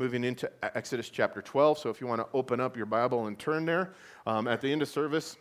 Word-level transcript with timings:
moving 0.00 0.24
into 0.24 0.50
Exodus 0.62 1.10
chapter 1.10 1.42
12. 1.42 1.76
So 1.76 1.90
if 1.90 2.00
you 2.00 2.06
want 2.06 2.22
to 2.22 2.26
open 2.32 2.58
up 2.58 2.74
your 2.74 2.86
Bible 2.86 3.26
and 3.26 3.38
turn 3.38 3.66
there, 3.66 3.92
um, 4.26 4.48
at 4.48 4.62
the 4.62 4.72
end 4.72 4.80
of 4.80 4.88
service, 4.88 5.36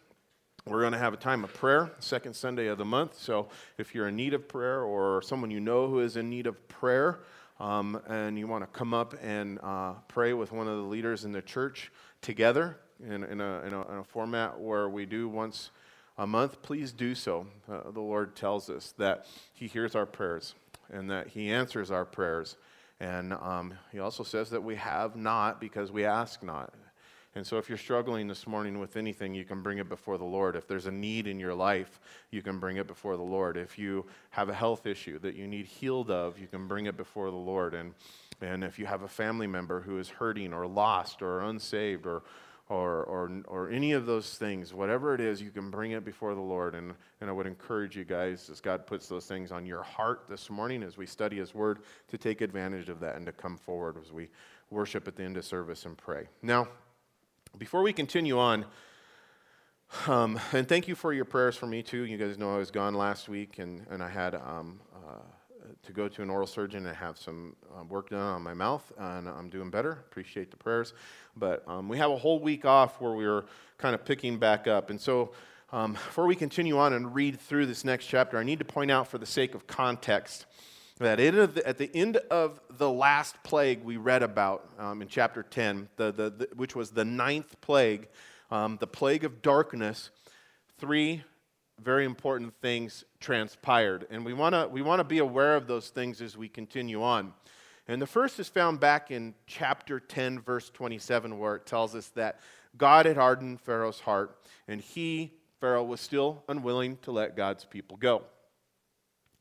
we're 0.65 0.81
going 0.81 0.91
to 0.91 0.99
have 0.99 1.13
a 1.13 1.17
time 1.17 1.45
of 1.45 1.53
prayer, 1.53 1.89
second 1.99 2.35
Sunday 2.35 2.67
of 2.67 2.77
the 2.77 2.83
month. 2.83 3.17
So 3.17 3.47
if 3.77 3.95
you're 3.95 4.09
in 4.09 4.17
need 4.17 4.33
of 4.33 4.49
prayer 4.49 4.81
or 4.81 5.21
someone 5.21 5.49
you 5.49 5.61
know 5.61 5.87
who 5.87 6.01
is 6.01 6.17
in 6.17 6.29
need 6.29 6.45
of 6.45 6.67
prayer, 6.67 7.21
um, 7.61 8.01
and 8.09 8.37
you 8.37 8.47
want 8.47 8.65
to 8.65 8.77
come 8.77 8.93
up 8.93 9.15
and 9.23 9.59
uh, 9.63 9.93
pray 10.09 10.33
with 10.33 10.51
one 10.51 10.67
of 10.67 10.75
the 10.75 10.83
leaders 10.83 11.23
in 11.23 11.31
the 11.31 11.41
church 11.41 11.89
together 12.21 12.75
in, 13.01 13.23
in, 13.23 13.39
a, 13.39 13.61
in, 13.61 13.73
a, 13.73 13.91
in 13.93 13.97
a 13.99 14.03
format 14.03 14.59
where 14.59 14.89
we 14.89 15.05
do 15.05 15.29
once 15.29 15.71
a 16.17 16.27
month, 16.27 16.61
please 16.61 16.91
do 16.91 17.15
so. 17.15 17.47
Uh, 17.71 17.91
the 17.91 18.01
Lord 18.01 18.35
tells 18.35 18.69
us 18.69 18.93
that 18.97 19.25
He 19.53 19.67
hears 19.67 19.95
our 19.95 20.05
prayers 20.05 20.53
and 20.91 21.09
that 21.09 21.27
He 21.27 21.49
answers 21.49 21.91
our 21.91 22.03
prayers. 22.03 22.57
And 22.99 23.33
um, 23.33 23.73
He 23.91 23.99
also 23.99 24.23
says 24.23 24.49
that 24.49 24.63
we 24.63 24.75
have 24.75 25.15
not 25.15 25.61
because 25.61 25.91
we 25.91 26.05
ask 26.05 26.43
not. 26.43 26.73
And 27.35 27.45
so, 27.45 27.57
if 27.57 27.69
you're 27.69 27.77
struggling 27.77 28.27
this 28.27 28.47
morning 28.47 28.79
with 28.79 28.97
anything, 28.97 29.35
you 29.35 29.45
can 29.45 29.61
bring 29.61 29.77
it 29.77 29.87
before 29.87 30.17
the 30.17 30.25
Lord. 30.25 30.55
If 30.55 30.67
there's 30.67 30.87
a 30.87 30.91
need 30.91 31.27
in 31.27 31.39
your 31.39 31.53
life, 31.53 31.99
you 32.31 32.41
can 32.41 32.59
bring 32.59 32.77
it 32.77 32.87
before 32.87 33.17
the 33.17 33.23
Lord. 33.23 33.55
If 33.55 33.77
you 33.77 34.07
have 34.31 34.49
a 34.49 34.53
health 34.53 34.87
issue 34.87 35.19
that 35.19 35.35
you 35.35 35.47
need 35.47 35.67
healed 35.67 36.09
of, 36.09 36.39
you 36.39 36.47
can 36.47 36.67
bring 36.67 36.87
it 36.87 36.97
before 36.97 37.29
the 37.29 37.37
Lord. 37.37 37.75
And, 37.75 37.93
and 38.41 38.63
if 38.63 38.79
you 38.79 38.87
have 38.87 39.03
a 39.03 39.07
family 39.07 39.45
member 39.45 39.79
who 39.79 39.99
is 39.99 40.09
hurting 40.09 40.53
or 40.53 40.65
lost 40.65 41.21
or 41.21 41.41
unsaved 41.41 42.07
or, 42.07 42.23
or, 42.69 43.03
or, 43.03 43.31
or 43.47 43.69
any 43.69 43.93
of 43.93 44.05
those 44.05 44.35
things, 44.35 44.73
whatever 44.73 45.15
it 45.15 45.19
is, 45.19 45.41
you 45.41 45.49
can 45.49 45.71
bring 45.71 45.91
it 45.91 46.05
before 46.05 46.35
the 46.35 46.41
Lord. 46.41 46.75
And, 46.75 46.93
and 47.19 47.29
I 47.29 47.33
would 47.33 47.47
encourage 47.47 47.97
you 47.97 48.05
guys, 48.05 48.47
as 48.49 48.61
God 48.61 48.85
puts 48.85 49.07
those 49.07 49.25
things 49.25 49.51
on 49.51 49.65
your 49.65 49.81
heart 49.81 50.25
this 50.29 50.51
morning 50.51 50.83
as 50.83 50.95
we 50.95 51.07
study 51.07 51.37
His 51.37 51.55
Word, 51.55 51.79
to 52.09 52.17
take 52.17 52.41
advantage 52.41 52.87
of 52.87 52.99
that 52.99 53.15
and 53.15 53.25
to 53.25 53.31
come 53.31 53.57
forward 53.57 53.97
as 53.99 54.11
we 54.11 54.29
worship 54.69 55.07
at 55.07 55.15
the 55.15 55.23
end 55.23 55.35
of 55.35 55.45
service 55.45 55.85
and 55.85 55.97
pray. 55.97 56.27
Now, 56.43 56.67
before 57.57 57.81
we 57.81 57.91
continue 57.91 58.37
on, 58.37 58.65
um, 60.05 60.39
and 60.53 60.67
thank 60.67 60.87
you 60.87 60.93
for 60.93 61.11
your 61.11 61.25
prayers 61.25 61.55
for 61.55 61.65
me 61.65 61.81
too. 61.81 62.03
You 62.03 62.17
guys 62.17 62.37
know 62.37 62.53
I 62.53 62.57
was 62.57 62.69
gone 62.69 62.93
last 62.93 63.27
week 63.27 63.57
and, 63.57 63.87
and 63.89 64.03
I 64.03 64.09
had 64.09 64.35
um, 64.35 64.79
uh, 64.93 65.21
to 65.83 65.91
go 65.93 66.07
to 66.07 66.21
an 66.21 66.29
oral 66.29 66.47
surgeon 66.47 66.85
and 66.85 66.95
have 66.95 67.17
some 67.17 67.55
uh, 67.77 67.83
work 67.83 68.09
done 68.09 68.19
on 68.19 68.41
my 68.41 68.53
mouth, 68.53 68.91
and 68.97 69.27
I'm 69.27 69.49
doing 69.49 69.69
better. 69.69 69.91
Appreciate 69.91 70.51
the 70.51 70.57
prayers. 70.57 70.93
But 71.35 71.63
um, 71.67 71.87
we 71.87 71.97
have 71.97 72.11
a 72.11 72.17
whole 72.17 72.39
week 72.39 72.65
off 72.65 72.99
where 72.99 73.13
we 73.13 73.25
were 73.25 73.45
kind 73.77 73.95
of 73.95 74.03
picking 74.03 74.37
back 74.37 74.67
up. 74.67 74.89
And 74.89 74.99
so 74.99 75.31
um, 75.71 75.93
before 75.93 76.25
we 76.25 76.35
continue 76.35 76.77
on 76.77 76.93
and 76.93 77.15
read 77.15 77.39
through 77.39 77.65
this 77.65 77.85
next 77.85 78.07
chapter, 78.07 78.37
I 78.37 78.43
need 78.43 78.59
to 78.59 78.65
point 78.65 78.91
out 78.91 79.07
for 79.07 79.17
the 79.17 79.25
sake 79.25 79.55
of 79.55 79.67
context 79.67 80.45
that 80.99 81.19
at 81.19 81.77
the 81.77 81.89
end 81.95 82.17
of 82.29 82.59
the 82.77 82.89
last 82.89 83.41
plague 83.43 83.83
we 83.83 83.95
read 83.95 84.21
about 84.21 84.69
um, 84.77 85.01
in 85.01 85.07
chapter 85.07 85.43
10, 85.43 85.87
the, 85.95 86.11
the, 86.11 86.29
the, 86.29 86.49
which 86.55 86.75
was 86.75 86.91
the 86.91 87.05
ninth 87.05 87.59
plague, 87.61 88.09
um, 88.51 88.77
the 88.81 88.87
plague 88.87 89.23
of 89.23 89.41
darkness, 89.41 90.09
three 90.77 91.23
very 91.83 92.05
important 92.05 92.53
things 92.61 93.03
transpired. 93.19 94.07
And 94.09 94.25
we 94.25 94.33
want 94.33 94.53
to 94.53 94.67
we 94.67 94.81
wanna 94.81 95.03
be 95.03 95.19
aware 95.19 95.55
of 95.55 95.67
those 95.67 95.89
things 95.89 96.21
as 96.21 96.37
we 96.37 96.49
continue 96.49 97.03
on. 97.03 97.33
And 97.87 98.01
the 98.01 98.07
first 98.07 98.39
is 98.39 98.47
found 98.47 98.79
back 98.79 99.09
in 99.09 99.33
chapter 99.47 99.99
10, 99.99 100.41
verse 100.41 100.69
27, 100.69 101.39
where 101.39 101.55
it 101.55 101.65
tells 101.65 101.95
us 101.95 102.09
that 102.09 102.39
God 102.77 103.07
had 103.07 103.17
hardened 103.17 103.61
Pharaoh's 103.61 103.99
heart, 103.99 104.37
and 104.67 104.79
he, 104.79 105.33
Pharaoh, 105.59 105.83
was 105.83 105.99
still 105.99 106.43
unwilling 106.47 106.97
to 107.01 107.11
let 107.11 107.35
God's 107.35 107.65
people 107.65 107.97
go. 107.97 108.23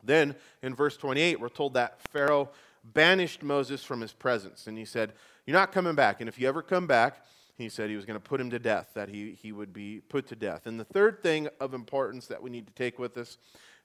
Then 0.02 0.34
in 0.62 0.74
verse 0.74 0.96
28, 0.96 1.38
we're 1.40 1.50
told 1.50 1.74
that 1.74 2.00
Pharaoh 2.10 2.48
banished 2.84 3.42
Moses 3.42 3.84
from 3.84 4.00
his 4.00 4.12
presence. 4.12 4.66
And 4.66 4.78
he 4.78 4.84
said, 4.84 5.12
You're 5.46 5.56
not 5.56 5.72
coming 5.72 5.94
back. 5.94 6.20
And 6.20 6.28
if 6.28 6.38
you 6.38 6.48
ever 6.48 6.62
come 6.62 6.86
back, 6.86 7.24
he 7.58 7.68
said 7.68 7.90
he 7.90 7.96
was 7.96 8.04
going 8.04 8.18
to 8.18 8.20
put 8.20 8.40
him 8.40 8.50
to 8.50 8.58
death, 8.60 8.90
that 8.94 9.08
he, 9.08 9.32
he 9.32 9.50
would 9.50 9.72
be 9.72 10.00
put 10.08 10.28
to 10.28 10.36
death. 10.36 10.66
And 10.66 10.78
the 10.78 10.84
third 10.84 11.22
thing 11.22 11.48
of 11.60 11.74
importance 11.74 12.28
that 12.28 12.40
we 12.40 12.50
need 12.50 12.68
to 12.68 12.72
take 12.72 13.00
with 13.00 13.18
us 13.18 13.36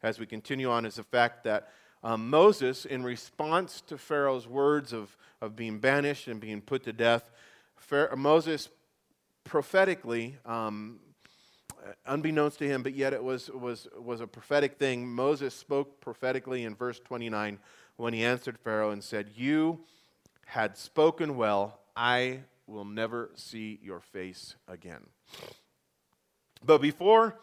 as 0.03 0.19
we 0.19 0.27
continue 0.27 0.69
on 0.69 0.85
is 0.85 0.95
the 0.95 1.03
fact 1.03 1.43
that 1.45 1.69
um, 2.03 2.29
Moses, 2.29 2.85
in 2.85 3.03
response 3.03 3.81
to 3.87 3.97
Pharaoh's 3.97 4.47
words 4.47 4.93
of, 4.93 5.17
of 5.41 5.55
being 5.55 5.79
banished 5.79 6.27
and 6.27 6.39
being 6.39 6.61
put 6.61 6.83
to 6.83 6.93
death, 6.93 7.31
Pharaoh, 7.77 8.15
Moses 8.15 8.69
prophetically 9.43 10.37
um, 10.45 10.99
unbeknownst 12.05 12.59
to 12.59 12.67
him, 12.67 12.83
but 12.83 12.93
yet 12.93 13.11
it 13.13 13.23
was, 13.23 13.49
was, 13.49 13.87
was 13.99 14.21
a 14.21 14.27
prophetic 14.27 14.77
thing. 14.77 15.07
Moses 15.07 15.55
spoke 15.55 15.99
prophetically 15.99 16.63
in 16.63 16.75
verse 16.75 16.99
29 16.99 17.57
when 17.95 18.13
he 18.13 18.23
answered 18.23 18.59
Pharaoh 18.59 18.91
and 18.91 19.03
said, 19.03 19.31
You 19.35 19.79
had 20.45 20.77
spoken 20.77 21.35
well, 21.37 21.79
I 21.95 22.41
will 22.73 22.85
never 22.85 23.29
see 23.35 23.79
your 23.83 24.01
face 24.01 24.55
again. 24.67 25.05
But 26.65 26.81
before 26.81 27.35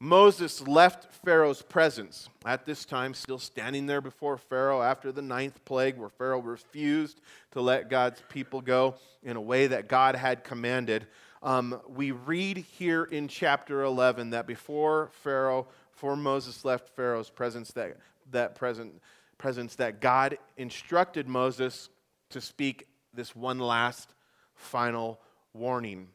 Moses 0.00 0.66
left 0.66 1.12
Pharaoh's 1.24 1.62
presence, 1.62 2.28
at 2.44 2.64
this 2.64 2.84
time 2.84 3.12
still 3.12 3.38
standing 3.38 3.86
there 3.86 4.00
before 4.00 4.38
Pharaoh 4.38 4.82
after 4.82 5.12
the 5.12 5.22
ninth 5.22 5.62
plague, 5.64 5.98
where 5.98 6.08
Pharaoh 6.08 6.40
refused 6.40 7.20
to 7.52 7.60
let 7.60 7.90
God's 7.90 8.22
people 8.30 8.60
go 8.60 8.94
in 9.22 9.36
a 9.36 9.40
way 9.40 9.66
that 9.66 9.88
God 9.88 10.16
had 10.16 10.42
commanded, 10.42 11.06
um, 11.42 11.80
we 11.86 12.10
read 12.10 12.56
here 12.56 13.04
in 13.04 13.28
chapter 13.28 13.82
11 13.82 14.30
that 14.30 14.46
before 14.46 15.10
Pharaoh, 15.22 15.66
before 15.92 16.16
Moses 16.16 16.64
left 16.64 16.88
Pharaoh's 16.96 17.30
presence, 17.30 17.72
that, 17.72 17.98
that 18.30 18.54
present, 18.54 19.02
presence, 19.38 19.76
that 19.76 20.00
God 20.00 20.38
instructed 20.56 21.28
Moses 21.28 21.90
to 22.30 22.40
speak 22.40 22.86
this 23.14 23.36
one 23.36 23.58
last 23.58 24.14
final 24.56 25.20
warning 25.54 26.08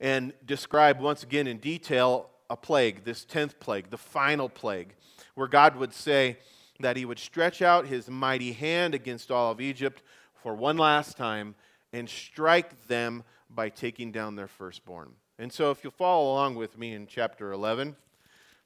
and 0.00 0.32
describe 0.44 1.00
once 1.00 1.22
again 1.22 1.46
in 1.46 1.58
detail 1.58 2.30
a 2.48 2.56
plague, 2.56 3.04
this 3.04 3.24
10th 3.24 3.58
plague, 3.58 3.90
the 3.90 3.98
final 3.98 4.48
plague, 4.48 4.94
where 5.34 5.48
God 5.48 5.76
would 5.76 5.92
say 5.92 6.38
that 6.80 6.96
he 6.96 7.04
would 7.04 7.18
stretch 7.18 7.62
out 7.62 7.86
his 7.86 8.08
mighty 8.08 8.52
hand 8.52 8.94
against 8.94 9.30
all 9.30 9.50
of 9.50 9.60
Egypt 9.60 10.02
for 10.42 10.54
one 10.54 10.76
last 10.76 11.16
time 11.16 11.54
and 11.92 12.08
strike 12.08 12.86
them 12.86 13.24
by 13.48 13.68
taking 13.68 14.12
down 14.12 14.36
their 14.36 14.48
firstborn. 14.48 15.12
And 15.38 15.52
so, 15.52 15.70
if 15.70 15.82
you'll 15.82 15.92
follow 15.92 16.32
along 16.32 16.54
with 16.54 16.78
me 16.78 16.92
in 16.92 17.06
chapter 17.06 17.52
11, 17.52 17.96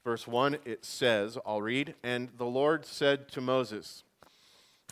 verse 0.04 0.26
1, 0.26 0.58
it 0.64 0.84
says, 0.84 1.38
I'll 1.44 1.62
read, 1.62 1.94
And 2.02 2.28
the 2.36 2.46
Lord 2.46 2.84
said 2.84 3.28
to 3.30 3.40
Moses, 3.40 4.04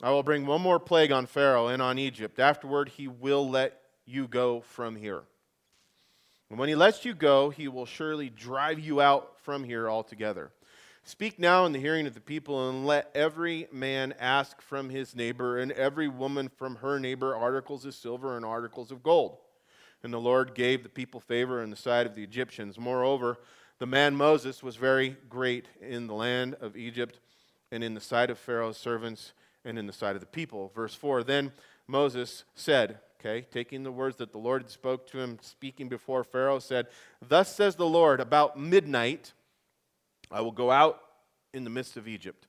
I 0.03 0.11
will 0.11 0.23
bring 0.23 0.47
one 0.47 0.61
more 0.61 0.79
plague 0.79 1.11
on 1.13 1.27
Pharaoh 1.27 1.69
and 1.69 1.83
on 1.83 1.99
Egypt. 1.99 2.39
Afterward, 2.39 2.89
he 2.91 3.09
will 3.09 3.49
let 3.49 3.81
you 4.07 4.29
go 4.29 4.61
from 4.61 4.97
here. 4.97 5.23
And 6.51 6.59
when 6.59 6.69
he 6.69 6.75
lets 6.75 7.05
you 7.05 7.15
go, 7.15 7.51
he 7.51 7.69
will 7.69 7.87
surely 7.87 8.31
drive 8.31 8.79
you 8.79 9.01
out 9.01 9.41
from 9.43 9.65
here 9.65 9.91
altogether. 9.91 10.51
Speak 11.05 11.39
now 11.39 11.67
in 11.67 11.73
the 11.73 11.81
hearing 11.81 12.07
of 12.07 12.15
the 12.15 12.21
people, 12.21 12.69
and 12.69 12.87
let 12.87 13.11
every 13.15 13.67
man 13.73 14.15
ask 14.21 14.61
from 14.61 14.91
his 14.91 15.17
neighbor, 15.17 15.59
and 15.59 15.73
every 15.73 16.09
woman 16.09 16.49
from 16.49 16.77
her 16.77 16.99
neighbor 16.99 17.35
articles 17.35 17.85
of 17.85 17.95
silver 17.95 18.37
and 18.37 18.45
articles 18.45 18.91
of 18.91 19.03
gold 19.03 19.39
and 20.03 20.13
the 20.13 20.21
Lord 20.21 20.55
gave 20.55 20.83
the 20.83 20.89
people 20.89 21.21
favor 21.21 21.63
in 21.63 21.71
the 21.71 21.77
sight 21.77 22.07
of 22.07 22.15
the 22.15 22.23
Egyptians. 22.23 22.79
Moreover, 22.79 23.39
the 23.79 23.87
man 23.87 24.15
Moses 24.15 24.63
was 24.63 24.77
very 24.77 25.17
great 25.29 25.67
in 25.81 26.07
the 26.07 26.15
land 26.15 26.57
of 26.61 26.77
Egypt 26.77 27.21
and 27.71 27.83
in 27.83 27.95
the 27.95 28.01
sight 28.01 28.31
of 28.31 28.39
Pharaoh's 28.39 28.77
servants 28.77 29.33
and 29.69 29.79
in 29.79 29.87
the 29.87 29.93
sight 29.93 30.17
of 30.17 30.21
the 30.21 30.27
people. 30.27 30.73
Verse 30.75 30.95
4 30.95 31.23
Then 31.23 31.53
Moses 31.87 32.45
said, 32.55 32.99
okay, 33.21 33.47
taking 33.51 33.83
the 33.83 33.93
words 33.93 34.17
that 34.17 34.33
the 34.33 34.39
Lord 34.39 34.63
had 34.63 34.71
spoke 34.71 35.07
to 35.11 35.19
him, 35.19 35.39
speaking 35.43 35.89
before 35.89 36.25
Pharaoh, 36.25 36.59
said, 36.59 36.87
Thus 37.27 37.55
says 37.55 37.77
the 37.77 37.87
Lord, 37.87 38.21
about 38.21 38.59
midnight 38.59 39.33
I 40.31 40.41
will 40.41 40.53
go 40.53 40.71
out 40.71 41.01
in 41.53 41.65
the 41.65 41.71
midst 41.71 41.97
of 41.97 42.09
Egypt. 42.09 42.47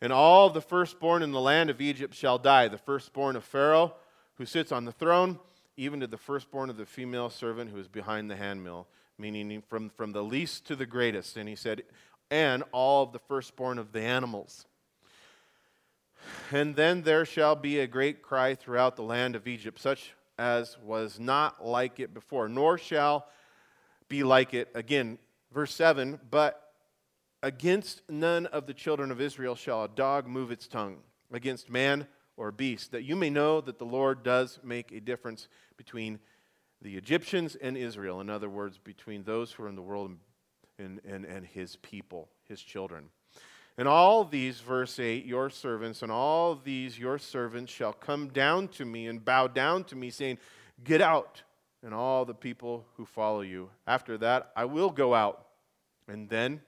And 0.00 0.12
all 0.12 0.50
the 0.50 0.60
firstborn 0.60 1.22
in 1.22 1.32
the 1.32 1.40
land 1.40 1.70
of 1.70 1.80
Egypt 1.80 2.14
shall 2.14 2.38
die, 2.38 2.68
the 2.68 2.78
firstborn 2.78 3.36
of 3.36 3.44
Pharaoh 3.44 3.94
who 4.34 4.46
sits 4.46 4.72
on 4.72 4.84
the 4.84 4.92
throne 4.92 5.38
even 5.76 6.00
to 6.00 6.06
the 6.06 6.18
firstborn 6.18 6.70
of 6.70 6.76
the 6.76 6.86
female 6.86 7.30
servant 7.30 7.70
who 7.70 7.78
is 7.78 7.88
behind 7.88 8.30
the 8.30 8.36
handmill, 8.36 8.86
meaning 9.18 9.62
from, 9.68 9.90
from 9.90 10.12
the 10.12 10.22
least 10.22 10.66
to 10.66 10.76
the 10.76 10.86
greatest. 10.86 11.36
And 11.36 11.48
he 11.48 11.56
said, 11.56 11.82
and 12.30 12.62
all 12.72 13.04
of 13.04 13.12
the 13.12 13.18
firstborn 13.18 13.78
of 13.78 13.92
the 13.92 14.00
animals. 14.00 14.66
And 16.50 16.76
then 16.76 17.02
there 17.02 17.24
shall 17.24 17.56
be 17.56 17.80
a 17.80 17.86
great 17.86 18.22
cry 18.22 18.54
throughout 18.54 18.96
the 18.96 19.02
land 19.02 19.36
of 19.36 19.46
Egypt, 19.46 19.80
such 19.80 20.14
as 20.38 20.76
was 20.82 21.18
not 21.18 21.64
like 21.64 22.00
it 22.00 22.14
before, 22.14 22.48
nor 22.48 22.78
shall 22.78 23.26
be 24.08 24.22
like 24.22 24.54
it 24.54 24.68
again. 24.74 25.18
Verse 25.52 25.74
7 25.74 26.20
But 26.30 26.72
against 27.42 28.02
none 28.08 28.46
of 28.46 28.66
the 28.66 28.74
children 28.74 29.10
of 29.10 29.20
Israel 29.20 29.54
shall 29.54 29.84
a 29.84 29.88
dog 29.88 30.26
move 30.26 30.50
its 30.50 30.68
tongue, 30.68 30.98
against 31.32 31.70
man 31.70 32.06
or 32.36 32.52
beast, 32.52 32.92
that 32.92 33.04
you 33.04 33.16
may 33.16 33.30
know 33.30 33.60
that 33.60 33.78
the 33.78 33.84
Lord 33.84 34.22
does 34.22 34.58
make 34.62 34.92
a 34.92 35.00
difference 35.00 35.48
between 35.76 36.18
the 36.80 36.96
Egyptians 36.96 37.56
and 37.56 37.76
Israel. 37.76 38.20
In 38.20 38.30
other 38.30 38.48
words, 38.48 38.78
between 38.78 39.22
those 39.24 39.52
who 39.52 39.64
are 39.64 39.68
in 39.68 39.76
the 39.76 39.82
world 39.82 40.16
and, 40.78 41.00
and, 41.04 41.24
and 41.24 41.46
his 41.46 41.76
people, 41.76 42.28
his 42.48 42.60
children. 42.60 43.08
And 43.78 43.88
all 43.88 44.24
these, 44.24 44.60
verse 44.60 44.98
8, 44.98 45.24
your 45.24 45.48
servants, 45.48 46.02
and 46.02 46.12
all 46.12 46.54
these 46.54 46.98
your 46.98 47.18
servants 47.18 47.72
shall 47.72 47.92
come 47.92 48.28
down 48.28 48.68
to 48.68 48.84
me 48.84 49.06
and 49.06 49.24
bow 49.24 49.46
down 49.46 49.84
to 49.84 49.96
me, 49.96 50.10
saying, 50.10 50.38
Get 50.84 51.00
out, 51.00 51.42
and 51.82 51.94
all 51.94 52.24
the 52.24 52.34
people 52.34 52.86
who 52.96 53.06
follow 53.06 53.40
you. 53.40 53.70
After 53.86 54.18
that, 54.18 54.52
I 54.56 54.64
will 54.66 54.90
go 54.90 55.14
out. 55.14 55.46
And 56.08 56.28
then 56.28 56.60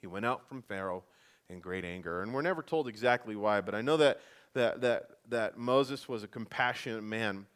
he 0.00 0.06
went 0.06 0.24
out 0.24 0.48
from 0.48 0.62
Pharaoh 0.62 1.04
in 1.48 1.60
great 1.60 1.84
anger. 1.84 2.22
And 2.22 2.32
we're 2.32 2.42
never 2.42 2.62
told 2.62 2.88
exactly 2.88 3.36
why, 3.36 3.60
but 3.60 3.74
I 3.74 3.82
know 3.82 3.96
that, 3.98 4.20
that, 4.54 4.80
that, 4.80 5.10
that 5.28 5.58
Moses 5.58 6.08
was 6.08 6.22
a 6.22 6.28
compassionate 6.28 7.02
man. 7.02 7.46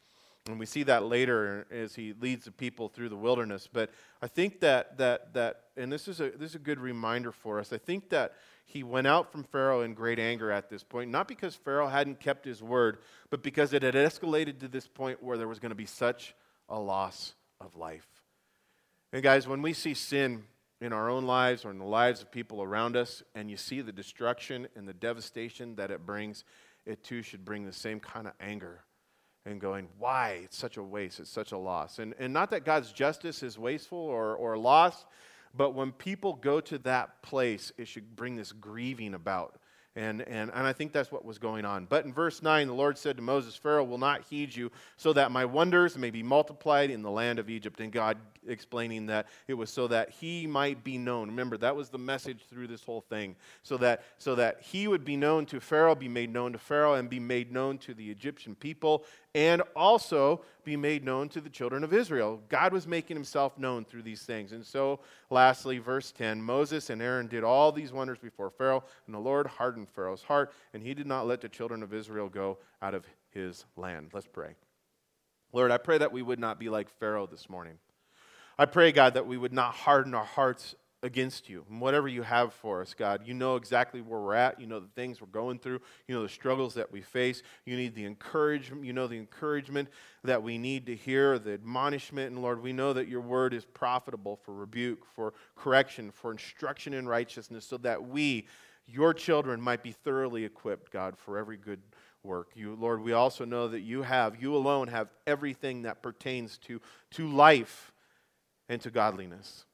And 0.46 0.58
we 0.58 0.66
see 0.66 0.82
that 0.84 1.04
later 1.04 1.66
as 1.70 1.94
he 1.94 2.14
leads 2.20 2.46
the 2.46 2.52
people 2.52 2.88
through 2.88 3.10
the 3.10 3.16
wilderness. 3.16 3.68
But 3.70 3.90
I 4.22 4.28
think 4.28 4.60
that, 4.60 4.96
that, 4.98 5.34
that 5.34 5.64
and 5.76 5.92
this 5.92 6.08
is, 6.08 6.20
a, 6.20 6.30
this 6.30 6.50
is 6.50 6.54
a 6.54 6.60
good 6.60 6.80
reminder 6.80 7.32
for 7.32 7.58
us, 7.58 7.72
I 7.72 7.78
think 7.78 8.08
that 8.10 8.34
he 8.68 8.82
went 8.82 9.06
out 9.06 9.32
from 9.32 9.44
Pharaoh 9.44 9.80
in 9.80 9.94
great 9.94 10.18
anger 10.18 10.52
at 10.52 10.68
this 10.68 10.84
point, 10.84 11.10
not 11.10 11.26
because 11.26 11.54
Pharaoh 11.54 11.88
hadn't 11.88 12.20
kept 12.20 12.44
his 12.44 12.62
word, 12.62 12.98
but 13.30 13.42
because 13.42 13.72
it 13.72 13.82
had 13.82 13.94
escalated 13.94 14.60
to 14.60 14.68
this 14.68 14.86
point 14.86 15.22
where 15.22 15.38
there 15.38 15.48
was 15.48 15.58
going 15.58 15.70
to 15.70 15.74
be 15.74 15.86
such 15.86 16.34
a 16.68 16.78
loss 16.78 17.34
of 17.62 17.76
life. 17.76 18.06
And 19.10 19.22
guys, 19.22 19.48
when 19.48 19.62
we 19.62 19.72
see 19.72 19.94
sin 19.94 20.44
in 20.82 20.92
our 20.92 21.08
own 21.08 21.24
lives 21.24 21.64
or 21.64 21.70
in 21.70 21.78
the 21.78 21.86
lives 21.86 22.20
of 22.20 22.30
people 22.30 22.62
around 22.62 22.94
us, 22.94 23.22
and 23.34 23.50
you 23.50 23.56
see 23.56 23.80
the 23.80 23.90
destruction 23.90 24.68
and 24.76 24.86
the 24.86 24.92
devastation 24.92 25.76
that 25.76 25.90
it 25.90 26.04
brings, 26.04 26.44
it 26.84 27.02
too 27.02 27.22
should 27.22 27.46
bring 27.46 27.64
the 27.64 27.72
same 27.72 28.00
kind 28.00 28.26
of 28.26 28.34
anger 28.38 28.84
and 29.46 29.62
going, 29.62 29.88
why? 29.98 30.40
It's 30.44 30.58
such 30.58 30.76
a 30.76 30.82
waste, 30.82 31.20
it's 31.20 31.30
such 31.30 31.52
a 31.52 31.58
loss. 31.58 32.00
And, 32.00 32.14
and 32.18 32.34
not 32.34 32.50
that 32.50 32.66
God's 32.66 32.92
justice 32.92 33.42
is 33.42 33.58
wasteful 33.58 33.96
or, 33.96 34.36
or 34.36 34.58
lost, 34.58 35.06
but 35.56 35.74
when 35.74 35.92
people 35.92 36.34
go 36.34 36.60
to 36.60 36.78
that 36.78 37.22
place, 37.22 37.72
it 37.78 37.88
should 37.88 38.16
bring 38.16 38.36
this 38.36 38.52
grieving 38.52 39.14
about. 39.14 39.58
And, 39.98 40.22
and, 40.22 40.52
and 40.54 40.64
I 40.64 40.72
think 40.72 40.92
that's 40.92 41.10
what 41.10 41.24
was 41.24 41.38
going 41.38 41.64
on. 41.64 41.86
But 41.86 42.04
in 42.04 42.12
verse 42.12 42.40
9, 42.40 42.68
the 42.68 42.74
Lord 42.74 42.96
said 42.96 43.16
to 43.16 43.22
Moses, 43.22 43.56
Pharaoh 43.56 43.82
will 43.82 43.98
not 43.98 44.22
heed 44.30 44.54
you, 44.54 44.70
so 44.96 45.12
that 45.14 45.32
my 45.32 45.44
wonders 45.44 45.98
may 45.98 46.10
be 46.10 46.22
multiplied 46.22 46.90
in 46.90 47.02
the 47.02 47.10
land 47.10 47.40
of 47.40 47.50
Egypt. 47.50 47.80
And 47.80 47.90
God 47.90 48.16
explaining 48.46 49.06
that 49.06 49.26
it 49.48 49.54
was 49.54 49.70
so 49.70 49.88
that 49.88 50.10
he 50.10 50.46
might 50.46 50.84
be 50.84 50.98
known. 50.98 51.28
Remember, 51.28 51.56
that 51.58 51.74
was 51.74 51.88
the 51.88 51.98
message 51.98 52.44
through 52.48 52.68
this 52.68 52.84
whole 52.84 53.00
thing. 53.00 53.34
So 53.64 53.76
that, 53.78 54.04
so 54.18 54.36
that 54.36 54.60
he 54.60 54.86
would 54.86 55.04
be 55.04 55.16
known 55.16 55.46
to 55.46 55.58
Pharaoh, 55.58 55.96
be 55.96 56.08
made 56.08 56.32
known 56.32 56.52
to 56.52 56.58
Pharaoh, 56.58 56.94
and 56.94 57.10
be 57.10 57.20
made 57.20 57.50
known 57.50 57.78
to 57.78 57.94
the 57.94 58.08
Egyptian 58.08 58.54
people, 58.54 59.04
and 59.34 59.62
also 59.76 60.42
be 60.64 60.76
made 60.76 61.04
known 61.04 61.28
to 61.28 61.40
the 61.40 61.50
children 61.50 61.84
of 61.84 61.92
Israel. 61.92 62.40
God 62.48 62.72
was 62.72 62.86
making 62.86 63.16
himself 63.16 63.58
known 63.58 63.84
through 63.84 64.02
these 64.02 64.22
things. 64.22 64.52
And 64.52 64.64
so, 64.64 65.00
lastly, 65.30 65.78
verse 65.78 66.12
10 66.12 66.42
Moses 66.42 66.90
and 66.90 67.00
Aaron 67.02 67.26
did 67.26 67.44
all 67.44 67.72
these 67.72 67.92
wonders 67.92 68.18
before 68.18 68.50
Pharaoh, 68.50 68.84
and 69.06 69.14
the 69.14 69.20
Lord 69.20 69.46
hardened 69.46 69.88
Pharaoh's 69.88 70.22
heart, 70.22 70.52
and 70.72 70.82
he 70.82 70.94
did 70.94 71.06
not 71.06 71.26
let 71.26 71.40
the 71.40 71.48
children 71.48 71.82
of 71.82 71.94
Israel 71.94 72.28
go 72.28 72.58
out 72.82 72.94
of 72.94 73.04
his 73.30 73.64
land. 73.76 74.10
Let's 74.12 74.26
pray. 74.26 74.54
Lord, 75.52 75.70
I 75.70 75.78
pray 75.78 75.98
that 75.98 76.12
we 76.12 76.22
would 76.22 76.38
not 76.38 76.58
be 76.58 76.68
like 76.68 76.88
Pharaoh 76.88 77.26
this 77.26 77.48
morning. 77.48 77.78
I 78.58 78.66
pray, 78.66 78.92
God, 78.92 79.14
that 79.14 79.26
we 79.26 79.36
would 79.36 79.52
not 79.52 79.74
harden 79.74 80.14
our 80.14 80.24
hearts 80.24 80.74
against 81.02 81.48
you. 81.48 81.64
And 81.70 81.80
whatever 81.80 82.08
you 82.08 82.22
have 82.22 82.52
for 82.52 82.82
us, 82.82 82.94
God, 82.94 83.22
you 83.24 83.34
know 83.34 83.56
exactly 83.56 84.00
where 84.00 84.20
we're 84.20 84.34
at. 84.34 84.60
You 84.60 84.66
know 84.66 84.80
the 84.80 84.88
things 84.88 85.20
we're 85.20 85.28
going 85.28 85.58
through. 85.58 85.80
You 86.06 86.14
know 86.14 86.22
the 86.22 86.28
struggles 86.28 86.74
that 86.74 86.90
we 86.90 87.00
face. 87.00 87.42
You 87.64 87.76
need 87.76 87.94
the 87.94 88.04
encouragement. 88.04 88.84
You 88.84 88.92
know 88.92 89.06
the 89.06 89.18
encouragement 89.18 89.88
that 90.24 90.42
we 90.42 90.58
need 90.58 90.86
to 90.86 90.96
hear, 90.96 91.38
the 91.38 91.52
admonishment. 91.52 92.32
And 92.32 92.42
Lord, 92.42 92.62
we 92.62 92.72
know 92.72 92.92
that 92.92 93.08
your 93.08 93.20
word 93.20 93.54
is 93.54 93.64
profitable 93.64 94.36
for 94.36 94.52
rebuke, 94.52 95.04
for 95.14 95.34
correction, 95.54 96.10
for 96.10 96.32
instruction 96.32 96.94
in 96.94 97.06
righteousness, 97.06 97.64
so 97.64 97.76
that 97.78 98.08
we, 98.08 98.46
your 98.86 99.14
children, 99.14 99.60
might 99.60 99.84
be 99.84 99.92
thoroughly 99.92 100.44
equipped, 100.44 100.90
God, 100.90 101.16
for 101.16 101.38
every 101.38 101.56
good 101.56 101.80
work. 102.24 102.50
You, 102.54 102.74
Lord, 102.74 103.02
we 103.02 103.12
also 103.12 103.44
know 103.44 103.68
that 103.68 103.80
you 103.80 104.02
have, 104.02 104.42
you 104.42 104.56
alone 104.56 104.88
have 104.88 105.08
everything 105.28 105.82
that 105.82 106.02
pertains 106.02 106.58
to, 106.58 106.80
to 107.12 107.28
life 107.28 107.92
and 108.68 108.80
to 108.82 108.90
godliness. 108.90 109.64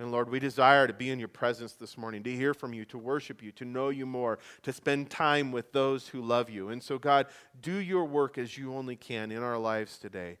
And 0.00 0.12
Lord, 0.12 0.30
we 0.30 0.38
desire 0.38 0.86
to 0.86 0.92
be 0.92 1.10
in 1.10 1.18
your 1.18 1.28
presence 1.28 1.72
this 1.72 1.98
morning, 1.98 2.22
to 2.22 2.34
hear 2.34 2.54
from 2.54 2.72
you, 2.72 2.84
to 2.86 2.98
worship 2.98 3.42
you, 3.42 3.50
to 3.52 3.64
know 3.64 3.88
you 3.88 4.06
more, 4.06 4.38
to 4.62 4.72
spend 4.72 5.10
time 5.10 5.50
with 5.50 5.72
those 5.72 6.06
who 6.06 6.20
love 6.20 6.48
you. 6.48 6.68
And 6.68 6.80
so, 6.80 6.98
God, 6.98 7.26
do 7.60 7.72
your 7.72 8.04
work 8.04 8.38
as 8.38 8.56
you 8.56 8.74
only 8.74 8.94
can 8.94 9.32
in 9.32 9.42
our 9.42 9.58
lives 9.58 9.98
today. 9.98 10.38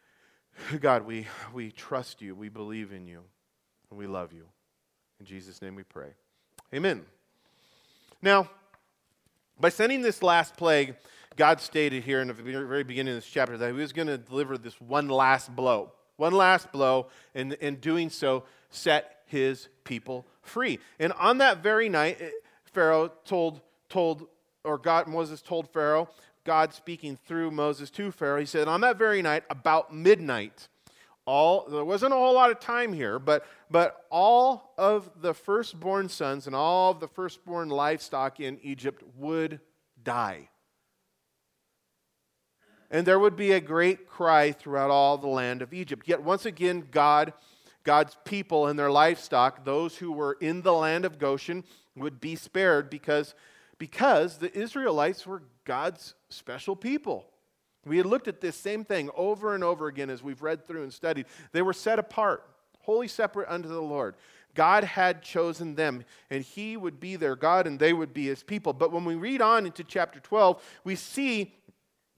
God, 0.80 1.04
we, 1.04 1.26
we 1.52 1.70
trust 1.70 2.22
you, 2.22 2.34
we 2.34 2.48
believe 2.48 2.92
in 2.92 3.06
you, 3.06 3.22
and 3.90 3.98
we 3.98 4.06
love 4.06 4.32
you. 4.32 4.46
In 5.20 5.26
Jesus' 5.26 5.60
name 5.60 5.74
we 5.74 5.82
pray. 5.82 6.14
Amen. 6.74 7.04
Now, 8.22 8.48
by 9.60 9.68
sending 9.68 10.00
this 10.00 10.22
last 10.22 10.56
plague, 10.56 10.96
God 11.36 11.60
stated 11.60 12.02
here 12.02 12.22
in 12.22 12.28
the 12.28 12.34
very 12.34 12.82
beginning 12.82 13.12
of 13.14 13.18
this 13.18 13.30
chapter 13.30 13.58
that 13.58 13.66
he 13.66 13.72
was 13.72 13.92
going 13.92 14.08
to 14.08 14.16
deliver 14.16 14.56
this 14.56 14.80
one 14.80 15.08
last 15.08 15.54
blow. 15.54 15.92
One 16.16 16.32
last 16.32 16.72
blow, 16.72 17.08
and 17.34 17.52
in 17.54 17.76
doing 17.76 18.08
so, 18.08 18.44
set 18.70 19.22
his 19.26 19.68
people 19.84 20.26
free. 20.42 20.78
And 20.98 21.12
on 21.14 21.38
that 21.38 21.62
very 21.62 21.88
night, 21.88 22.18
eh, 22.20 22.30
Pharaoh 22.64 23.12
told, 23.24 23.60
told 23.88 24.26
or 24.64 24.78
God, 24.78 25.06
Moses 25.06 25.42
told 25.42 25.68
Pharaoh, 25.68 26.08
God 26.44 26.72
speaking 26.72 27.18
through 27.26 27.50
Moses 27.50 27.90
to 27.90 28.10
Pharaoh, 28.10 28.40
he 28.40 28.46
said, 28.46 28.68
on 28.68 28.80
that 28.82 28.96
very 28.96 29.20
night, 29.20 29.44
about 29.50 29.94
midnight, 29.94 30.68
all 31.26 31.66
there 31.68 31.84
wasn't 31.84 32.12
a 32.12 32.16
whole 32.16 32.34
lot 32.34 32.52
of 32.52 32.60
time 32.60 32.92
here, 32.92 33.18
but 33.18 33.44
but 33.68 34.06
all 34.10 34.72
of 34.78 35.10
the 35.20 35.34
firstborn 35.34 36.08
sons 36.08 36.46
and 36.46 36.54
all 36.54 36.92
of 36.92 37.00
the 37.00 37.08
firstborn 37.08 37.68
livestock 37.68 38.38
in 38.38 38.60
Egypt 38.62 39.02
would 39.16 39.60
die. 40.02 40.48
And 42.88 43.04
there 43.04 43.18
would 43.18 43.34
be 43.34 43.50
a 43.50 43.60
great 43.60 44.08
cry 44.08 44.52
throughout 44.52 44.90
all 44.90 45.18
the 45.18 45.26
land 45.26 45.62
of 45.62 45.74
Egypt. 45.74 46.06
Yet 46.06 46.22
once 46.22 46.46
again, 46.46 46.86
God 46.92 47.32
God's 47.86 48.16
people 48.24 48.66
and 48.66 48.76
their 48.76 48.90
livestock, 48.90 49.64
those 49.64 49.96
who 49.96 50.10
were 50.10 50.36
in 50.40 50.62
the 50.62 50.72
land 50.72 51.04
of 51.04 51.20
Goshen, 51.20 51.62
would 51.94 52.20
be 52.20 52.34
spared 52.34 52.90
because, 52.90 53.34
because 53.78 54.38
the 54.38 54.54
Israelites 54.58 55.24
were 55.24 55.44
God's 55.64 56.14
special 56.28 56.74
people. 56.74 57.24
We 57.86 57.96
had 57.96 58.06
looked 58.06 58.26
at 58.26 58.40
this 58.40 58.56
same 58.56 58.84
thing 58.84 59.08
over 59.16 59.54
and 59.54 59.62
over 59.62 59.86
again 59.86 60.10
as 60.10 60.20
we've 60.20 60.42
read 60.42 60.66
through 60.66 60.82
and 60.82 60.92
studied. 60.92 61.26
They 61.52 61.62
were 61.62 61.72
set 61.72 62.00
apart, 62.00 62.42
wholly 62.80 63.06
separate 63.06 63.48
unto 63.48 63.68
the 63.68 63.80
Lord. 63.80 64.16
God 64.56 64.82
had 64.82 65.22
chosen 65.22 65.76
them, 65.76 66.04
and 66.28 66.42
He 66.42 66.76
would 66.76 66.98
be 66.98 67.14
their 67.14 67.36
God, 67.36 67.68
and 67.68 67.78
they 67.78 67.92
would 67.92 68.12
be 68.12 68.26
His 68.26 68.42
people. 68.42 68.72
But 68.72 68.90
when 68.90 69.04
we 69.04 69.14
read 69.14 69.40
on 69.40 69.64
into 69.64 69.84
chapter 69.84 70.18
12, 70.18 70.60
we 70.82 70.96
see 70.96 71.54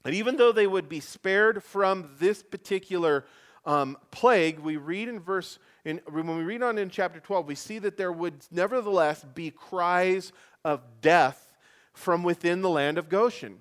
that 0.03 0.15
even 0.15 0.37
though 0.37 0.51
they 0.51 0.65
would 0.65 0.89
be 0.89 0.99
spared 0.99 1.61
from 1.61 2.09
this 2.17 2.41
particular 2.41 3.25
um, 3.69 3.97
plague, 4.09 4.57
we 4.57 4.77
read 4.77 5.09
in 5.09 5.19
verse, 5.19 5.59
in, 5.85 6.01
when 6.09 6.35
we 6.35 6.43
read 6.43 6.63
on 6.63 6.79
in 6.79 6.89
chapter 6.89 7.19
12, 7.19 7.45
we 7.45 7.53
see 7.53 7.77
that 7.77 7.97
there 7.97 8.11
would 8.11 8.33
nevertheless 8.49 9.23
be 9.35 9.51
cries 9.51 10.31
of 10.65 10.81
death 11.01 11.53
from 11.93 12.23
within 12.23 12.63
the 12.63 12.69
land 12.69 12.97
of 12.97 13.09
Goshen. 13.09 13.59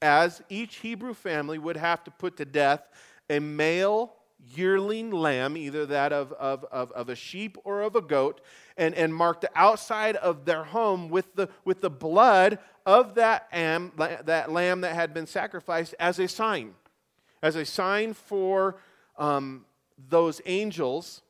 As 0.00 0.42
each 0.48 0.76
Hebrew 0.76 1.12
family 1.12 1.58
would 1.58 1.76
have 1.76 2.02
to 2.04 2.10
put 2.10 2.38
to 2.38 2.46
death 2.46 2.88
a 3.28 3.40
male 3.40 4.14
yearling 4.54 5.10
lamb, 5.10 5.54
either 5.58 5.84
that 5.84 6.14
of, 6.14 6.32
of, 6.32 6.64
of, 6.72 6.92
of, 6.92 7.10
a 7.10 7.14
sheep 7.14 7.58
or 7.62 7.82
of 7.82 7.94
a 7.94 8.00
goat, 8.00 8.40
and, 8.78 8.94
and 8.94 9.14
mark 9.14 9.42
the 9.42 9.50
outside 9.54 10.16
of 10.16 10.46
their 10.46 10.64
home 10.64 11.10
with 11.10 11.34
the, 11.34 11.50
with 11.66 11.82
the 11.82 11.90
blood 11.90 12.58
of 12.86 13.16
that, 13.16 13.48
am, 13.52 13.92
that 13.96 14.50
lamb 14.50 14.80
that 14.80 14.94
had 14.94 15.12
been 15.12 15.26
sacrificed 15.26 15.94
as 15.98 16.18
a 16.18 16.26
sign 16.26 16.74
as 17.44 17.56
a 17.56 17.64
sign 17.66 18.14
for 18.14 18.74
um, 19.18 19.66
those 20.08 20.40
angels 20.46 21.20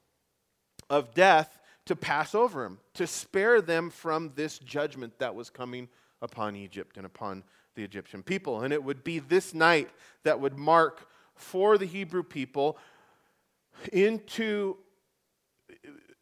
of 0.88 1.12
death 1.12 1.58
to 1.86 1.96
pass 1.96 2.36
over 2.36 2.64
him, 2.64 2.78
to 2.94 3.04
spare 3.04 3.60
them 3.60 3.90
from 3.90 4.30
this 4.36 4.60
judgment 4.60 5.18
that 5.18 5.34
was 5.34 5.50
coming 5.50 5.88
upon 6.22 6.54
Egypt 6.54 6.96
and 6.96 7.04
upon 7.04 7.42
the 7.74 7.82
Egyptian 7.82 8.22
people. 8.22 8.62
And 8.62 8.72
it 8.72 8.84
would 8.84 9.02
be 9.02 9.18
this 9.18 9.52
night 9.52 9.90
that 10.22 10.38
would 10.38 10.56
mark 10.56 11.08
for 11.34 11.76
the 11.76 11.84
Hebrew 11.84 12.22
people 12.22 12.78
into, 13.92 14.76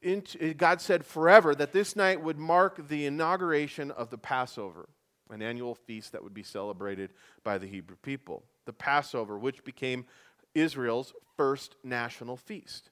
into 0.01 0.55
God 0.55 0.81
said 0.81 1.05
forever 1.05 1.55
that 1.55 1.73
this 1.73 1.97
night 1.97 2.23
would 2.23 2.39
mark 2.39 2.89
the 2.89 3.05
inauguration 3.05 3.91
of 3.91 4.09
the 4.09 4.17
Passover, 4.17 4.89
an 5.29 5.43
annual 5.43 5.75
feast 5.75 6.13
that 6.13 6.25
would 6.25 6.33
be 6.33 6.43
celebrated 6.43 7.11
by 7.45 7.59
the 7.59 7.67
Hebrew 7.67 7.97
people 8.03 8.43
the 8.67 8.73
Passover, 8.73 9.39
which 9.39 9.65
became 9.65 10.05
Israel's 10.55 11.13
first 11.37 11.77
national 11.83 12.37
feast. 12.37 12.91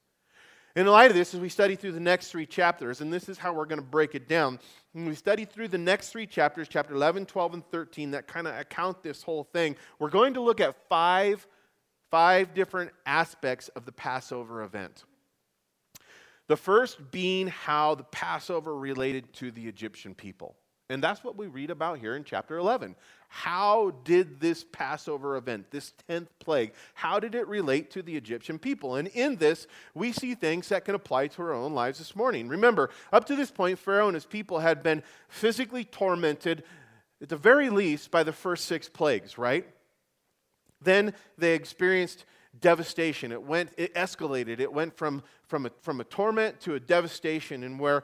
In 0.77 0.87
light 0.87 1.11
of 1.11 1.17
this, 1.17 1.35
as 1.35 1.41
we 1.41 1.49
study 1.49 1.75
through 1.75 1.93
the 1.93 2.01
next 2.01 2.31
three 2.31 2.47
chapters, 2.47 3.01
and 3.01 3.13
this 3.13 3.29
is 3.29 3.37
how 3.37 3.53
we're 3.53 3.65
going 3.65 3.81
to 3.81 3.87
break 3.87 4.15
it 4.15 4.29
down, 4.29 4.61
when 4.93 5.05
we 5.05 5.17
study 5.17 5.45
through 5.45 5.69
the 5.69 5.79
next 5.79 6.11
three 6.11 6.27
chapters, 6.27 6.69
chapter 6.69 6.95
11, 6.95 7.27
12, 7.27 7.55
and 7.55 7.67
13, 7.71 8.13
that 8.13 8.29
kind 8.29 8.47
of 8.47 8.57
account 8.57 9.03
this 9.03 9.23
whole 9.23 9.43
thing, 9.43 9.75
we're 9.99 10.11
going 10.11 10.35
to 10.35 10.41
look 10.41 10.61
at 10.61 10.77
five, 10.89 11.45
five 12.11 12.55
different 12.55 12.93
aspects 13.05 13.69
of 13.71 13.85
the 13.85 13.93
Passover 13.93 14.63
event. 14.63 15.05
The 16.47 16.57
first 16.57 17.11
being 17.11 17.49
how 17.49 17.97
the 17.97 18.05
Passover 18.05 18.77
related 18.77 19.33
to 19.35 19.51
the 19.51 19.67
Egyptian 19.67 20.15
people. 20.15 20.55
And 20.91 21.01
that's 21.01 21.23
what 21.23 21.37
we 21.37 21.47
read 21.47 21.71
about 21.71 22.01
here 22.01 22.17
in 22.17 22.25
chapter 22.25 22.57
11. 22.57 22.97
How 23.29 23.93
did 24.03 24.41
this 24.41 24.65
Passover 24.73 25.37
event, 25.37 25.71
this 25.71 25.93
10th 26.09 26.27
plague, 26.41 26.73
how 26.95 27.21
did 27.21 27.37
it 27.37 27.47
relate 27.47 27.93
to 27.93 28.03
the 28.03 28.17
Egyptian 28.17 28.59
people? 28.59 28.97
And 28.97 29.07
in 29.07 29.37
this, 29.37 29.69
we 29.95 30.11
see 30.11 30.35
things 30.35 30.69
that 30.71 30.85
can 30.85 30.97
apply 30.97 31.29
to 31.29 31.43
our 31.43 31.53
own 31.53 31.75
lives 31.75 31.99
this 31.99 32.17
morning. 32.17 32.49
Remember, 32.49 32.91
up 33.13 33.25
to 33.27 33.37
this 33.37 33.53
point, 33.53 33.79
Pharaoh 33.79 34.09
and 34.09 34.17
his 34.17 34.27
people 34.27 34.59
had 34.59 34.83
been 34.83 35.05
physically 35.29 35.85
tormented, 35.85 36.65
at 37.23 37.29
the 37.29 37.37
very 37.37 37.71
least, 37.71 38.11
by 38.11 38.25
the 38.25 38.33
first 38.33 38.65
six 38.65 38.89
plagues, 38.89 39.39
right? 39.39 39.69
Then 40.83 41.15
they 41.39 41.55
experienced 41.55 42.25
devastation. 42.61 43.31
It 43.31 43.45
went, 43.45 43.71
it 43.77 43.95
escalated. 43.95 44.59
It 44.59 44.73
went 44.73 44.97
from, 44.97 45.23
from, 45.47 45.67
a, 45.67 45.71
from 45.83 46.01
a 46.01 46.05
torment 46.05 46.59
to 46.63 46.75
a 46.75 46.81
devastation, 46.81 47.63
and 47.63 47.79
where 47.79 48.03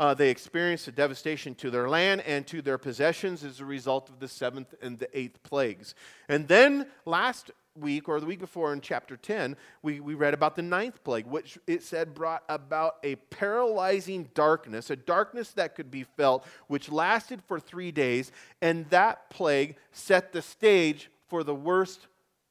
uh, 0.00 0.14
they 0.14 0.30
experienced 0.30 0.88
a 0.88 0.92
devastation 0.92 1.54
to 1.54 1.70
their 1.70 1.86
land 1.86 2.22
and 2.22 2.46
to 2.46 2.62
their 2.62 2.78
possessions 2.78 3.44
as 3.44 3.60
a 3.60 3.64
result 3.66 4.08
of 4.08 4.18
the 4.18 4.26
seventh 4.26 4.74
and 4.80 4.98
the 4.98 5.16
eighth 5.16 5.42
plagues. 5.42 5.94
And 6.26 6.48
then 6.48 6.86
last 7.04 7.50
week 7.76 8.08
or 8.08 8.18
the 8.18 8.24
week 8.24 8.40
before 8.40 8.72
in 8.72 8.80
chapter 8.80 9.18
10, 9.18 9.56
we, 9.82 10.00
we 10.00 10.14
read 10.14 10.32
about 10.32 10.56
the 10.56 10.62
ninth 10.62 11.04
plague, 11.04 11.26
which 11.26 11.58
it 11.66 11.82
said 11.82 12.14
brought 12.14 12.42
about 12.48 12.94
a 13.02 13.16
paralyzing 13.16 14.30
darkness, 14.32 14.88
a 14.88 14.96
darkness 14.96 15.50
that 15.50 15.74
could 15.74 15.90
be 15.90 16.04
felt, 16.04 16.46
which 16.66 16.90
lasted 16.90 17.42
for 17.46 17.60
three 17.60 17.92
days. 17.92 18.32
And 18.62 18.88
that 18.88 19.28
plague 19.28 19.76
set 19.92 20.32
the 20.32 20.40
stage 20.40 21.10
for 21.28 21.44
the 21.44 21.54
worst 21.54 22.06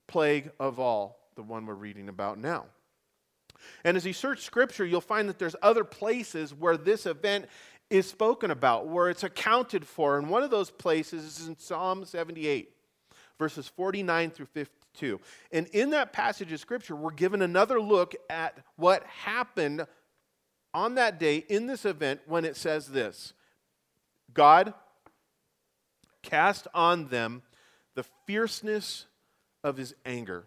plague 0.05 0.51
of 0.59 0.79
all, 0.79 1.19
the 1.33 1.43
one 1.43 1.65
we're 1.65 1.73
reading 1.73 2.09
about 2.09 2.37
now. 2.37 2.65
And 3.83 3.97
as 3.97 4.05
you 4.05 4.13
search 4.13 4.41
scripture, 4.41 4.85
you'll 4.85 5.01
find 5.01 5.29
that 5.29 5.39
there's 5.39 5.55
other 5.61 5.83
places 5.83 6.53
where 6.53 6.77
this 6.77 7.05
event 7.05 7.45
is 7.89 8.07
spoken 8.07 8.51
about, 8.51 8.87
where 8.87 9.09
it's 9.09 9.23
accounted 9.23 9.85
for. 9.85 10.17
And 10.17 10.29
one 10.29 10.43
of 10.43 10.51
those 10.51 10.69
places 10.69 11.39
is 11.39 11.47
in 11.47 11.57
Psalm 11.57 12.05
78, 12.05 12.71
verses 13.37 13.67
49 13.67 14.31
through 14.31 14.47
52. 14.47 15.19
And 15.51 15.67
in 15.67 15.91
that 15.91 16.13
passage 16.13 16.51
of 16.51 16.59
scripture, 16.59 16.95
we're 16.95 17.11
given 17.11 17.41
another 17.41 17.81
look 17.81 18.15
at 18.29 18.57
what 18.75 19.03
happened 19.05 19.85
on 20.73 20.95
that 20.95 21.19
day 21.19 21.37
in 21.49 21.65
this 21.65 21.85
event 21.85 22.21
when 22.27 22.45
it 22.45 22.55
says 22.55 22.87
this 22.87 23.33
God 24.33 24.73
cast 26.21 26.67
on 26.73 27.07
them 27.07 27.41
the 27.95 28.05
fierceness 28.27 29.05
of 29.63 29.77
his 29.77 29.95
anger, 30.05 30.45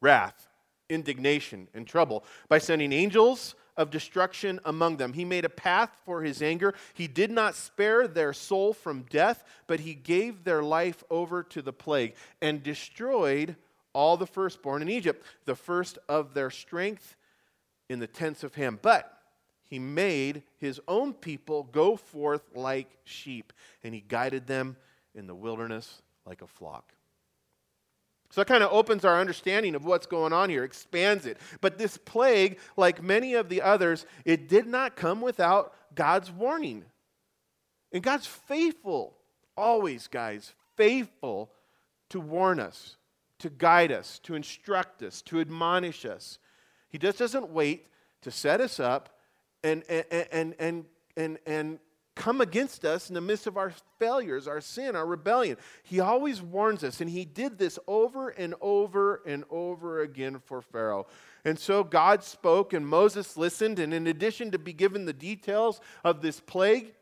wrath 0.00 0.48
indignation 0.88 1.68
and 1.74 1.86
trouble 1.86 2.24
by 2.48 2.58
sending 2.58 2.92
angels 2.92 3.54
of 3.76 3.90
destruction 3.90 4.60
among 4.64 4.96
them. 4.96 5.12
He 5.12 5.24
made 5.24 5.44
a 5.44 5.50
path 5.50 5.90
for 6.04 6.22
his 6.22 6.42
anger. 6.42 6.74
He 6.94 7.06
did 7.08 7.30
not 7.30 7.54
spare 7.54 8.06
their 8.06 8.32
soul 8.32 8.72
from 8.72 9.02
death, 9.10 9.44
but 9.66 9.80
he 9.80 9.94
gave 9.94 10.44
their 10.44 10.62
life 10.62 11.02
over 11.10 11.42
to 11.42 11.62
the 11.62 11.72
plague 11.72 12.14
and 12.40 12.62
destroyed 12.62 13.56
all 13.92 14.16
the 14.16 14.26
firstborn 14.26 14.82
in 14.82 14.88
Egypt, 14.88 15.24
the 15.44 15.54
first 15.54 15.98
of 16.08 16.34
their 16.34 16.50
strength 16.50 17.16
in 17.88 17.98
the 17.98 18.06
tents 18.06 18.44
of 18.44 18.54
Ham. 18.54 18.78
But 18.80 19.10
he 19.64 19.78
made 19.78 20.42
his 20.58 20.80
own 20.86 21.12
people 21.12 21.64
go 21.64 21.96
forth 21.96 22.42
like 22.54 22.98
sheep, 23.04 23.52
and 23.82 23.94
he 23.94 24.00
guided 24.06 24.46
them 24.46 24.76
in 25.14 25.26
the 25.26 25.34
wilderness 25.34 26.02
like 26.26 26.42
a 26.42 26.46
flock. 26.46 26.92
So 28.34 28.40
that 28.40 28.48
kind 28.48 28.64
of 28.64 28.72
opens 28.72 29.04
our 29.04 29.20
understanding 29.20 29.76
of 29.76 29.84
what's 29.84 30.06
going 30.06 30.32
on 30.32 30.50
here, 30.50 30.64
expands 30.64 31.24
it. 31.24 31.38
But 31.60 31.78
this 31.78 31.96
plague, 31.96 32.58
like 32.76 33.00
many 33.00 33.34
of 33.34 33.48
the 33.48 33.62
others, 33.62 34.06
it 34.24 34.48
did 34.48 34.66
not 34.66 34.96
come 34.96 35.20
without 35.20 35.72
God's 35.94 36.32
warning. 36.32 36.84
And 37.92 38.02
God's 38.02 38.26
faithful, 38.26 39.16
always, 39.56 40.08
guys, 40.08 40.52
faithful 40.76 41.52
to 42.10 42.18
warn 42.18 42.58
us, 42.58 42.96
to 43.38 43.50
guide 43.50 43.92
us, 43.92 44.18
to 44.24 44.34
instruct 44.34 45.04
us, 45.04 45.22
to 45.22 45.38
admonish 45.38 46.04
us. 46.04 46.40
He 46.88 46.98
just 46.98 47.20
doesn't 47.20 47.50
wait 47.50 47.86
to 48.22 48.32
set 48.32 48.60
us 48.60 48.80
up 48.80 49.10
and, 49.62 49.84
and, 49.88 50.04
and, 50.10 50.54
and, 50.58 50.84
and, 51.16 51.38
and 51.46 51.78
come 52.14 52.40
against 52.40 52.84
us 52.84 53.08
in 53.08 53.14
the 53.14 53.20
midst 53.20 53.46
of 53.46 53.56
our 53.56 53.72
failures, 53.98 54.46
our 54.46 54.60
sin, 54.60 54.94
our 54.94 55.06
rebellion. 55.06 55.56
He 55.82 56.00
always 56.00 56.40
warns 56.40 56.84
us, 56.84 57.00
and 57.00 57.10
he 57.10 57.24
did 57.24 57.58
this 57.58 57.78
over 57.86 58.28
and 58.28 58.54
over 58.60 59.22
and 59.26 59.44
over 59.50 60.00
again 60.00 60.40
for 60.44 60.62
Pharaoh. 60.62 61.06
And 61.44 61.58
so 61.58 61.84
God 61.84 62.22
spoke, 62.22 62.72
and 62.72 62.86
Moses 62.86 63.36
listened, 63.36 63.78
and 63.78 63.92
in 63.92 64.06
addition 64.06 64.50
to 64.52 64.58
be 64.58 64.72
given 64.72 65.04
the 65.04 65.12
details 65.12 65.80
of 66.04 66.22
this 66.22 66.40
plague, 66.40 66.94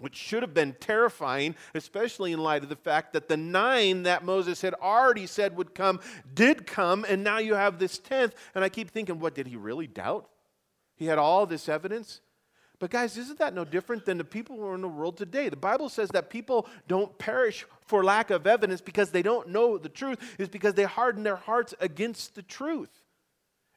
which 0.00 0.16
should 0.16 0.42
have 0.42 0.52
been 0.52 0.74
terrifying, 0.80 1.54
especially 1.74 2.32
in 2.32 2.40
light 2.42 2.64
of 2.64 2.68
the 2.68 2.76
fact 2.76 3.12
that 3.12 3.28
the 3.28 3.36
nine 3.36 4.02
that 4.02 4.24
Moses 4.24 4.60
had 4.60 4.74
already 4.74 5.26
said 5.26 5.56
would 5.56 5.74
come 5.74 6.00
did 6.34 6.66
come, 6.66 7.06
and 7.08 7.22
now 7.22 7.38
you 7.38 7.54
have 7.54 7.78
this 7.78 7.98
tenth. 7.98 8.34
And 8.54 8.64
I 8.64 8.68
keep 8.68 8.90
thinking, 8.90 9.20
what, 9.20 9.34
did 9.34 9.46
he 9.46 9.56
really 9.56 9.86
doubt? 9.86 10.28
He 10.96 11.06
had 11.06 11.18
all 11.18 11.46
this 11.46 11.68
evidence. 11.68 12.20
But, 12.84 12.90
guys, 12.90 13.16
isn't 13.16 13.38
that 13.38 13.54
no 13.54 13.64
different 13.64 14.04
than 14.04 14.18
the 14.18 14.24
people 14.24 14.56
who 14.56 14.66
are 14.66 14.74
in 14.74 14.82
the 14.82 14.88
world 14.88 15.16
today? 15.16 15.48
The 15.48 15.56
Bible 15.56 15.88
says 15.88 16.10
that 16.10 16.28
people 16.28 16.68
don't 16.86 17.16
perish 17.16 17.64
for 17.86 18.04
lack 18.04 18.28
of 18.28 18.46
evidence 18.46 18.82
because 18.82 19.10
they 19.10 19.22
don't 19.22 19.48
know 19.48 19.78
the 19.78 19.88
truth, 19.88 20.18
is 20.38 20.50
because 20.50 20.74
they 20.74 20.82
harden 20.82 21.22
their 21.22 21.36
hearts 21.36 21.72
against 21.80 22.34
the 22.34 22.42
truth. 22.42 22.90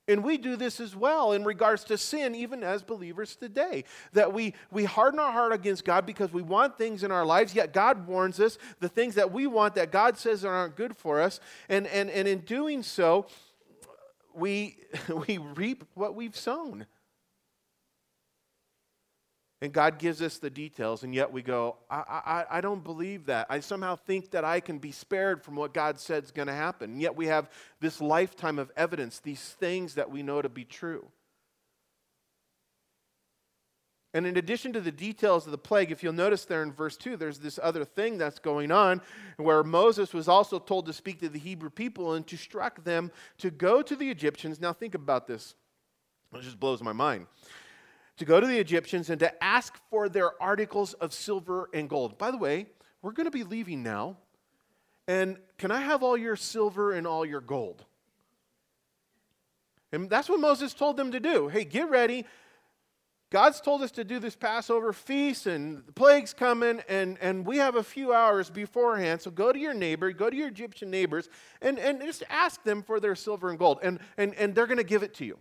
And 0.10 0.26
we 0.26 0.38
do 0.38 0.58
this 0.58 0.82
as 0.82 0.94
well 0.94 1.32
in 1.32 1.46
regards 1.46 1.86
to 1.86 1.98
sin, 1.98 2.36
even 2.36 2.66
as 2.66 2.84
believers 2.84 3.38
today. 3.38 3.86
That 4.12 4.34
we, 4.34 4.54
we 4.72 4.84
harden 4.84 5.22
our 5.22 5.32
heart 5.32 5.54
against 5.54 5.86
God 5.86 6.06
because 6.06 6.34
we 6.34 6.42
want 6.42 6.78
things 6.78 7.02
in 7.02 7.10
our 7.10 7.26
lives, 7.26 7.56
yet 7.56 7.72
God 7.72 8.08
warns 8.08 8.42
us 8.42 8.58
the 8.82 8.90
things 8.90 9.16
that 9.16 9.32
we 9.32 9.48
want 9.48 9.76
that 9.76 9.90
God 9.90 10.18
says 10.18 10.44
aren't 10.44 10.76
good 10.76 10.98
for 10.98 11.22
us. 11.22 11.40
And, 11.70 11.88
and, 11.88 12.10
and 12.10 12.28
in 12.28 12.40
doing 12.40 12.84
so, 12.84 13.28
we, 14.34 14.76
we 15.28 15.38
reap 15.38 15.86
what 15.94 16.14
we've 16.14 16.36
sown. 16.36 16.88
And 19.62 19.74
God 19.74 19.98
gives 19.98 20.22
us 20.22 20.38
the 20.38 20.52
details, 20.52 21.02
and 21.02 21.16
yet 21.16 21.32
we 21.32 21.42
go, 21.42 21.78
I, 21.90 21.96
I, 22.52 22.58
I 22.58 22.62
don't 22.62 22.84
believe 22.84 23.26
that. 23.26 23.48
I 23.50 23.60
somehow 23.60 23.96
think 23.96 24.30
that 24.32 24.46
I 24.46 24.60
can 24.60 24.78
be 24.78 24.92
spared 24.92 25.44
from 25.44 25.56
what 25.56 25.74
God 25.74 26.00
said 26.00 26.24
is 26.24 26.32
going 26.32 26.48
to 26.48 26.54
happen. 26.54 26.92
And 26.92 27.02
yet 27.02 27.16
we 27.16 27.26
have 27.26 27.50
this 27.80 28.00
lifetime 28.00 28.60
of 28.60 28.72
evidence, 28.78 29.20
these 29.20 29.42
things 29.42 29.96
that 29.96 30.12
we 30.12 30.22
know 30.22 30.44
to 30.44 30.50
be 30.50 30.64
true. 30.64 31.08
And 34.14 34.28
in 34.28 34.38
addition 34.38 34.74
to 34.74 34.82
the 34.82 34.92
details 34.92 35.46
of 35.46 35.52
the 35.52 35.58
plague, 35.58 35.92
if 35.92 36.04
you'll 36.04 36.14
notice 36.14 36.46
there 36.46 36.62
in 36.62 36.72
verse 36.72 36.96
2, 36.96 37.18
there's 37.18 37.40
this 37.40 37.60
other 37.62 37.84
thing 37.84 38.20
that's 38.20 38.40
going 38.40 38.72
on 38.72 39.02
where 39.38 39.64
Moses 39.64 40.14
was 40.14 40.28
also 40.28 40.60
told 40.60 40.86
to 40.86 40.94
speak 40.94 41.20
to 41.22 41.30
the 41.30 41.40
Hebrew 41.40 41.72
people 41.72 42.14
and 42.14 42.26
to 42.28 42.36
instruct 42.36 42.86
them 42.86 43.12
to 43.40 43.50
go 43.50 43.82
to 43.82 43.96
the 43.96 44.10
Egyptians. 44.10 44.62
Now, 44.62 44.72
think 44.72 44.94
about 44.94 45.28
this. 45.28 45.56
It 46.34 46.42
just 46.42 46.60
blows 46.60 46.84
my 46.84 46.94
mind 46.94 47.26
to 48.18 48.26
go 48.26 48.40
to 48.40 48.48
the 48.48 48.58
Egyptians 48.58 49.10
and 49.10 49.20
to 49.20 49.44
ask 49.44 49.80
for 49.90 50.10
their 50.10 50.42
articles 50.42 50.94
of 50.94 51.14
silver 51.14 51.70
and 51.74 51.90
gold. 51.90 52.18
By 52.18 52.32
the 52.32 52.38
way, 52.38 52.68
we're 53.02 53.12
going 53.12 53.26
to 53.26 53.32
be 53.32 53.44
leaving 53.44 53.84
now. 53.84 54.18
And 55.08 55.38
can 55.58 55.72
I 55.72 55.82
have 55.82 56.04
all 56.04 56.18
your 56.18 56.36
silver 56.36 56.92
and 56.92 57.08
all 57.08 57.26
your 57.26 57.42
gold? 57.42 57.86
And 59.92 60.10
that's 60.10 60.28
what 60.28 60.40
Moses 60.40 60.74
told 60.74 60.98
them 60.98 61.12
to 61.12 61.20
do. 61.20 61.48
Hey, 61.48 61.64
get 61.64 61.90
ready. 61.90 62.26
God's 63.30 63.60
told 63.60 63.82
us 63.82 63.92
to 63.92 64.06
do 64.06 64.20
this 64.20 64.38
Passover 64.38 64.94
feast, 64.94 65.48
and 65.48 65.86
the 65.86 65.92
plague's 65.92 66.34
coming, 66.34 66.82
and, 66.88 67.18
and 67.20 67.46
we 67.46 67.58
have 67.58 67.76
a 67.76 67.84
few 67.84 68.14
hours 68.14 68.50
beforehand. 68.50 69.22
So 69.22 69.32
go 69.32 69.52
to 69.52 69.60
your 69.60 69.74
neighbor, 69.74 70.12
go 70.14 70.30
to 70.30 70.36
your 70.36 70.48
Egyptian 70.48 70.90
neighbors, 70.90 71.28
and, 71.62 71.78
and 71.78 72.02
just 72.02 72.24
ask 72.30 72.64
them 72.64 72.82
for 72.82 73.02
their 73.02 73.16
silver 73.16 73.50
and 73.50 73.60
gold, 73.60 73.80
and, 73.84 74.00
and, 74.18 74.34
and 74.36 74.56
they're 74.56 74.66
going 74.66 74.78
to 74.78 74.84
give 74.86 75.04
it 75.04 75.14
to 75.16 75.26
you. 75.26 75.38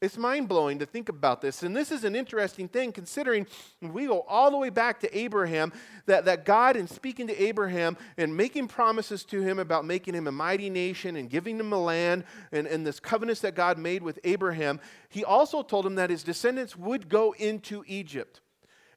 It's 0.00 0.16
mind 0.16 0.48
blowing 0.48 0.78
to 0.78 0.86
think 0.86 1.08
about 1.08 1.40
this. 1.40 1.64
And 1.64 1.74
this 1.74 1.90
is 1.90 2.04
an 2.04 2.14
interesting 2.14 2.68
thing 2.68 2.92
considering 2.92 3.48
we 3.82 4.06
go 4.06 4.20
all 4.28 4.48
the 4.52 4.56
way 4.56 4.70
back 4.70 5.00
to 5.00 5.18
Abraham, 5.18 5.72
that, 6.06 6.24
that 6.26 6.44
God, 6.44 6.76
in 6.76 6.86
speaking 6.86 7.26
to 7.26 7.42
Abraham 7.42 7.96
and 8.16 8.36
making 8.36 8.68
promises 8.68 9.24
to 9.24 9.40
him 9.40 9.58
about 9.58 9.84
making 9.84 10.14
him 10.14 10.28
a 10.28 10.32
mighty 10.32 10.70
nation 10.70 11.16
and 11.16 11.28
giving 11.28 11.58
him 11.58 11.72
a 11.72 11.78
land 11.78 12.22
and, 12.52 12.68
and 12.68 12.86
this 12.86 13.00
covenants 13.00 13.40
that 13.40 13.56
God 13.56 13.76
made 13.76 14.04
with 14.04 14.20
Abraham, 14.22 14.78
he 15.08 15.24
also 15.24 15.62
told 15.62 15.84
him 15.84 15.96
that 15.96 16.10
his 16.10 16.22
descendants 16.22 16.76
would 16.76 17.08
go 17.08 17.34
into 17.36 17.82
Egypt 17.88 18.40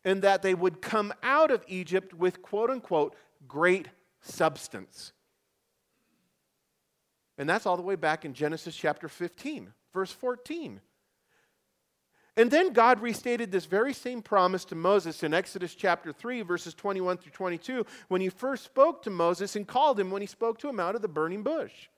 and 0.05 0.21
that 0.21 0.43
they 0.43 0.53
would 0.53 0.83
come 0.83 1.11
out 1.23 1.49
of 1.49 1.63
Egypt 1.67 2.13
with 2.13 2.43
quote 2.43 2.69
unquote 2.69 3.15
great 3.47 3.87
substance. 4.21 5.13
And 7.39 7.49
that's 7.49 7.65
all 7.65 7.75
the 7.75 7.81
way 7.81 7.95
back 7.95 8.23
in 8.23 8.35
Genesis 8.35 8.75
chapter 8.75 9.09
15, 9.09 9.73
verse 9.95 10.11
14. 10.11 10.79
And 12.37 12.49
then 12.49 12.71
God 12.71 13.01
restated 13.01 13.51
this 13.51 13.65
very 13.65 13.93
same 13.93 14.21
promise 14.21 14.63
to 14.65 14.75
Moses 14.75 15.21
in 15.23 15.33
Exodus 15.33 15.75
chapter 15.75 16.13
3, 16.13 16.43
verses 16.43 16.73
21 16.73 17.17
through 17.17 17.33
22, 17.33 17.85
when 18.07 18.21
he 18.21 18.29
first 18.29 18.63
spoke 18.63 19.03
to 19.03 19.09
Moses 19.09 19.55
and 19.55 19.67
called 19.67 19.99
him 19.99 20.11
when 20.11 20.21
he 20.21 20.27
spoke 20.27 20.57
to 20.59 20.69
him 20.69 20.79
out 20.79 20.95
of 20.95 21.01
the 21.01 21.09
burning 21.09 21.43
bush. 21.43 21.89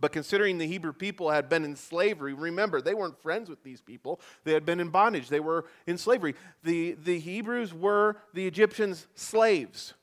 But 0.00 0.10
considering 0.10 0.58
the 0.58 0.66
Hebrew 0.66 0.92
people 0.92 1.30
had 1.30 1.48
been 1.48 1.64
in 1.64 1.76
slavery, 1.76 2.32
remember, 2.32 2.80
they 2.80 2.94
weren't 2.94 3.22
friends 3.22 3.48
with 3.48 3.62
these 3.62 3.80
people. 3.80 4.20
They 4.42 4.52
had 4.52 4.66
been 4.66 4.80
in 4.80 4.88
bondage, 4.88 5.28
they 5.28 5.38
were 5.38 5.66
in 5.86 5.98
slavery. 5.98 6.34
The, 6.64 6.92
the 6.92 7.20
Hebrews 7.20 7.74
were 7.74 8.16
the 8.32 8.46
Egyptians' 8.46 9.06
slaves. 9.14 9.94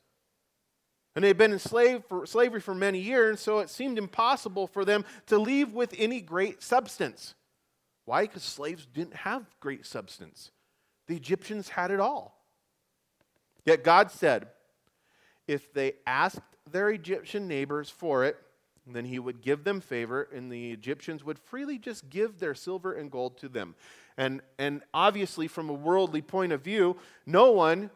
And 1.16 1.24
they 1.24 1.28
had 1.28 1.38
been 1.38 1.52
in 1.52 1.60
slave 1.60 2.04
for, 2.08 2.26
slavery 2.26 2.62
for 2.62 2.76
many 2.76 3.00
years, 3.00 3.42
so 3.42 3.60
it 3.60 3.70
seemed 3.70 3.98
impossible 3.98 4.68
for 4.68 4.86
them 4.86 5.04
to 5.26 5.40
leave 5.40 5.74
with 5.74 5.94
any 5.98 6.22
great 6.22 6.62
substance. 6.62 7.34
Why? 8.10 8.24
Because 8.24 8.42
slaves 8.42 8.88
didn't 8.92 9.18
have 9.18 9.46
great 9.60 9.86
substance. 9.86 10.50
The 11.06 11.16
Egyptians 11.16 11.70
had 11.70 11.92
it 11.92 12.00
all. 12.00 12.44
Yet 13.66 13.84
God 13.84 14.10
said, 14.10 14.48
if 15.48 15.72
they 15.74 15.94
asked 16.08 16.42
their 16.72 16.90
Egyptian 16.90 17.48
neighbors 17.48 17.88
for 17.92 18.26
it, 18.26 18.36
then 18.88 19.06
he 19.06 19.20
would 19.20 19.44
give 19.44 19.64
them 19.64 19.80
favor, 19.80 20.28
and 20.34 20.52
the 20.52 20.72
Egyptians 20.72 21.24
would 21.24 21.38
freely 21.38 21.78
just 21.78 22.10
give 22.10 22.40
their 22.40 22.56
silver 22.56 22.94
and 22.94 23.12
gold 23.12 23.38
to 23.38 23.48
them. 23.48 23.76
And, 24.18 24.42
and 24.58 24.82
obviously, 24.92 25.48
from 25.48 25.70
a 25.70 25.74
worldly 25.74 26.24
point 26.24 26.52
of 26.52 26.62
view, 26.62 26.98
no 27.28 27.52
one, 27.52 27.92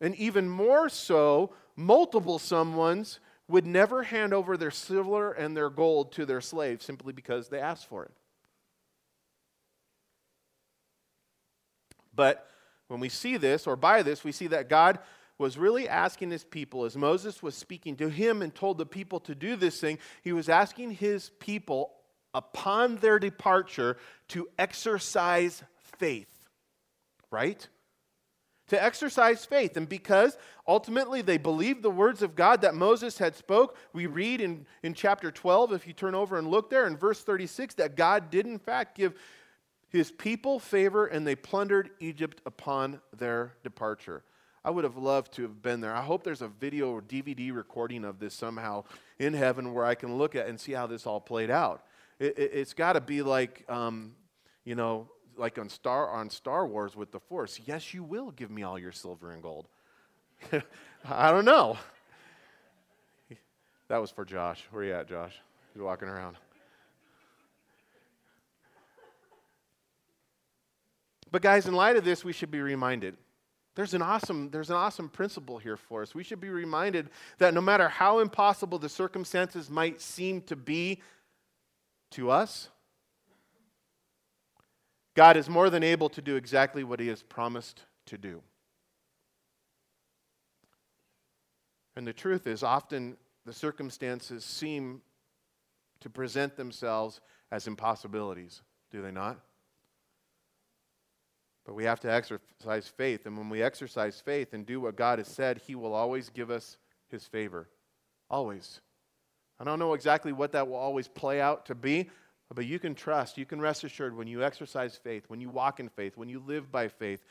and 0.00 0.14
even 0.14 0.48
more 0.48 0.88
so, 0.88 1.52
multiple 1.76 2.38
someones, 2.38 3.18
would 3.46 3.66
never 3.66 4.04
hand 4.04 4.32
over 4.32 4.56
their 4.56 4.70
silver 4.70 5.32
and 5.32 5.54
their 5.54 5.68
gold 5.68 6.12
to 6.12 6.24
their 6.24 6.40
slaves 6.40 6.82
simply 6.82 7.12
because 7.12 7.50
they 7.50 7.60
asked 7.60 7.86
for 7.86 8.06
it. 8.06 8.12
But 12.20 12.46
when 12.88 13.00
we 13.00 13.08
see 13.08 13.38
this, 13.38 13.66
or 13.66 13.76
by 13.76 14.02
this, 14.02 14.24
we 14.24 14.32
see 14.32 14.48
that 14.48 14.68
God 14.68 14.98
was 15.38 15.56
really 15.56 15.88
asking 15.88 16.30
his 16.30 16.44
people, 16.44 16.84
as 16.84 16.94
Moses 16.94 17.42
was 17.42 17.54
speaking 17.54 17.96
to 17.96 18.10
him 18.10 18.42
and 18.42 18.54
told 18.54 18.76
the 18.76 18.84
people 18.84 19.20
to 19.20 19.34
do 19.34 19.56
this 19.56 19.80
thing, 19.80 19.98
he 20.20 20.34
was 20.34 20.50
asking 20.50 20.90
his 20.90 21.30
people 21.40 21.94
upon 22.34 22.96
their 22.96 23.18
departure 23.18 23.96
to 24.28 24.50
exercise 24.58 25.62
faith, 25.96 26.46
right? 27.30 27.66
To 28.68 28.84
exercise 28.84 29.46
faith. 29.46 29.78
And 29.78 29.88
because 29.88 30.36
ultimately 30.68 31.22
they 31.22 31.38
believed 31.38 31.82
the 31.82 31.88
words 31.90 32.20
of 32.20 32.36
God 32.36 32.60
that 32.60 32.74
Moses 32.74 33.16
had 33.16 33.34
spoke, 33.34 33.78
we 33.94 34.04
read 34.04 34.42
in, 34.42 34.66
in 34.82 34.92
chapter 34.92 35.30
12, 35.30 35.72
if 35.72 35.86
you 35.86 35.94
turn 35.94 36.14
over 36.14 36.36
and 36.36 36.48
look 36.48 36.68
there, 36.68 36.86
in 36.86 36.98
verse 36.98 37.22
36, 37.22 37.76
that 37.76 37.96
God 37.96 38.28
did 38.30 38.44
in 38.44 38.58
fact 38.58 38.98
give 38.98 39.14
his 39.90 40.10
people 40.10 40.58
favor 40.58 41.06
and 41.06 41.26
they 41.26 41.36
plundered 41.36 41.90
Egypt 42.00 42.40
upon 42.46 43.00
their 43.16 43.54
departure. 43.62 44.22
I 44.64 44.70
would 44.70 44.84
have 44.84 44.96
loved 44.96 45.32
to 45.34 45.42
have 45.42 45.62
been 45.62 45.80
there. 45.80 45.94
I 45.94 46.02
hope 46.02 46.22
there's 46.22 46.42
a 46.42 46.48
video 46.48 46.90
or 46.90 47.02
DVD 47.02 47.54
recording 47.54 48.04
of 48.04 48.18
this 48.18 48.34
somehow 48.34 48.84
in 49.18 49.34
heaven 49.34 49.74
where 49.74 49.84
I 49.84 49.94
can 49.94 50.16
look 50.16 50.34
at 50.34 50.48
and 50.48 50.60
see 50.60 50.72
how 50.72 50.86
this 50.86 51.06
all 51.06 51.20
played 51.20 51.50
out. 51.50 51.84
It, 52.18 52.38
has 52.38 52.72
it, 52.72 52.76
got 52.76 52.92
to 52.92 53.00
be 53.00 53.22
like, 53.22 53.64
um, 53.70 54.12
you 54.64 54.74
know, 54.74 55.08
like 55.36 55.58
on 55.58 55.70
Star 55.70 56.10
on 56.10 56.28
Star 56.28 56.66
Wars 56.66 56.94
with 56.94 57.10
the 57.10 57.20
Force. 57.20 57.58
Yes, 57.64 57.94
you 57.94 58.04
will 58.04 58.30
give 58.30 58.50
me 58.50 58.62
all 58.62 58.78
your 58.78 58.92
silver 58.92 59.30
and 59.30 59.42
gold. 59.42 59.66
I 61.08 61.30
don't 61.30 61.46
know. 61.46 61.78
That 63.88 63.98
was 63.98 64.10
for 64.10 64.24
Josh. 64.24 64.62
Where 64.70 64.82
are 64.82 64.86
you 64.86 64.94
at, 64.94 65.08
Josh? 65.08 65.34
He's 65.72 65.82
walking 65.82 66.08
around. 66.08 66.36
But 71.30 71.42
guys, 71.42 71.66
in 71.66 71.74
light 71.74 71.96
of 71.96 72.04
this, 72.04 72.24
we 72.24 72.32
should 72.32 72.50
be 72.50 72.60
reminded 72.60 73.16
there's 73.76 73.94
an 73.94 74.02
awesome, 74.02 74.50
there's 74.50 74.70
an 74.70 74.76
awesome 74.76 75.08
principle 75.08 75.58
here 75.58 75.76
for 75.76 76.02
us. 76.02 76.14
We 76.14 76.24
should 76.24 76.40
be 76.40 76.48
reminded 76.48 77.08
that 77.38 77.54
no 77.54 77.60
matter 77.60 77.88
how 77.88 78.18
impossible 78.18 78.78
the 78.78 78.88
circumstances 78.88 79.70
might 79.70 80.00
seem 80.00 80.42
to 80.42 80.56
be 80.56 81.00
to 82.10 82.30
us, 82.30 82.68
God 85.14 85.36
is 85.36 85.48
more 85.48 85.70
than 85.70 85.82
able 85.82 86.08
to 86.10 86.20
do 86.20 86.36
exactly 86.36 86.82
what 86.82 86.98
He 86.98 87.08
has 87.08 87.22
promised 87.22 87.84
to 88.06 88.18
do. 88.18 88.42
And 91.96 92.06
the 92.06 92.12
truth 92.12 92.46
is, 92.46 92.62
often 92.62 93.16
the 93.44 93.52
circumstances 93.52 94.44
seem 94.44 95.00
to 96.00 96.10
present 96.10 96.56
themselves 96.56 97.20
as 97.52 97.66
impossibilities, 97.66 98.62
do 98.90 99.00
they 99.00 99.10
not? 99.10 99.38
But 101.64 101.74
we 101.74 101.84
have 101.84 102.00
to 102.00 102.12
exercise 102.12 102.88
faith. 102.88 103.26
And 103.26 103.36
when 103.36 103.48
we 103.48 103.62
exercise 103.62 104.20
faith 104.20 104.54
and 104.54 104.64
do 104.64 104.80
what 104.80 104.96
God 104.96 105.18
has 105.18 105.28
said, 105.28 105.60
He 105.66 105.74
will 105.74 105.94
always 105.94 106.30
give 106.30 106.50
us 106.50 106.78
His 107.08 107.26
favor. 107.26 107.68
Always. 108.30 108.80
I 109.58 109.64
don't 109.64 109.78
know 109.78 109.94
exactly 109.94 110.32
what 110.32 110.52
that 110.52 110.66
will 110.68 110.76
always 110.76 111.06
play 111.06 111.40
out 111.40 111.66
to 111.66 111.74
be, 111.74 112.08
but 112.54 112.66
you 112.66 112.78
can 112.78 112.94
trust, 112.94 113.36
you 113.36 113.44
can 113.44 113.60
rest 113.60 113.84
assured 113.84 114.16
when 114.16 114.26
you 114.26 114.42
exercise 114.42 114.96
faith, 114.96 115.24
when 115.28 115.40
you 115.40 115.50
walk 115.50 115.78
in 115.80 115.88
faith, 115.88 116.16
when 116.16 116.28
you 116.28 116.42
live 116.44 116.72
by 116.72 116.88
faith, 116.88 117.22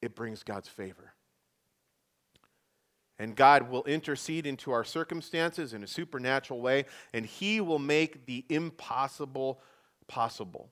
it 0.00 0.14
brings 0.14 0.42
God's 0.42 0.68
favor. 0.68 1.12
And 3.18 3.36
God 3.36 3.68
will 3.68 3.84
intercede 3.84 4.46
into 4.46 4.70
our 4.70 4.84
circumstances 4.84 5.74
in 5.74 5.82
a 5.82 5.86
supernatural 5.86 6.60
way, 6.60 6.86
and 7.12 7.26
He 7.26 7.60
will 7.60 7.78
make 7.78 8.24
the 8.24 8.46
impossible 8.48 9.60
possible. 10.08 10.70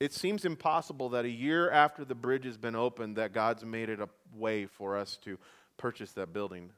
It 0.00 0.12
seems 0.12 0.44
impossible 0.44 1.08
that 1.10 1.24
a 1.24 1.30
year 1.30 1.70
after 1.70 2.04
the 2.04 2.14
bridge 2.14 2.44
has 2.44 2.56
been 2.56 2.74
opened 2.74 3.16
that 3.16 3.32
God's 3.32 3.64
made 3.64 3.88
it 3.88 4.00
a 4.00 4.08
way 4.34 4.66
for 4.66 4.98
us 4.98 5.16
to 5.24 5.38
purchase 5.76 6.12
that 6.12 6.32
building. 6.32 6.70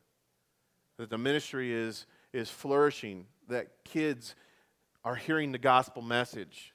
That 0.98 1.10
the 1.10 1.18
ministry 1.18 1.72
is, 1.72 2.06
is 2.32 2.50
flourishing, 2.50 3.26
that 3.48 3.68
kids 3.84 4.34
are 5.04 5.14
hearing 5.14 5.52
the 5.52 5.58
gospel 5.58 6.02
message, 6.02 6.74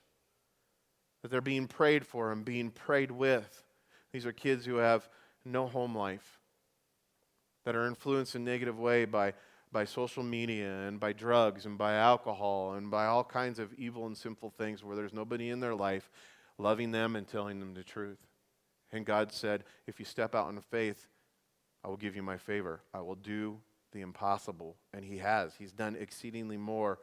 that 1.22 1.30
they're 1.30 1.42
being 1.42 1.68
prayed 1.68 2.06
for 2.06 2.32
and 2.32 2.44
being 2.44 2.72
prayed 2.72 3.12
with. 3.12 3.64
These 4.12 4.26
are 4.26 4.32
kids 4.32 4.66
who 4.66 4.78
have 4.78 5.08
no 5.46 5.68
home 5.68 5.96
life, 5.96 6.40
that 7.66 7.76
are 7.76 7.88
influenced 7.88 8.36
in 8.36 8.42
a 8.42 8.46
negative 8.46 8.80
way 8.80 9.06
by 9.06 9.34
by 9.72 9.86
social 9.86 10.24
media 10.24 10.88
and 10.88 11.00
by 11.00 11.14
drugs 11.14 11.66
and 11.66 11.78
by 11.78 11.94
alcohol 11.94 12.74
and 12.74 12.92
by 12.92 13.06
all 13.06 13.24
kinds 13.24 13.60
of 13.60 13.74
evil 13.76 14.06
and 14.06 14.18
sinful 14.18 14.50
things 14.58 14.84
where 14.84 14.96
there's 14.96 15.14
nobody 15.14 15.50
in 15.50 15.60
their 15.60 15.76
life 15.76 16.10
loving 16.58 16.92
them 16.92 17.16
and 17.16 17.28
telling 17.28 17.60
them 17.60 17.74
the 17.74 17.84
truth. 17.84 18.20
And 18.92 19.06
God 19.06 19.32
said, 19.32 19.64
If 19.88 20.00
you 20.00 20.06
step 20.06 20.36
out 20.36 20.50
in 20.50 20.60
faith, 20.60 21.08
I 21.84 21.88
will 21.88 21.98
give 21.98 22.16
you 22.16 22.24
my 22.24 22.38
favor. 22.38 22.82
I 22.94 23.02
will 23.02 23.16
do 23.16 23.60
the 23.92 24.02
impossible. 24.02 24.76
And 24.94 25.06
He 25.06 25.18
has. 25.18 25.56
He's 25.56 25.72
done 25.72 25.96
exceedingly 26.00 26.58
more 26.58 27.00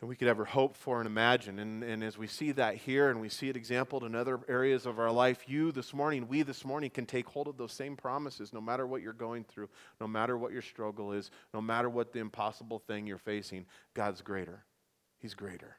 than 0.00 0.08
we 0.08 0.16
could 0.16 0.28
ever 0.28 0.44
hope 0.44 0.76
for 0.76 0.98
and 1.00 1.06
imagine. 1.06 1.58
And, 1.58 1.84
and 1.84 2.02
as 2.02 2.18
we 2.18 2.26
see 2.26 2.52
that 2.52 2.76
here 2.76 3.10
and 3.10 3.20
we 3.20 3.28
see 3.28 3.48
it 3.48 3.56
exampled 3.56 4.04
in 4.04 4.14
other 4.14 4.40
areas 4.48 4.86
of 4.86 4.98
our 4.98 5.10
life, 5.10 5.44
you 5.46 5.72
this 5.72 5.94
morning, 5.94 6.26
we 6.28 6.42
this 6.42 6.64
morning 6.64 6.90
can 6.90 7.06
take 7.06 7.28
hold 7.28 7.46
of 7.46 7.56
those 7.56 7.72
same 7.72 7.96
promises 7.96 8.52
no 8.52 8.60
matter 8.60 8.86
what 8.86 9.02
you're 9.02 9.12
going 9.12 9.44
through, 9.44 9.68
no 10.00 10.08
matter 10.08 10.36
what 10.36 10.52
your 10.52 10.62
struggle 10.62 11.12
is, 11.12 11.30
no 11.52 11.60
matter 11.60 11.88
what 11.88 12.12
the 12.12 12.18
impossible 12.18 12.80
thing 12.80 13.06
you're 13.06 13.18
facing. 13.18 13.66
God's 13.94 14.20
greater. 14.20 14.64
He's 15.20 15.34
greater. 15.34 15.76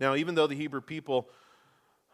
Now, 0.00 0.16
even 0.16 0.34
though 0.34 0.48
the 0.48 0.56
Hebrew 0.56 0.80
people 0.80 1.30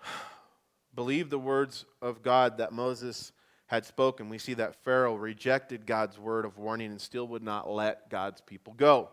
believed 0.95 1.31
the 1.31 1.39
words 1.39 1.87
of 2.03 2.23
God 2.23 2.59
that 2.59 2.73
Moses 2.73 3.33
had 3.71 3.87
spoken. 3.87 4.29
We 4.29 4.39
see 4.39 4.55
that 4.55 4.75
Pharaoh 4.83 5.15
rejected 5.15 5.87
God's 5.87 6.19
word 6.19 6.45
of 6.45 6.59
warning 6.59 6.91
and 6.91 7.01
still 7.01 7.29
would 7.29 7.45
not 7.45 7.71
let 7.71 8.11
God's 8.11 8.41
people 8.41 8.73
go. 8.77 9.11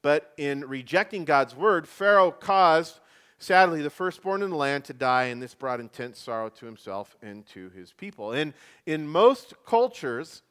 But 0.00 0.32
in 0.36 0.60
rejecting 0.60 1.24
God's 1.24 1.56
word, 1.56 1.88
Pharaoh 1.88 2.30
caused, 2.30 3.00
sadly, 3.40 3.82
the 3.82 3.90
firstborn 3.90 4.44
in 4.44 4.50
the 4.50 4.56
land 4.56 4.84
to 4.84 4.92
die, 4.92 5.24
and 5.24 5.42
this 5.42 5.54
brought 5.54 5.80
intense 5.80 6.20
sorrow 6.20 6.48
to 6.50 6.66
himself 6.66 7.16
and 7.20 7.44
to 7.46 7.68
his 7.70 7.92
people. 7.92 8.30
And 8.30 8.54
in 8.86 9.08
most 9.08 9.54
cultures, 9.66 10.42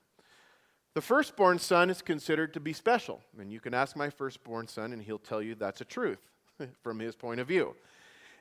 the 0.94 1.02
firstborn 1.02 1.58
son 1.58 1.90
is 1.90 2.02
considered 2.02 2.54
to 2.56 2.60
be 2.60 2.74
special. 2.74 3.22
And 3.40 3.54
you 3.54 3.62
can 3.62 3.74
ask 3.74 3.96
my 3.96 4.10
firstborn 4.10 4.68
son, 4.68 4.92
and 4.92 5.02
he'll 5.02 5.18
tell 5.18 5.42
you 5.42 5.56
that's 5.56 5.80
a 5.80 5.86
truth 5.86 6.20
from 6.84 7.00
his 7.00 7.16
point 7.16 7.40
of 7.40 7.48
view 7.48 7.74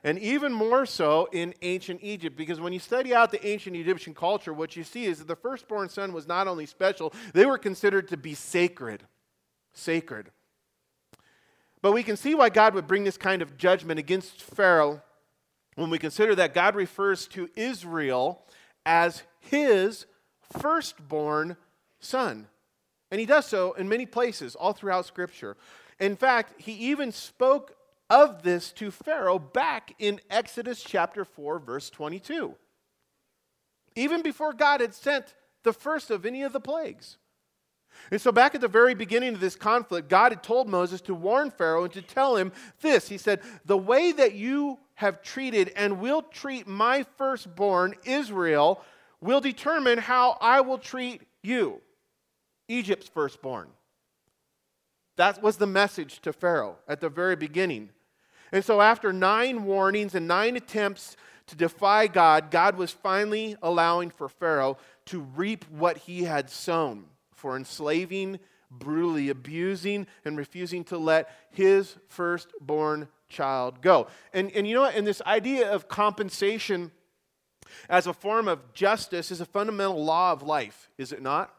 and 0.05 0.19
even 0.19 0.53
more 0.53 0.85
so 0.85 1.27
in 1.31 1.55
ancient 1.63 1.99
Egypt. 2.03 2.37
Because 2.37 2.61
when 2.61 2.71
you 2.71 2.79
study 2.79 3.13
out 3.13 3.31
the 3.31 3.45
ancient 3.45 3.75
Egyptian 3.75 4.13
culture, 4.13 4.53
what 4.53 4.75
you 4.75 4.83
see 4.83 5.05
is 5.05 5.17
that 5.17 5.27
the 5.27 5.35
firstborn 5.35 5.89
son 5.89 6.13
was 6.13 6.27
not 6.27 6.47
only 6.47 6.67
special, 6.67 7.11
they 7.33 7.45
were 7.45 7.57
considered 7.57 8.07
to 8.09 8.15
be 8.15 8.35
sacred. 8.35 9.03
Sacred. 9.73 10.29
But 11.81 11.91
we 11.91 12.03
can 12.03 12.17
see 12.17 12.35
why 12.35 12.49
God 12.49 12.75
would 12.75 12.85
bring 12.85 13.03
this 13.03 13.17
kind 13.17 13.41
of 13.41 13.57
judgment 13.57 13.99
against 13.99 14.43
Pharaoh 14.43 15.01
when 15.73 15.89
we 15.89 15.97
consider 15.97 16.35
that 16.35 16.53
God 16.53 16.75
refers 16.75 17.25
to 17.29 17.49
Israel 17.55 18.45
as 18.85 19.23
his 19.39 20.05
firstborn 20.59 21.57
son. 21.99 22.47
And 23.09 23.19
he 23.19 23.25
does 23.25 23.47
so 23.47 23.73
in 23.73 23.89
many 23.89 24.05
places 24.05 24.53
all 24.55 24.73
throughout 24.73 25.07
Scripture. 25.07 25.57
In 25.99 26.15
fact, 26.15 26.61
he 26.61 26.73
even 26.73 27.11
spoke 27.11 27.75
of 28.09 28.43
this 28.43 28.71
to 28.73 28.91
Pharaoh 28.91 29.39
back 29.39 29.93
in 29.99 30.19
Exodus 30.29 30.83
chapter 30.83 31.25
4, 31.25 31.59
verse 31.59 31.89
22. 31.89 32.55
Even 33.95 34.21
before 34.21 34.53
God 34.53 34.81
had 34.81 34.93
sent 34.93 35.33
the 35.63 35.73
first 35.73 36.11
of 36.11 36.25
any 36.25 36.43
of 36.43 36.53
the 36.53 36.59
plagues. 36.59 37.17
And 38.11 38.19
so, 38.19 38.31
back 38.31 38.53
at 38.53 38.61
the 38.61 38.67
very 38.67 38.93
beginning 38.93 39.33
of 39.33 39.39
this 39.39 39.55
conflict, 39.55 40.09
God 40.09 40.31
had 40.31 40.43
told 40.43 40.67
Moses 40.67 41.01
to 41.01 41.15
warn 41.15 41.49
Pharaoh 41.49 41.85
and 41.85 41.93
to 41.93 42.01
tell 42.01 42.35
him 42.35 42.51
this. 42.81 43.07
He 43.07 43.17
said, 43.17 43.41
The 43.65 43.77
way 43.77 44.11
that 44.11 44.33
you 44.33 44.79
have 44.95 45.21
treated 45.21 45.71
and 45.75 45.99
will 45.99 46.21
treat 46.21 46.67
my 46.67 47.05
firstborn, 47.17 47.95
Israel, 48.03 48.81
will 49.21 49.41
determine 49.41 49.97
how 49.97 50.37
I 50.41 50.61
will 50.61 50.77
treat 50.77 51.21
you, 51.41 51.81
Egypt's 52.67 53.07
firstborn. 53.07 53.69
That 55.17 55.41
was 55.41 55.57
the 55.57 55.67
message 55.67 56.19
to 56.21 56.33
Pharaoh 56.33 56.77
at 56.87 56.99
the 56.99 57.09
very 57.09 57.35
beginning. 57.35 57.89
And 58.55 58.63
so, 58.63 58.79
after 58.79 59.11
nine 59.11 59.65
warnings 59.65 60.15
and 60.15 60.29
nine 60.29 60.55
attempts 60.55 61.17
to 61.47 61.57
defy 61.57 62.07
God, 62.07 62.51
God 62.51 62.77
was 62.77 62.89
finally 62.89 63.57
allowing 63.61 64.09
for 64.09 64.29
Pharaoh 64.29 64.77
to 65.07 65.19
reap 65.19 65.65
what 65.69 65.97
he 65.97 66.23
had 66.23 66.49
sown 66.49 67.03
for 67.33 67.57
enslaving, 67.57 68.39
brutally 68.71 69.27
abusing, 69.27 70.07
and 70.23 70.37
refusing 70.37 70.85
to 70.85 70.97
let 70.97 71.29
his 71.51 71.97
firstborn 72.07 73.09
child 73.27 73.81
go. 73.81 74.07
And, 74.31 74.49
and 74.53 74.65
you 74.65 74.73
know 74.73 74.83
what? 74.83 74.95
And 74.95 75.05
this 75.05 75.21
idea 75.23 75.69
of 75.73 75.89
compensation 75.89 76.91
as 77.89 78.07
a 78.07 78.13
form 78.13 78.47
of 78.47 78.73
justice 78.73 79.31
is 79.31 79.41
a 79.41 79.45
fundamental 79.45 80.01
law 80.01 80.31
of 80.31 80.43
life, 80.43 80.89
is 80.97 81.11
it 81.11 81.21
not? 81.21 81.53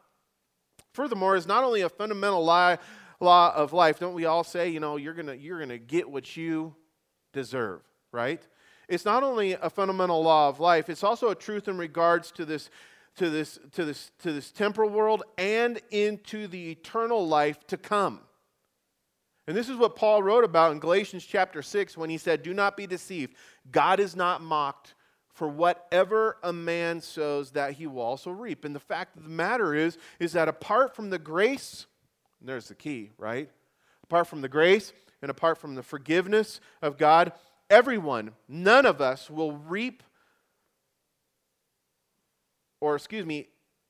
Furthermore, 0.93 1.35
it's 1.35 1.45
not 1.45 1.63
only 1.63 1.81
a 1.81 1.89
fundamental 1.89 2.43
law, 2.43 2.75
law 3.19 3.53
of 3.55 3.71
life. 3.71 3.99
Don't 3.99 4.15
we 4.15 4.25
all 4.25 4.43
say, 4.43 4.69
you 4.69 4.79
know, 4.79 4.97
you're 4.97 5.13
going 5.13 5.39
you're 5.39 5.59
going 5.59 5.69
to 5.69 5.77
get 5.77 6.09
what 6.09 6.35
you 6.35 6.73
deserve, 7.37 7.81
right? 8.11 8.45
It's 8.89 9.05
not 9.05 9.23
only 9.23 9.53
a 9.53 9.69
fundamental 9.69 10.21
law 10.23 10.49
of 10.49 10.59
life, 10.59 10.89
it's 10.89 11.03
also 11.03 11.29
a 11.29 11.35
truth 11.35 11.67
in 11.67 11.77
regards 11.77 12.31
to 12.31 12.45
this 12.45 12.69
to 13.17 13.31
this, 13.31 13.59
to 13.73 13.83
this, 13.83 14.11
to 14.19 14.31
this 14.31 14.51
temporal 14.51 14.91
world 14.91 15.23
and 15.37 15.81
into 15.89 16.47
the 16.47 16.69
eternal 16.69 17.27
life 17.27 17.65
to 17.67 17.75
come. 17.75 18.19
And 19.47 19.55
this 19.55 19.69
is 19.69 19.77
what 19.77 19.95
Paul 19.95 20.21
wrote 20.21 20.43
about 20.43 20.71
in 20.71 20.79
Galatians 20.79 21.25
chapter 21.25 21.61
6 21.61 21.97
when 21.97 22.09
he 22.09 22.17
said, 22.17 22.43
Do 22.43 22.53
not 22.53 22.77
be 22.77 22.85
deceived. 22.85 23.33
God 23.71 23.99
is 23.99 24.15
not 24.15 24.41
mocked, 24.41 24.93
for 25.33 25.47
whatever 25.47 26.37
a 26.43 26.51
man 26.53 27.01
sows, 27.01 27.51
that 27.51 27.73
he 27.73 27.87
will 27.87 28.01
also 28.01 28.29
reap. 28.29 28.65
And 28.65 28.75
the 28.75 28.79
fact 28.79 29.15
of 29.15 29.23
the 29.23 29.29
matter 29.29 29.73
is, 29.73 29.97
is 30.19 30.33
that 30.33 30.47
apart 30.47 30.95
from 30.95 31.09
the 31.09 31.19
grace, 31.19 31.87
there's 32.41 32.67
the 32.67 32.75
key, 32.75 33.11
right? 33.17 33.49
Apart 34.03 34.27
from 34.27 34.41
the 34.41 34.49
grace 34.49 34.93
and 35.21 35.31
apart 35.31 35.57
from 35.57 35.75
the 35.75 35.83
forgiveness 35.83 36.59
of 36.81 36.97
God, 36.97 37.31
everyone, 37.69 38.31
none 38.47 38.85
of 38.85 39.01
us 39.01 39.29
will 39.29 39.53
reap 39.53 40.03
or 42.79 42.95
excuse 42.95 43.25
me, 43.25 43.47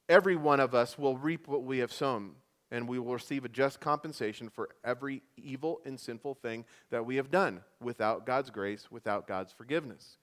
every 0.07 0.35
one 0.35 0.59
of 0.59 0.73
us 0.73 0.97
will 0.97 1.17
reap 1.17 1.47
what 1.47 1.63
we 1.63 1.79
have 1.79 1.91
sown, 1.91 2.31
and 2.71 2.87
we 2.87 2.99
will 2.99 3.13
receive 3.13 3.45
a 3.45 3.49
just 3.49 3.79
compensation 3.79 4.49
for 4.49 4.69
every 4.83 5.21
evil 5.35 5.81
and 5.85 5.99
sinful 5.99 6.35
thing 6.35 6.65
that 6.89 7.05
we 7.05 7.17
have 7.17 7.31
done 7.31 7.61
without 7.81 8.25
God's 8.25 8.49
grace, 8.49 8.89
without 8.89 9.27
God's 9.27 9.51
forgiveness. 9.51 10.17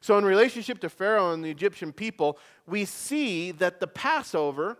So, 0.00 0.16
in 0.18 0.24
relationship 0.24 0.78
to 0.80 0.88
Pharaoh 0.88 1.32
and 1.32 1.44
the 1.44 1.50
Egyptian 1.50 1.92
people, 1.92 2.38
we 2.66 2.84
see 2.84 3.50
that 3.52 3.80
the 3.80 3.86
Passover 3.86 4.78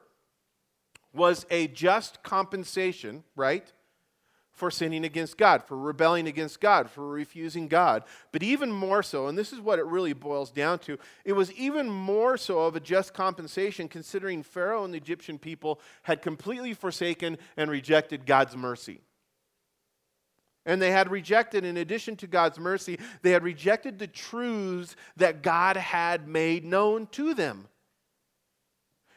was 1.12 1.44
a 1.50 1.66
just 1.68 2.22
compensation, 2.22 3.24
right? 3.35 3.72
For 4.52 4.70
sinning 4.70 5.04
against 5.04 5.38
God, 5.38 5.64
for 5.64 5.76
rebelling 5.76 6.26
against 6.26 6.60
God, 6.60 6.90
for 6.90 7.08
refusing 7.08 7.68
God. 7.68 8.04
But 8.32 8.42
even 8.42 8.70
more 8.70 9.02
so, 9.02 9.26
and 9.26 9.36
this 9.36 9.52
is 9.52 9.60
what 9.60 9.78
it 9.78 9.86
really 9.86 10.12
boils 10.12 10.50
down 10.50 10.78
to, 10.80 10.98
it 11.24 11.32
was 11.32 11.52
even 11.52 11.88
more 11.88 12.36
so 12.36 12.60
of 12.60 12.76
a 12.76 12.80
just 12.80 13.14
compensation 13.14 13.88
considering 13.88 14.42
Pharaoh 14.42 14.84
and 14.84 14.92
the 14.92 14.98
Egyptian 14.98 15.38
people 15.38 15.80
had 16.02 16.22
completely 16.22 16.74
forsaken 16.74 17.38
and 17.56 17.70
rejected 17.70 18.26
God's 18.26 18.56
mercy. 18.56 19.00
And 20.64 20.80
they 20.80 20.92
had 20.92 21.10
rejected, 21.10 21.64
in 21.64 21.76
addition 21.76 22.14
to 22.16 22.26
God's 22.26 22.58
mercy, 22.58 23.00
they 23.22 23.32
had 23.32 23.42
rejected 23.42 23.98
the 23.98 24.06
truths 24.06 24.94
that 25.16 25.42
God 25.42 25.76
had 25.76 26.28
made 26.28 26.64
known 26.64 27.08
to 27.12 27.34
them. 27.34 27.66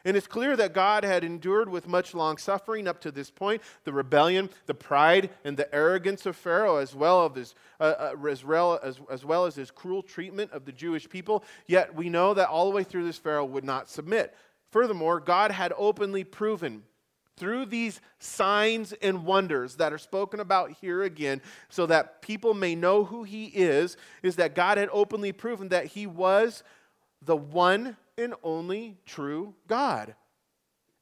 And 0.06 0.16
it's 0.16 0.28
clear 0.28 0.56
that 0.56 0.72
God 0.72 1.02
had 1.02 1.24
endured 1.24 1.68
with 1.68 1.88
much 1.88 2.14
long 2.14 2.36
suffering 2.36 2.86
up 2.86 3.00
to 3.00 3.10
this 3.10 3.28
point 3.28 3.60
the 3.82 3.92
rebellion, 3.92 4.50
the 4.66 4.74
pride, 4.74 5.30
and 5.44 5.56
the 5.56 5.74
arrogance 5.74 6.26
of 6.26 6.36
Pharaoh, 6.36 6.76
as 6.76 6.94
well, 6.94 7.28
his, 7.28 7.56
uh, 7.80 8.14
uh, 8.14 8.78
as, 8.84 9.00
as 9.10 9.24
well 9.24 9.46
as 9.46 9.56
his 9.56 9.72
cruel 9.72 10.04
treatment 10.04 10.52
of 10.52 10.64
the 10.64 10.70
Jewish 10.70 11.08
people. 11.08 11.42
Yet 11.66 11.92
we 11.92 12.08
know 12.08 12.34
that 12.34 12.48
all 12.48 12.70
the 12.70 12.76
way 12.76 12.84
through 12.84 13.04
this, 13.04 13.18
Pharaoh 13.18 13.44
would 13.46 13.64
not 13.64 13.90
submit. 13.90 14.32
Furthermore, 14.70 15.18
God 15.18 15.50
had 15.50 15.72
openly 15.76 16.22
proven 16.22 16.84
through 17.36 17.66
these 17.66 18.00
signs 18.20 18.92
and 19.02 19.24
wonders 19.24 19.74
that 19.74 19.92
are 19.92 19.98
spoken 19.98 20.38
about 20.38 20.70
here 20.70 21.02
again, 21.02 21.42
so 21.68 21.84
that 21.84 22.22
people 22.22 22.54
may 22.54 22.76
know 22.76 23.04
who 23.04 23.24
he 23.24 23.46
is, 23.46 23.96
is 24.22 24.36
that 24.36 24.54
God 24.54 24.78
had 24.78 24.88
openly 24.92 25.32
proven 25.32 25.70
that 25.70 25.86
he 25.86 26.06
was 26.06 26.62
the 27.22 27.36
one 27.36 27.96
and 28.18 28.34
only 28.42 28.98
true 29.04 29.54
God. 29.66 30.14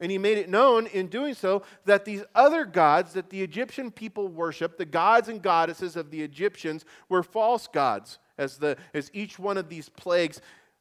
And 0.00 0.10
he 0.10 0.18
made 0.18 0.38
it 0.38 0.48
known 0.48 0.86
in 0.88 1.06
doing 1.06 1.34
so 1.34 1.62
that 1.84 2.04
these 2.04 2.24
other 2.34 2.64
gods 2.64 3.12
that 3.12 3.30
the 3.30 3.42
Egyptian 3.42 3.90
people 3.90 4.28
worshiped, 4.28 4.76
the 4.76 4.84
gods 4.84 5.28
and 5.28 5.40
goddesses 5.40 5.96
of 5.96 6.10
the 6.10 6.22
Egyptians, 6.22 6.84
were 7.08 7.22
false 7.22 7.68
gods, 7.68 8.18
as, 8.36 8.58
the, 8.58 8.76
as 8.92 9.10
each 9.14 9.38
one 9.38 9.56
of 9.56 9.68
these 9.68 9.88
plagues 9.88 10.40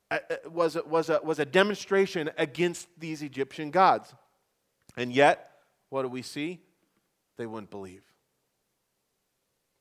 uh, 0.09 0.17
uh, 0.29 0.49
was, 0.49 0.77
was, 0.87 1.09
a, 1.09 1.19
was 1.23 1.39
a 1.39 1.45
demonstration 1.45 2.31
against 2.37 2.87
these 2.99 3.21
Egyptian 3.21 3.69
gods. 3.71 4.13
And 4.97 5.13
yet, 5.13 5.51
what 5.89 6.01
do 6.01 6.07
we 6.07 6.23
see? 6.23 6.59
They 7.37 7.45
wouldn't 7.45 7.71
believe. 7.71 8.03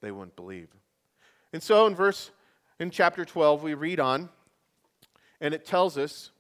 They 0.03 0.11
wouldn't 0.11 0.37
believe. 0.37 0.69
And 1.53 1.63
so 1.63 1.87
in 1.87 1.95
verse, 1.95 2.31
in 2.79 2.91
chapter 2.91 3.25
12, 3.25 3.63
we 3.63 3.75
read 3.75 3.99
on, 3.99 4.29
and 5.41 5.55
it 5.55 5.65
tells 5.65 5.97
us 5.97 6.31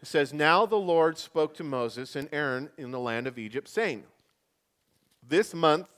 it 0.00 0.08
says, 0.08 0.32
Now 0.32 0.66
the 0.66 0.76
Lord 0.76 1.18
spoke 1.18 1.54
to 1.54 1.64
Moses 1.64 2.16
and 2.16 2.28
Aaron 2.32 2.70
in 2.76 2.90
the 2.90 3.00
land 3.00 3.26
of 3.26 3.38
Egypt, 3.38 3.68
saying, 3.68 4.04
This 5.26 5.54
month 5.54 5.88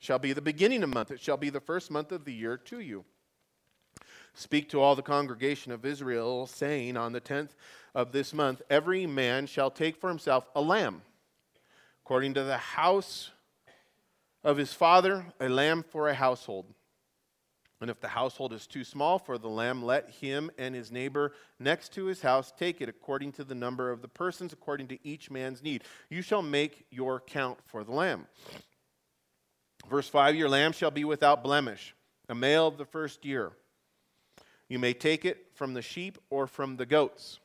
shall 0.00 0.18
be 0.18 0.32
the 0.32 0.40
beginning 0.40 0.82
of 0.82 0.94
month. 0.94 1.10
It 1.10 1.20
shall 1.20 1.36
be 1.36 1.50
the 1.50 1.60
first 1.60 1.90
month 1.90 2.12
of 2.12 2.24
the 2.24 2.32
year 2.32 2.56
to 2.56 2.80
you. 2.80 3.04
Speak 4.34 4.68
to 4.70 4.80
all 4.80 4.94
the 4.94 5.02
congregation 5.02 5.72
of 5.72 5.84
Israel, 5.84 6.46
saying, 6.46 6.96
On 6.96 7.12
the 7.12 7.20
tenth 7.20 7.54
of 7.94 8.12
this 8.12 8.32
month, 8.32 8.62
every 8.70 9.06
man 9.06 9.46
shall 9.46 9.70
take 9.70 9.96
for 9.96 10.08
himself 10.08 10.48
a 10.54 10.60
lamb, 10.60 11.02
according 12.04 12.34
to 12.34 12.44
the 12.44 12.56
house 12.56 13.30
of 14.44 14.56
his 14.56 14.72
father, 14.72 15.26
a 15.40 15.48
lamb 15.48 15.82
for 15.82 16.08
a 16.08 16.14
household. 16.14 16.66
And 17.80 17.90
if 17.90 18.00
the 18.00 18.08
household 18.08 18.52
is 18.52 18.66
too 18.66 18.82
small 18.82 19.18
for 19.18 19.38
the 19.38 19.48
lamb, 19.48 19.84
let 19.84 20.10
him 20.10 20.50
and 20.58 20.74
his 20.74 20.90
neighbor 20.90 21.32
next 21.60 21.92
to 21.92 22.06
his 22.06 22.22
house 22.22 22.52
take 22.58 22.80
it 22.80 22.88
according 22.88 23.32
to 23.32 23.44
the 23.44 23.54
number 23.54 23.90
of 23.90 24.02
the 24.02 24.08
persons, 24.08 24.52
according 24.52 24.88
to 24.88 24.98
each 25.06 25.30
man's 25.30 25.62
need. 25.62 25.84
You 26.10 26.20
shall 26.20 26.42
make 26.42 26.86
your 26.90 27.20
count 27.20 27.58
for 27.64 27.84
the 27.84 27.92
lamb. 27.92 28.26
Verse 29.88 30.08
5 30.08 30.34
Your 30.34 30.48
lamb 30.48 30.72
shall 30.72 30.90
be 30.90 31.04
without 31.04 31.44
blemish, 31.44 31.94
a 32.28 32.34
male 32.34 32.66
of 32.66 32.78
the 32.78 32.84
first 32.84 33.24
year. 33.24 33.52
You 34.68 34.80
may 34.80 34.92
take 34.92 35.24
it 35.24 35.46
from 35.54 35.74
the 35.74 35.82
sheep 35.82 36.18
or 36.30 36.46
from 36.46 36.76
the 36.76 36.86
goats. 36.86 37.38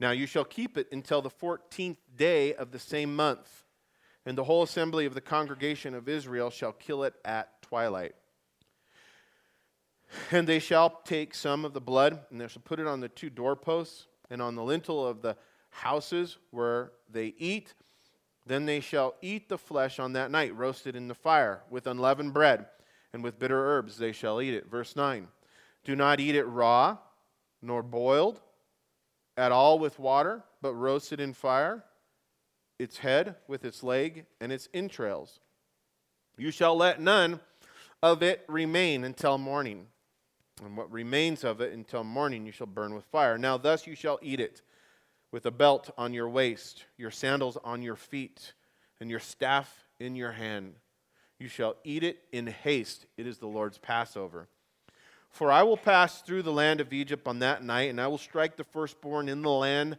Now 0.00 0.10
you 0.10 0.26
shall 0.26 0.44
keep 0.44 0.76
it 0.76 0.88
until 0.90 1.22
the 1.22 1.30
fourteenth 1.30 1.98
day 2.16 2.54
of 2.54 2.72
the 2.72 2.78
same 2.78 3.14
month, 3.14 3.64
and 4.26 4.36
the 4.36 4.44
whole 4.44 4.62
assembly 4.62 5.06
of 5.06 5.14
the 5.14 5.20
congregation 5.20 5.94
of 5.94 6.08
Israel 6.08 6.50
shall 6.50 6.72
kill 6.72 7.04
it 7.04 7.14
at 7.24 7.62
twilight. 7.62 8.14
And 10.30 10.46
they 10.46 10.58
shall 10.58 11.00
take 11.04 11.34
some 11.34 11.64
of 11.64 11.72
the 11.72 11.80
blood, 11.80 12.20
and 12.30 12.40
they 12.40 12.48
shall 12.48 12.62
put 12.62 12.80
it 12.80 12.86
on 12.86 13.00
the 13.00 13.08
two 13.08 13.30
doorposts 13.30 14.06
and 14.30 14.40
on 14.40 14.54
the 14.54 14.62
lintel 14.62 15.06
of 15.06 15.22
the 15.22 15.36
houses 15.70 16.38
where 16.50 16.92
they 17.10 17.34
eat. 17.38 17.74
Then 18.46 18.66
they 18.66 18.80
shall 18.80 19.14
eat 19.22 19.48
the 19.48 19.58
flesh 19.58 19.98
on 19.98 20.12
that 20.12 20.30
night, 20.30 20.54
roasted 20.54 20.96
in 20.96 21.08
the 21.08 21.14
fire, 21.14 21.62
with 21.70 21.86
unleavened 21.86 22.34
bread, 22.34 22.66
and 23.12 23.22
with 23.22 23.38
bitter 23.38 23.58
herbs 23.58 23.98
they 23.98 24.12
shall 24.12 24.40
eat 24.40 24.54
it. 24.54 24.70
Verse 24.70 24.96
9 24.96 25.28
Do 25.84 25.96
not 25.96 26.20
eat 26.20 26.34
it 26.34 26.44
raw, 26.44 26.98
nor 27.62 27.82
boiled 27.82 28.40
at 29.36 29.52
all 29.52 29.78
with 29.78 29.98
water, 29.98 30.44
but 30.62 30.74
roasted 30.74 31.20
in 31.20 31.32
fire, 31.32 31.84
its 32.78 32.98
head 32.98 33.36
with 33.48 33.64
its 33.64 33.82
leg 33.82 34.26
and 34.40 34.52
its 34.52 34.68
entrails. 34.74 35.40
You 36.36 36.50
shall 36.50 36.76
let 36.76 37.00
none 37.00 37.40
of 38.02 38.22
it 38.22 38.44
remain 38.48 39.04
until 39.04 39.38
morning 39.38 39.86
and 40.62 40.76
what 40.76 40.90
remains 40.92 41.44
of 41.44 41.60
it 41.60 41.72
until 41.72 42.04
morning 42.04 42.46
you 42.46 42.52
shall 42.52 42.66
burn 42.66 42.94
with 42.94 43.04
fire. 43.04 43.38
Now, 43.38 43.56
thus 43.56 43.86
you 43.86 43.94
shall 43.94 44.18
eat 44.22 44.40
it 44.40 44.62
with 45.32 45.46
a 45.46 45.50
belt 45.50 45.90
on 45.98 46.14
your 46.14 46.28
waist, 46.28 46.84
your 46.96 47.10
sandals 47.10 47.58
on 47.64 47.82
your 47.82 47.96
feet, 47.96 48.52
and 49.00 49.10
your 49.10 49.20
staff 49.20 49.88
in 49.98 50.14
your 50.14 50.32
hand. 50.32 50.74
You 51.38 51.48
shall 51.48 51.76
eat 51.82 52.04
it 52.04 52.20
in 52.32 52.46
haste. 52.46 53.06
It 53.16 53.26
is 53.26 53.38
the 53.38 53.46
Lord's 53.46 53.78
Passover. 53.78 54.48
For 55.28 55.50
I 55.50 55.64
will 55.64 55.76
pass 55.76 56.22
through 56.22 56.42
the 56.42 56.52
land 56.52 56.80
of 56.80 56.92
Egypt 56.92 57.26
on 57.26 57.40
that 57.40 57.64
night, 57.64 57.90
and 57.90 58.00
I 58.00 58.06
will 58.06 58.18
strike 58.18 58.56
the 58.56 58.62
firstborn 58.64 59.28
in 59.28 59.42
the 59.42 59.50
land 59.50 59.98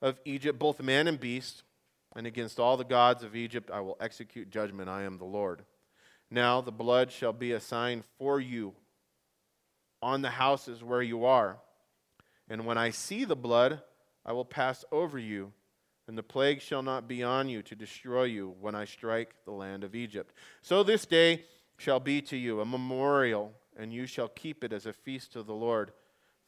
of 0.00 0.20
Egypt, 0.24 0.58
both 0.58 0.80
man 0.80 1.08
and 1.08 1.18
beast, 1.18 1.64
and 2.14 2.26
against 2.26 2.60
all 2.60 2.76
the 2.76 2.84
gods 2.84 3.24
of 3.24 3.34
Egypt 3.34 3.70
I 3.72 3.80
will 3.80 3.96
execute 4.00 4.50
judgment. 4.50 4.88
I 4.88 5.02
am 5.02 5.18
the 5.18 5.24
Lord. 5.24 5.64
Now 6.30 6.60
the 6.60 6.70
blood 6.70 7.10
shall 7.10 7.32
be 7.32 7.50
a 7.50 7.60
sign 7.60 8.04
for 8.18 8.38
you 8.40 8.74
on 10.02 10.22
the 10.22 10.30
houses 10.30 10.82
where 10.82 11.02
you 11.02 11.24
are. 11.24 11.58
And 12.48 12.66
when 12.66 12.78
I 12.78 12.90
see 12.90 13.24
the 13.24 13.36
blood, 13.36 13.82
I 14.24 14.32
will 14.32 14.44
pass 14.44 14.84
over 14.90 15.18
you, 15.18 15.52
and 16.08 16.18
the 16.18 16.22
plague 16.22 16.60
shall 16.60 16.82
not 16.82 17.06
be 17.06 17.22
on 17.22 17.48
you 17.48 17.62
to 17.62 17.74
destroy 17.74 18.24
you 18.24 18.54
when 18.60 18.74
I 18.74 18.84
strike 18.84 19.34
the 19.44 19.52
land 19.52 19.84
of 19.84 19.94
Egypt. 19.94 20.34
So 20.62 20.82
this 20.82 21.06
day 21.06 21.44
shall 21.78 22.00
be 22.00 22.20
to 22.22 22.36
you 22.36 22.60
a 22.60 22.66
memorial, 22.66 23.52
and 23.76 23.92
you 23.92 24.06
shall 24.06 24.28
keep 24.28 24.64
it 24.64 24.72
as 24.72 24.86
a 24.86 24.92
feast 24.92 25.32
to 25.32 25.42
the 25.42 25.54
Lord 25.54 25.92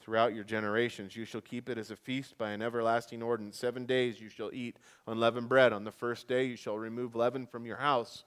throughout 0.00 0.34
your 0.34 0.44
generations. 0.44 1.14
You 1.14 1.24
shall 1.24 1.40
keep 1.40 1.68
it 1.68 1.78
as 1.78 1.90
a 1.90 1.96
feast 1.96 2.36
by 2.36 2.50
an 2.50 2.60
everlasting 2.60 3.22
ordinance. 3.22 3.56
Seven 3.56 3.86
days 3.86 4.20
you 4.20 4.28
shall 4.28 4.50
eat 4.52 4.76
unleavened 5.06 5.48
bread. 5.48 5.72
On 5.72 5.84
the 5.84 5.92
first 5.92 6.26
day 6.26 6.44
you 6.44 6.56
shall 6.56 6.76
remove 6.76 7.14
leaven 7.14 7.46
from 7.46 7.64
your 7.64 7.76
house. 7.76 8.24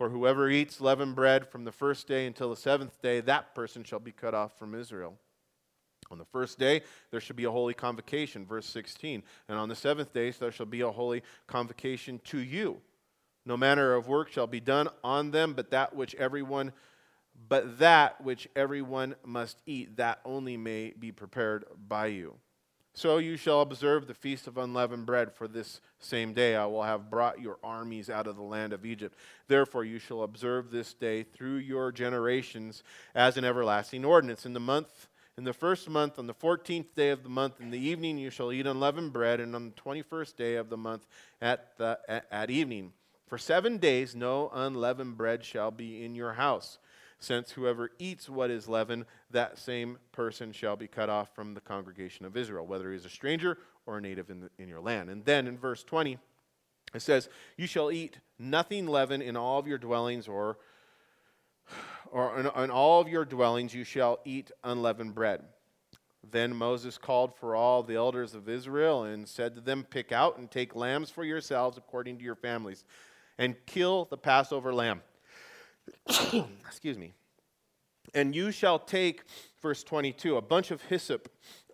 For 0.00 0.08
whoever 0.08 0.48
eats 0.48 0.80
leavened 0.80 1.14
bread 1.14 1.46
from 1.46 1.64
the 1.64 1.72
first 1.72 2.08
day 2.08 2.26
until 2.26 2.48
the 2.48 2.56
seventh 2.56 3.02
day, 3.02 3.20
that 3.20 3.54
person 3.54 3.84
shall 3.84 3.98
be 3.98 4.12
cut 4.12 4.32
off 4.32 4.58
from 4.58 4.74
Israel. 4.74 5.18
On 6.10 6.16
the 6.16 6.24
first 6.24 6.58
day, 6.58 6.80
there 7.10 7.20
shall 7.20 7.36
be 7.36 7.44
a 7.44 7.50
holy 7.50 7.74
convocation, 7.74 8.46
verse 8.46 8.64
16. 8.64 9.22
And 9.46 9.58
on 9.58 9.68
the 9.68 9.74
seventh 9.74 10.14
day, 10.14 10.30
there 10.30 10.52
shall 10.52 10.64
be 10.64 10.80
a 10.80 10.90
holy 10.90 11.22
convocation 11.46 12.18
to 12.24 12.38
you. 12.38 12.80
No 13.44 13.58
manner 13.58 13.92
of 13.92 14.08
work 14.08 14.30
shall 14.32 14.46
be 14.46 14.58
done 14.58 14.88
on 15.04 15.32
them, 15.32 15.52
but 15.52 15.70
that 15.70 15.94
which 15.94 16.14
everyone 16.14 16.72
but 17.50 17.78
that 17.78 18.24
which 18.24 18.48
everyone 18.56 19.16
must 19.22 19.60
eat, 19.66 19.98
that 19.98 20.20
only 20.24 20.56
may 20.56 20.94
be 20.98 21.12
prepared 21.12 21.66
by 21.88 22.06
you. 22.06 22.36
So 22.92 23.18
you 23.18 23.36
shall 23.36 23.60
observe 23.60 24.06
the 24.06 24.14
feast 24.14 24.46
of 24.46 24.58
unleavened 24.58 25.06
bread, 25.06 25.32
for 25.32 25.48
this 25.48 25.80
same 26.00 26.34
day 26.34 26.56
I 26.56 26.66
will 26.66 26.82
have 26.82 27.08
brought 27.08 27.40
your 27.40 27.58
armies 27.62 28.10
out 28.10 28.26
of 28.26 28.36
the 28.36 28.42
land 28.42 28.72
of 28.72 28.84
Egypt. 28.84 29.16
Therefore 29.48 29.84
you 29.84 29.98
shall 29.98 30.22
observe 30.22 30.70
this 30.70 30.92
day 30.92 31.22
through 31.22 31.56
your 31.56 31.92
generations 31.92 32.82
as 33.14 33.36
an 33.36 33.44
everlasting 33.44 34.04
ordinance. 34.04 34.44
In 34.44 34.52
the 34.52 34.60
month, 34.60 35.06
in 35.38 35.44
the 35.44 35.52
first 35.52 35.88
month, 35.88 36.18
on 36.18 36.26
the 36.26 36.34
fourteenth 36.34 36.94
day 36.94 37.10
of 37.10 37.22
the 37.22 37.30
month, 37.30 37.60
in 37.60 37.70
the 37.70 37.78
evening 37.78 38.18
you 38.18 38.28
shall 38.28 38.52
eat 38.52 38.66
unleavened 38.66 39.12
bread, 39.12 39.40
and 39.40 39.54
on 39.54 39.66
the 39.66 39.76
twenty-first 39.76 40.36
day 40.36 40.56
of 40.56 40.68
the 40.68 40.76
month 40.76 41.06
at, 41.40 41.78
the, 41.78 41.98
at, 42.08 42.26
at 42.30 42.50
evening. 42.50 42.92
For 43.28 43.38
seven 43.38 43.78
days 43.78 44.14
no 44.16 44.50
unleavened 44.52 45.16
bread 45.16 45.44
shall 45.44 45.70
be 45.70 46.04
in 46.04 46.16
your 46.16 46.32
house 46.32 46.78
since 47.20 47.52
whoever 47.52 47.90
eats 47.98 48.28
what 48.28 48.50
is 48.50 48.68
leavened, 48.68 49.04
that 49.30 49.58
same 49.58 49.98
person 50.10 50.52
shall 50.52 50.74
be 50.74 50.88
cut 50.88 51.10
off 51.10 51.34
from 51.34 51.54
the 51.54 51.60
congregation 51.60 52.24
of 52.24 52.36
Israel, 52.36 52.66
whether 52.66 52.90
he 52.90 52.96
is 52.96 53.04
a 53.04 53.10
stranger 53.10 53.58
or 53.86 53.98
a 53.98 54.00
native 54.00 54.30
in, 54.30 54.40
the, 54.40 54.50
in 54.58 54.68
your 54.68 54.80
land. 54.80 55.10
And 55.10 55.24
then 55.24 55.46
in 55.46 55.58
verse 55.58 55.84
20, 55.84 56.18
it 56.94 57.02
says, 57.02 57.28
You 57.58 57.66
shall 57.66 57.92
eat 57.92 58.18
nothing 58.38 58.86
leavened 58.86 59.22
in 59.22 59.36
all 59.36 59.58
of 59.58 59.66
your 59.66 59.78
dwellings, 59.78 60.26
or, 60.26 60.58
or 62.10 62.40
in, 62.40 62.46
in 62.46 62.70
all 62.70 63.02
of 63.02 63.08
your 63.08 63.26
dwellings 63.26 63.74
you 63.74 63.84
shall 63.84 64.18
eat 64.24 64.50
unleavened 64.64 65.14
bread. 65.14 65.42
Then 66.28 66.54
Moses 66.54 66.96
called 66.96 67.34
for 67.34 67.54
all 67.54 67.82
the 67.82 67.96
elders 67.96 68.34
of 68.34 68.48
Israel 68.48 69.04
and 69.04 69.28
said 69.28 69.54
to 69.54 69.60
them, 69.60 69.84
Pick 69.88 70.10
out 70.10 70.38
and 70.38 70.50
take 70.50 70.74
lambs 70.74 71.10
for 71.10 71.24
yourselves 71.24 71.76
according 71.76 72.18
to 72.18 72.24
your 72.24 72.34
families, 72.34 72.84
and 73.36 73.56
kill 73.66 74.06
the 74.06 74.18
Passover 74.18 74.72
lamb. 74.72 75.02
Excuse 76.66 76.98
me. 76.98 77.12
And 78.14 78.34
you 78.34 78.50
shall 78.50 78.78
take, 78.78 79.22
verse 79.62 79.84
22, 79.84 80.36
a 80.36 80.42
bunch 80.42 80.70
of 80.70 80.82
hyssop, 80.82 81.28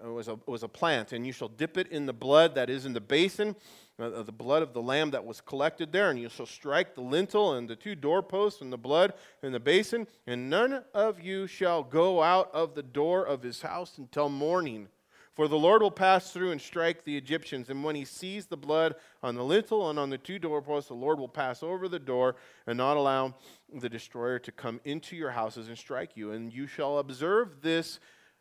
uh, 0.05 0.13
was, 0.13 0.29
a, 0.29 0.39
was 0.47 0.63
a 0.63 0.69
plant, 0.69 1.13
and 1.13 1.27
you 1.27 1.33
shall 1.33 1.49
dip 1.49 1.79
it 1.79 1.89
in 1.89 2.07
the 2.07 2.13
blood 2.13 2.55
that 2.55 2.69
is 2.69 2.85
in 2.85 2.93
the 2.93 3.01
basin, 3.01 3.57
uh, 3.99 4.23
the 4.23 4.33
blood 4.33 4.63
of 4.63 4.75
the 4.75 4.83
lamb 4.83 5.11
that 5.13 5.25
was 5.25 5.41
collected 5.41 5.93
there, 5.93 6.11
and 6.11 6.21
you 6.21 6.29
shall 6.29 6.47
strike 6.47 6.95
the 6.95 7.01
lintel 7.01 7.55
and 7.55 7.69
the 7.69 7.77
two 7.77 7.95
doorposts 7.95 8.61
and 8.61 8.73
the 8.73 8.77
blood 8.77 9.15
in 9.43 9.53
the 9.53 9.61
basin, 9.61 10.07
and 10.27 10.51
none 10.51 10.83
of 10.93 11.21
you 11.21 11.47
shall 11.47 11.83
go 11.83 12.23
out 12.23 12.51
of 12.53 12.75
the 12.75 12.83
door 12.83 13.25
of 13.25 13.43
his 13.43 13.63
house 13.63 13.97
until 13.97 14.29
morning. 14.29 14.89
For 15.37 15.49
the 15.49 15.59
Lord 15.59 15.83
will 15.83 15.91
pass 15.91 16.33
through 16.33 16.53
and 16.53 16.61
strike 16.61 17.05
the 17.05 17.17
Egyptians, 17.17 17.69
and 17.69 17.85
when 17.85 17.95
he 17.95 18.07
sees 18.07 18.47
the 18.47 18.57
blood 18.57 18.95
on 19.23 19.35
the 19.35 19.45
lintel 19.45 19.91
and 19.91 19.99
on 19.99 20.09
the 20.09 20.17
two 20.17 20.39
doorposts, 20.39 20.89
the 20.89 20.95
Lord 20.95 21.19
will 21.19 21.29
pass 21.29 21.63
over 21.63 21.89
the 21.89 21.99
door 21.99 22.37
and 22.67 22.79
not 22.79 22.97
allow 22.97 23.35
the 23.71 23.91
destroyer 23.91 24.39
to 24.39 24.51
come 24.51 24.81
into 24.87 25.15
your 25.15 25.31
houses 25.31 25.69
and 25.69 25.77
strike 25.77 26.17
you. 26.17 26.33
And 26.33 26.51
you 26.51 26.67
shall 26.67 26.99
observe 26.99 27.61
this 27.61 28.01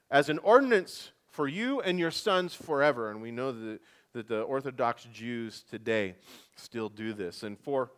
as 0.09 0.29
an 0.29 0.39
ordinance 0.39 1.11
for 1.27 1.49
you 1.49 1.81
and 1.81 1.99
your 1.99 2.11
sons 2.11 2.55
forever. 2.55 3.11
And 3.11 3.21
we 3.21 3.29
know 3.29 3.51
that, 3.51 3.81
that 4.13 4.29
the 4.29 4.43
Orthodox 4.43 5.05
Jews 5.11 5.65
today 5.69 6.15
still 6.55 6.87
do 6.87 7.11
this. 7.11 7.43
And 7.43 7.59
for 7.59 7.91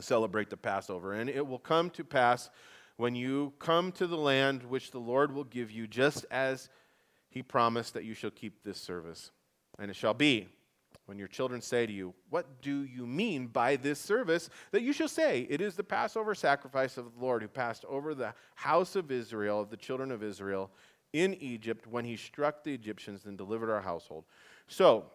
celebrate 0.00 0.48
the 0.48 0.56
Passover. 0.56 1.12
And 1.12 1.28
it 1.28 1.46
will 1.46 1.58
come 1.58 1.90
to 1.90 2.04
pass 2.04 2.48
when 2.96 3.14
you 3.14 3.52
come 3.58 3.92
to 3.92 4.06
the 4.06 4.16
land 4.16 4.62
which 4.62 4.90
the 4.90 4.98
Lord 4.98 5.34
will 5.34 5.44
give 5.44 5.70
you, 5.70 5.86
just 5.86 6.24
as 6.30 6.70
he 7.32 7.42
promised 7.42 7.94
that 7.94 8.04
you 8.04 8.12
shall 8.12 8.30
keep 8.30 8.62
this 8.62 8.78
service. 8.78 9.30
And 9.78 9.90
it 9.90 9.96
shall 9.96 10.12
be, 10.12 10.48
when 11.06 11.18
your 11.18 11.28
children 11.28 11.62
say 11.62 11.86
to 11.86 11.92
you, 11.92 12.12
What 12.28 12.60
do 12.60 12.84
you 12.84 13.06
mean 13.06 13.46
by 13.46 13.76
this 13.76 13.98
service? 13.98 14.50
that 14.70 14.82
you 14.82 14.92
shall 14.92 15.08
say, 15.08 15.46
It 15.48 15.62
is 15.62 15.74
the 15.74 15.82
Passover 15.82 16.34
sacrifice 16.34 16.98
of 16.98 17.06
the 17.06 17.24
Lord 17.24 17.40
who 17.40 17.48
passed 17.48 17.86
over 17.86 18.14
the 18.14 18.34
house 18.54 18.96
of 18.96 19.10
Israel, 19.10 19.62
of 19.62 19.70
the 19.70 19.78
children 19.78 20.12
of 20.12 20.22
Israel, 20.22 20.70
in 21.14 21.34
Egypt 21.34 21.86
when 21.86 22.04
he 22.04 22.16
struck 22.16 22.62
the 22.62 22.74
Egyptians 22.74 23.24
and 23.24 23.38
delivered 23.38 23.70
our 23.70 23.80
household. 23.80 24.24
So 24.68 25.06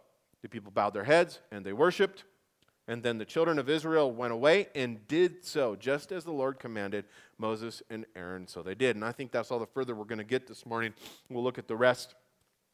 the 0.41 0.49
people 0.49 0.71
bowed 0.71 0.93
their 0.93 1.03
heads 1.03 1.39
and 1.51 1.63
they 1.63 1.73
worshiped. 1.73 2.23
And 2.87 3.03
then 3.03 3.17
the 3.17 3.25
children 3.25 3.59
of 3.59 3.69
Israel 3.69 4.11
went 4.11 4.31
away 4.31 4.69
and 4.73 5.05
did 5.07 5.43
so, 5.45 5.75
just 5.75 6.11
as 6.11 6.23
the 6.23 6.31
Lord 6.31 6.57
commanded 6.57 7.05
Moses 7.37 7.81
and 7.89 8.05
Aaron. 8.15 8.47
So 8.47 8.63
they 8.63 8.75
did. 8.75 8.95
And 8.95 9.05
I 9.05 9.11
think 9.11 9.31
that's 9.31 9.51
all 9.51 9.59
the 9.59 9.65
further 9.65 9.95
we're 9.95 10.05
going 10.05 10.17
to 10.17 10.23
get 10.23 10.47
this 10.47 10.65
morning. 10.65 10.93
We'll 11.29 11.43
look 11.43 11.57
at 11.57 11.67
the 11.67 11.75
rest 11.75 12.15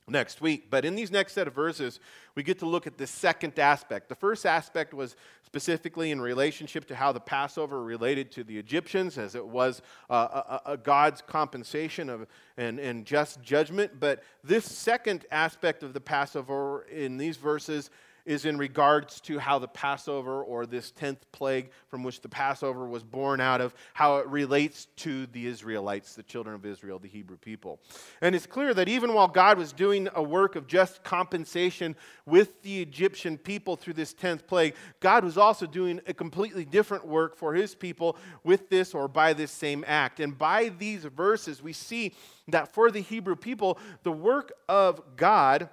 next 0.07 0.41
week. 0.41 0.69
But 0.69 0.85
in 0.85 0.95
these 0.95 1.11
next 1.11 1.33
set 1.33 1.47
of 1.47 1.53
verses, 1.53 1.99
we 2.35 2.43
get 2.43 2.59
to 2.59 2.65
look 2.65 2.87
at 2.87 2.97
the 2.97 3.07
second 3.07 3.57
aspect. 3.57 4.09
The 4.09 4.15
first 4.15 4.45
aspect 4.45 4.93
was 4.93 5.15
specifically 5.43 6.11
in 6.11 6.19
relationship 6.19 6.85
to 6.87 6.95
how 6.95 7.11
the 7.11 7.19
Passover 7.19 7.83
related 7.83 8.31
to 8.33 8.43
the 8.43 8.57
Egyptians, 8.57 9.17
as 9.17 9.35
it 9.35 9.45
was 9.45 9.81
uh, 10.09 10.59
a, 10.65 10.71
a, 10.71 10.77
God's 10.77 11.21
compensation 11.21 12.09
of, 12.09 12.27
and, 12.57 12.79
and 12.79 13.05
just 13.05 13.41
judgment. 13.41 13.99
But 13.99 14.23
this 14.43 14.65
second 14.65 15.25
aspect 15.31 15.83
of 15.83 15.93
the 15.93 16.01
Passover 16.01 16.85
in 16.91 17.17
these 17.17 17.37
verses 17.37 17.89
is 18.25 18.45
in 18.45 18.57
regards 18.57 19.19
to 19.21 19.37
how 19.37 19.59
the 19.59 19.67
Passover 19.67 20.43
or 20.43 20.65
this 20.65 20.91
10th 20.91 21.17
plague 21.31 21.71
from 21.87 22.03
which 22.03 22.21
the 22.21 22.29
Passover 22.29 22.87
was 22.87 23.03
born 23.03 23.41
out 23.41 23.59
of, 23.59 23.75
how 23.93 24.17
it 24.17 24.27
relates 24.27 24.85
to 24.97 25.25
the 25.27 25.45
Israelites, 25.45 26.15
the 26.15 26.23
children 26.23 26.55
of 26.55 26.65
Israel, 26.65 26.99
the 26.99 27.07
Hebrew 27.07 27.37
people. 27.37 27.79
And 28.21 28.35
it's 28.35 28.45
clear 28.45 28.73
that 28.73 28.87
even 28.87 29.13
while 29.13 29.27
God 29.27 29.57
was 29.57 29.73
doing 29.73 30.07
a 30.15 30.23
work 30.23 30.55
of 30.55 30.67
just 30.67 31.03
compensation 31.03 31.95
with 32.25 32.61
the 32.61 32.81
Egyptian 32.81 33.37
people 33.37 33.75
through 33.75 33.93
this 33.93 34.13
10th 34.13 34.47
plague, 34.47 34.75
God 35.01 35.23
was 35.23 35.37
also 35.37 35.65
doing 35.65 35.99
a 36.07 36.13
completely 36.13 36.65
different 36.65 37.05
work 37.05 37.35
for 37.35 37.53
his 37.53 37.75
people 37.75 38.17
with 38.43 38.69
this 38.69 38.93
or 38.93 39.07
by 39.07 39.33
this 39.33 39.51
same 39.51 39.83
act. 39.87 40.19
And 40.19 40.37
by 40.37 40.69
these 40.69 41.03
verses, 41.03 41.61
we 41.61 41.73
see 41.73 42.13
that 42.47 42.73
for 42.73 42.89
the 42.89 43.01
Hebrew 43.01 43.35
people, 43.35 43.77
the 44.03 44.11
work 44.11 44.53
of 44.69 45.01
God 45.17 45.69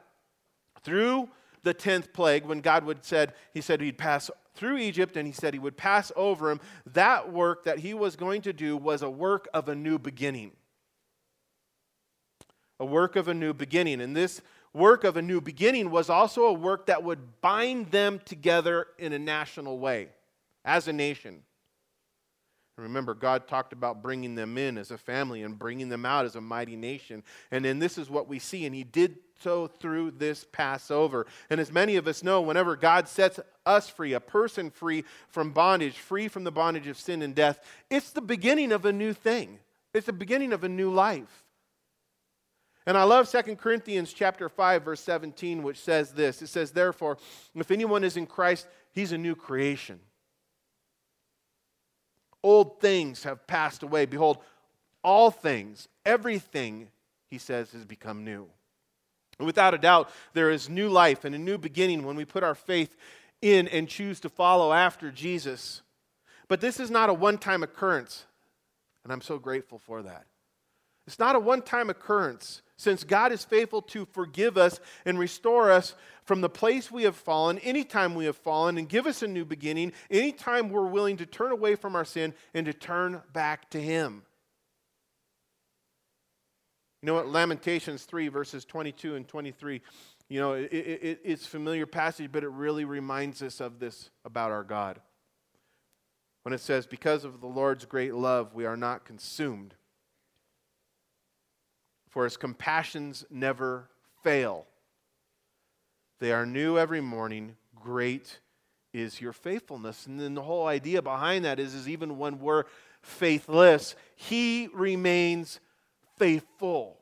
through 0.83 1.29
the 1.63 1.75
10th 1.75 2.13
plague, 2.13 2.45
when 2.45 2.61
God 2.61 2.85
would 2.85 3.05
said, 3.05 3.35
he 3.53 3.61
said 3.61 3.81
he'd 3.81 3.99
pass 3.99 4.31
through 4.55 4.79
Egypt 4.79 5.17
and 5.17 5.27
he 5.27 5.33
said 5.33 5.55
he 5.55 5.61
would 5.61 5.77
pass 5.77 6.11
over 6.17 6.51
him, 6.51 6.61
that 6.87 7.33
work 7.33 7.65
that 7.65 7.79
he 7.79 7.95
was 7.95 8.17
going 8.17 8.43
to 8.43 8.53
do 8.53 8.77
was 8.77 9.03
a 9.03 9.11
work 9.11 9.49
of 9.55 9.69
a 9.69 9.75
new 9.75 9.99
beginning. 9.99 10.53
A 12.79 12.85
work 12.85 13.17
of 13.17 13.29
a 13.29 13.35
new 13.35 13.53
beginning. 13.53 14.01
And 14.01 14.17
this 14.17 14.41
work 14.73 15.05
of 15.05 15.17
a 15.17 15.23
new 15.23 15.41
beginning 15.41 15.91
was 15.91 16.09
also 16.09 16.45
a 16.45 16.53
work 16.53 16.87
that 16.87 17.03
would 17.03 17.41
bind 17.41 17.91
them 17.91 18.21
together 18.25 18.87
in 18.99 19.13
a 19.13 19.19
national 19.19 19.79
way, 19.79 20.09
as 20.65 20.89
a 20.89 20.93
nation. 20.93 21.43
Remember, 22.81 23.15
God 23.15 23.47
talked 23.47 23.73
about 23.73 24.03
bringing 24.03 24.35
them 24.35 24.59
in 24.59 24.79
as 24.79 24.91
a 24.91 24.99
family 24.99 25.43
and 25.43 25.59
bringing 25.59 25.89
them 25.89 26.05
out 26.05 26.25
as 26.25 26.37
a 26.37 26.41
mighty 26.41 26.77
nation. 26.77 27.23
And 27.51 27.65
then 27.65 27.79
this 27.79 27.99
is 27.99 28.11
what 28.11 28.29
we 28.29 28.39
see. 28.39 28.67
And 28.67 28.75
He 28.75 28.85
did 28.85 29.19
so 29.41 29.67
through 29.67 30.13
this 30.13 30.45
Passover. 30.53 31.27
And 31.49 31.61
as 31.61 31.73
many 31.73 31.97
of 31.97 32.07
us 32.07 32.23
know, 32.23 32.41
whenever 32.41 32.77
God 32.77 33.09
sets 33.09 33.41
us 33.67 33.89
free, 33.89 34.13
a 34.13 34.21
person 34.21 34.71
free 34.71 35.05
from 35.29 35.53
bondage, 35.53 35.99
free 35.99 36.29
from 36.29 36.45
the 36.45 36.53
bondage 36.53 36.87
of 36.87 36.99
sin 36.99 37.23
and 37.23 37.35
death, 37.35 37.61
it's 37.89 38.11
the 38.11 38.21
beginning 38.21 38.73
of 38.73 38.85
a 38.85 38.93
new 38.93 39.13
thing. 39.13 39.59
It's 39.95 40.07
the 40.07 40.13
beginning 40.13 40.53
of 40.53 40.65
a 40.65 40.69
new 40.69 40.91
life. 40.91 41.45
And 42.87 42.97
I 42.97 43.05
love 43.05 43.31
2 43.31 43.57
Corinthians 43.57 44.13
chapter 44.13 44.49
5 44.49 44.85
verse 44.85 45.01
17 45.01 45.63
which 45.63 45.79
says 45.79 46.13
this. 46.13 46.43
It 46.43 46.49
says 46.49 46.71
therefore 46.71 47.19
if 47.55 47.71
anyone 47.71 48.05
is 48.05 48.17
in 48.17 48.27
Christ 48.27 48.67
he's 48.93 49.13
a 49.13 49.19
new 49.19 49.35
creation. 49.35 50.01
Old 52.43 52.81
things 52.81 53.25
have 53.25 53.47
passed 53.47 53.83
away 53.83 54.07
behold 54.07 54.39
all 55.03 55.31
things 55.31 55.89
everything 56.05 56.89
he 57.31 57.39
says 57.39 57.73
has 57.73 57.85
become 57.85 58.25
new. 58.25 58.47
Without 59.39 59.75
a 59.75 59.79
doubt, 59.79 60.11
there 60.35 60.51
is 60.51 60.69
new 60.69 60.89
life 60.89 61.25
and 61.25 61.35
a 61.35 61.39
new 61.39 61.57
beginning 61.57 62.05
when 62.05 62.17
we 62.17 62.25
put 62.25 62.43
our 62.43 62.55
faith 62.55 62.95
in 63.41 63.69
and 63.69 63.89
choose 63.89 64.21
to 64.21 64.29
follow 64.29 64.73
after 64.73 65.11
Jesus. 65.11 65.83
But 66.49 66.61
this 66.61 66.81
is 66.81 66.91
not 66.91 67.09
a 67.09 67.15
one 67.15 67.39
time 67.39 67.63
occurrence, 67.63 68.27
and 69.05 69.13
I'm 69.13 69.23
so 69.23 69.39
grateful 69.39 69.79
for 69.79 70.03
that. 70.03 70.27
It's 71.11 71.19
not 71.19 71.35
a 71.35 71.41
one 71.41 71.63
time 71.63 71.91
occurrence. 71.91 72.63
Since 72.77 73.03
God 73.03 73.33
is 73.33 73.45
faithful 73.45 73.83
to 73.83 74.05
forgive 74.13 74.57
us 74.57 74.79
and 75.05 75.19
restore 75.19 75.73
us 75.73 75.97
from 76.25 76.41
the 76.41 76.49
place 76.49 76.89
we 76.89 77.03
have 77.03 77.17
fallen, 77.17 77.59
anytime 77.59 78.15
we 78.15 78.27
have 78.27 78.37
fallen, 78.37 78.79
and 78.79 78.89
give 78.89 79.09
us 79.09 79.21
a 79.21 79.27
new 79.27 79.45
beginning, 79.45 79.93
anytime 80.09 80.71
we're 80.71 80.87
willing 80.87 81.17
to 81.17 81.27
turn 81.27 81.51
away 81.51 81.75
from 81.75 81.97
our 81.97 82.05
sin 82.05 82.33
and 82.55 82.65
to 82.67 82.73
turn 82.73 83.23
back 83.33 83.71
to 83.71 83.83
Him. 83.83 84.23
You 87.03 87.09
know 87.09 87.15
what? 87.15 87.27
Lamentations 87.27 88.05
3, 88.05 88.29
verses 88.29 88.65
22 88.65 89.17
and 89.17 89.27
23. 89.27 89.83
You 90.29 90.41
know, 90.41 90.53
it, 90.53 90.73
it, 90.73 91.21
it's 91.25 91.45
a 91.45 91.49
familiar 91.49 91.87
passage, 91.87 92.31
but 92.31 92.45
it 92.45 92.51
really 92.51 92.85
reminds 92.85 93.43
us 93.43 93.61
of 93.61 93.81
this 93.81 94.11
about 94.25 94.53
our 94.53 94.63
God. 94.63 95.01
When 96.45 96.53
it 96.53 96.61
says, 96.61 96.87
Because 96.87 97.25
of 97.25 97.41
the 97.41 97.49
Lord's 97.49 97.85
great 97.85 98.15
love, 98.15 98.55
we 98.55 98.65
are 98.65 98.77
not 98.77 99.05
consumed 99.05 99.75
for 102.11 102.25
his 102.25 102.37
compassions 102.37 103.25
never 103.31 103.89
fail. 104.23 104.67
They 106.19 106.33
are 106.33 106.45
new 106.45 106.77
every 106.77 107.01
morning. 107.01 107.57
Great 107.75 108.41
is 108.93 109.21
your 109.21 109.33
faithfulness. 109.33 110.07
And 110.07 110.21
then 110.21 110.35
the 110.35 110.43
whole 110.43 110.67
idea 110.67 111.01
behind 111.01 111.45
that 111.45 111.59
is, 111.59 111.75
is 111.75 111.89
even 111.89 112.19
when 112.19 112.41
we're 112.41 112.65
faithless, 113.01 113.95
he 114.17 114.69
remains 114.75 115.61
faithful. 116.19 116.99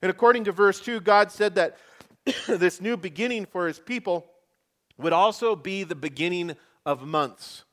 And 0.00 0.10
according 0.10 0.44
to 0.44 0.52
verse 0.52 0.80
2, 0.80 1.00
God 1.00 1.30
said 1.30 1.56
that 1.56 1.76
this 2.46 2.80
new 2.80 2.96
beginning 2.96 3.46
for 3.46 3.66
his 3.66 3.78
people 3.78 4.26
would 4.96 5.12
also 5.12 5.56
be 5.56 5.82
the 5.84 5.94
beginning 5.94 6.56
of 6.86 7.02
months, 7.02 7.64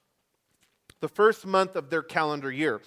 the 1.00 1.08
first 1.08 1.46
month 1.46 1.76
of 1.76 1.90
their 1.90 2.02
calendar 2.02 2.52
year. 2.52 2.82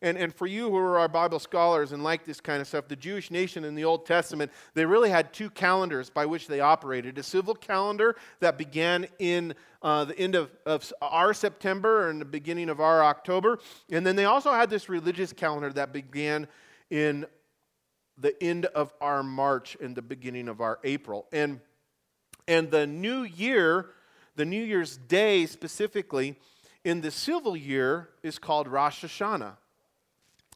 And, 0.00 0.16
and 0.16 0.32
for 0.32 0.46
you 0.46 0.70
who 0.70 0.76
are 0.76 0.98
our 0.98 1.08
Bible 1.08 1.40
scholars 1.40 1.90
and 1.90 2.04
like 2.04 2.24
this 2.24 2.40
kind 2.40 2.60
of 2.60 2.68
stuff, 2.68 2.86
the 2.86 2.94
Jewish 2.94 3.32
nation 3.32 3.64
in 3.64 3.74
the 3.74 3.84
Old 3.84 4.06
Testament, 4.06 4.52
they 4.74 4.84
really 4.84 5.10
had 5.10 5.32
two 5.32 5.50
calendars 5.50 6.08
by 6.08 6.24
which 6.24 6.46
they 6.46 6.60
operated 6.60 7.18
a 7.18 7.22
civil 7.24 7.54
calendar 7.54 8.14
that 8.38 8.56
began 8.58 9.08
in 9.18 9.54
uh, 9.82 10.04
the 10.04 10.16
end 10.16 10.36
of, 10.36 10.50
of 10.66 10.92
our 11.02 11.34
September 11.34 12.10
and 12.10 12.20
the 12.20 12.24
beginning 12.24 12.68
of 12.68 12.80
our 12.80 13.02
October. 13.02 13.58
And 13.90 14.06
then 14.06 14.14
they 14.14 14.24
also 14.24 14.52
had 14.52 14.70
this 14.70 14.88
religious 14.88 15.32
calendar 15.32 15.72
that 15.72 15.92
began 15.92 16.46
in 16.90 17.26
the 18.16 18.40
end 18.42 18.66
of 18.66 18.94
our 19.00 19.24
March 19.24 19.76
and 19.80 19.96
the 19.96 20.02
beginning 20.02 20.48
of 20.48 20.60
our 20.60 20.78
April. 20.84 21.26
And, 21.32 21.60
and 22.46 22.70
the 22.70 22.86
new 22.86 23.22
year, 23.22 23.86
the 24.36 24.44
New 24.44 24.62
Year's 24.62 24.96
Day 24.96 25.46
specifically, 25.46 26.36
in 26.84 27.00
the 27.00 27.10
civil 27.10 27.56
year 27.56 28.10
is 28.22 28.38
called 28.38 28.68
Rosh 28.68 29.04
Hashanah. 29.04 29.56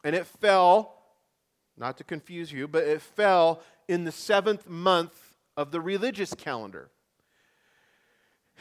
And 0.05 0.17
it 0.17 0.27
fell, 0.27 0.95
not 1.77 1.97
to 1.99 2.05
confuse 2.05 2.53
you, 2.53 2.67
but 2.69 2.85
it 2.85 3.01
fell 3.01 3.63
in 3.89 4.05
the 4.05 4.13
seventh 4.13 4.69
month 4.69 5.37
of 5.57 5.71
the 5.71 5.81
religious 5.81 6.35
calendar. 6.35 6.91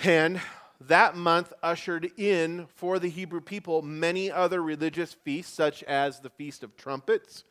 And 0.03 0.41
that 0.79 1.15
month 1.15 1.53
ushered 1.61 2.11
in 2.17 2.67
for 2.75 2.99
the 2.99 3.09
Hebrew 3.09 3.41
people 3.41 3.81
many 3.81 4.31
other 4.31 4.61
religious 4.61 5.13
feasts, 5.13 5.53
such 5.53 5.83
as 5.83 6.19
the 6.19 6.29
Feast 6.29 6.63
of 6.63 6.75
Trumpets, 6.75 7.43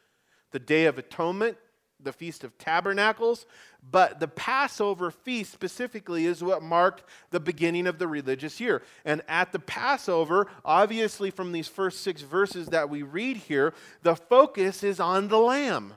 the 0.50 0.58
Day 0.58 0.86
of 0.86 0.98
Atonement, 0.98 1.56
the 2.04 2.12
Feast 2.12 2.44
of 2.44 2.56
Tabernacles, 2.58 3.46
but 3.90 4.20
the 4.20 4.28
Passover 4.28 5.10
feast 5.10 5.52
specifically 5.52 6.26
is 6.26 6.42
what 6.42 6.62
marked 6.62 7.04
the 7.30 7.40
beginning 7.40 7.86
of 7.86 7.98
the 7.98 8.06
religious 8.06 8.60
year. 8.60 8.82
And 9.04 9.22
at 9.28 9.52
the 9.52 9.58
Passover, 9.58 10.46
obviously 10.64 11.30
from 11.30 11.52
these 11.52 11.68
first 11.68 12.02
six 12.02 12.22
verses 12.22 12.68
that 12.68 12.90
we 12.90 13.02
read 13.02 13.36
here, 13.36 13.74
the 14.02 14.16
focus 14.16 14.82
is 14.82 15.00
on 15.00 15.28
the 15.28 15.38
Lamb. 15.38 15.94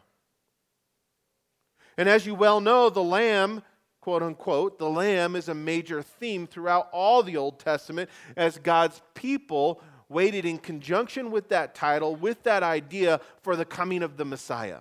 And 1.98 2.10
as 2.10 2.26
you 2.26 2.36
well 2.36 2.60
know, 2.60 2.90
the 2.90 3.04
Lamb, 3.04 3.62
quote 4.02 4.24
unquote, 4.24 4.80
the 4.80 4.90
Lamb 4.90 5.36
is 5.36 5.50
a 5.50 5.54
major 5.54 6.02
theme 6.02 6.48
throughout 6.48 6.90
all 6.92 7.24
the 7.24 7.38
Old 7.38 7.60
Testament 7.60 8.10
as 8.36 8.58
God's 8.58 9.02
people 9.14 9.82
waited 10.10 10.46
in 10.46 10.58
conjunction 10.58 11.32
with 11.32 11.50
that 11.50 11.76
title, 11.76 12.16
with 12.16 12.44
that 12.44 12.64
idea 12.64 13.20
for 13.42 13.56
the 13.56 13.66
coming 13.66 14.04
of 14.04 14.18
the 14.18 14.26
Messiah. 14.26 14.80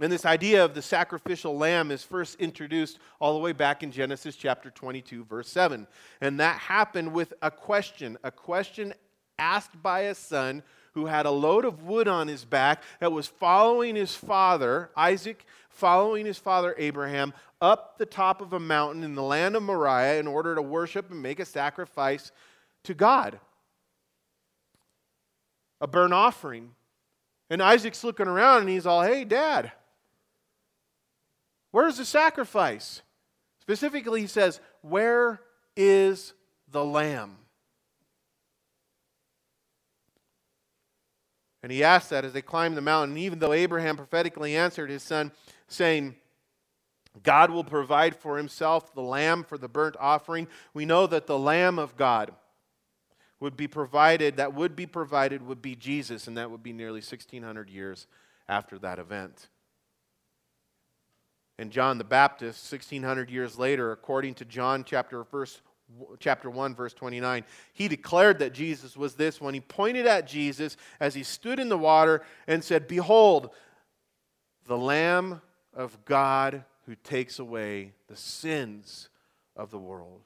And 0.00 0.12
this 0.12 0.26
idea 0.26 0.64
of 0.64 0.74
the 0.74 0.82
sacrificial 0.82 1.56
lamb 1.56 1.90
is 1.90 2.02
first 2.02 2.38
introduced 2.40 2.98
all 3.20 3.34
the 3.34 3.40
way 3.40 3.52
back 3.52 3.82
in 3.82 3.90
Genesis 3.90 4.36
chapter 4.36 4.70
22, 4.70 5.24
verse 5.24 5.48
7. 5.48 5.86
And 6.20 6.40
that 6.40 6.58
happened 6.58 7.12
with 7.12 7.32
a 7.42 7.50
question, 7.50 8.18
a 8.22 8.30
question 8.30 8.92
asked 9.38 9.82
by 9.82 10.00
a 10.00 10.14
son 10.14 10.62
who 10.92 11.06
had 11.06 11.26
a 11.26 11.30
load 11.30 11.64
of 11.64 11.82
wood 11.82 12.08
on 12.08 12.28
his 12.28 12.44
back 12.44 12.82
that 13.00 13.12
was 13.12 13.26
following 13.26 13.96
his 13.96 14.14
father, 14.14 14.90
Isaac, 14.96 15.44
following 15.68 16.24
his 16.24 16.38
father 16.38 16.74
Abraham 16.78 17.34
up 17.60 17.98
the 17.98 18.06
top 18.06 18.40
of 18.40 18.52
a 18.52 18.60
mountain 18.60 19.02
in 19.02 19.14
the 19.14 19.22
land 19.22 19.56
of 19.56 19.62
Moriah 19.62 20.18
in 20.18 20.26
order 20.26 20.54
to 20.54 20.62
worship 20.62 21.10
and 21.10 21.22
make 21.22 21.40
a 21.40 21.44
sacrifice 21.44 22.32
to 22.84 22.94
God. 22.94 23.38
A 25.80 25.86
burnt 25.86 26.14
offering 26.14 26.70
and 27.50 27.62
Isaac's 27.62 28.04
looking 28.04 28.28
around 28.28 28.60
and 28.60 28.68
he's 28.68 28.86
all, 28.86 29.02
hey, 29.02 29.24
dad, 29.24 29.72
where's 31.70 31.96
the 31.96 32.04
sacrifice? 32.04 33.02
Specifically, 33.60 34.20
he 34.20 34.26
says, 34.26 34.60
where 34.82 35.40
is 35.76 36.32
the 36.70 36.84
lamb? 36.84 37.36
And 41.62 41.72
he 41.72 41.82
asked 41.82 42.10
that 42.10 42.24
as 42.24 42.32
they 42.32 42.42
climbed 42.42 42.76
the 42.76 42.80
mountain. 42.80 43.16
Even 43.16 43.40
though 43.40 43.52
Abraham 43.52 43.96
prophetically 43.96 44.56
answered 44.56 44.88
his 44.88 45.02
son, 45.02 45.32
saying, 45.66 46.14
God 47.22 47.50
will 47.50 47.64
provide 47.64 48.14
for 48.14 48.36
himself 48.36 48.94
the 48.94 49.02
lamb 49.02 49.42
for 49.42 49.58
the 49.58 49.68
burnt 49.68 49.96
offering, 49.98 50.46
we 50.74 50.84
know 50.84 51.06
that 51.08 51.26
the 51.26 51.38
Lamb 51.38 51.78
of 51.78 51.96
God 51.96 52.30
would 53.40 53.56
be 53.56 53.68
provided, 53.68 54.36
that 54.36 54.54
would 54.54 54.74
be 54.74 54.86
provided, 54.86 55.42
would 55.46 55.60
be 55.60 55.76
Jesus, 55.76 56.26
and 56.26 56.36
that 56.36 56.50
would 56.50 56.62
be 56.62 56.72
nearly 56.72 57.00
1,600 57.00 57.68
years 57.68 58.06
after 58.48 58.78
that 58.78 58.98
event. 58.98 59.48
And 61.58 61.70
John 61.70 61.98
the 61.98 62.04
Baptist, 62.04 62.70
1,600 62.70 63.30
years 63.30 63.58
later, 63.58 63.92
according 63.92 64.34
to 64.34 64.44
John 64.44 64.84
chapter, 64.84 65.24
verse, 65.24 65.60
chapter 66.18 66.50
1, 66.50 66.74
verse 66.74 66.92
29, 66.92 67.44
he 67.72 67.88
declared 67.88 68.38
that 68.40 68.52
Jesus 68.52 68.96
was 68.96 69.14
this 69.14 69.40
when 69.40 69.54
he 69.54 69.60
pointed 69.60 70.06
at 70.06 70.26
Jesus 70.26 70.76
as 71.00 71.14
he 71.14 71.22
stood 71.22 71.58
in 71.58 71.68
the 71.68 71.78
water 71.78 72.22
and 72.46 72.62
said, 72.62 72.88
Behold, 72.88 73.50
the 74.66 74.76
Lamb 74.76 75.40
of 75.74 76.04
God 76.04 76.64
who 76.86 76.94
takes 76.94 77.38
away 77.38 77.92
the 78.06 78.16
sins 78.16 79.08
of 79.56 79.70
the 79.70 79.78
world. 79.78 80.20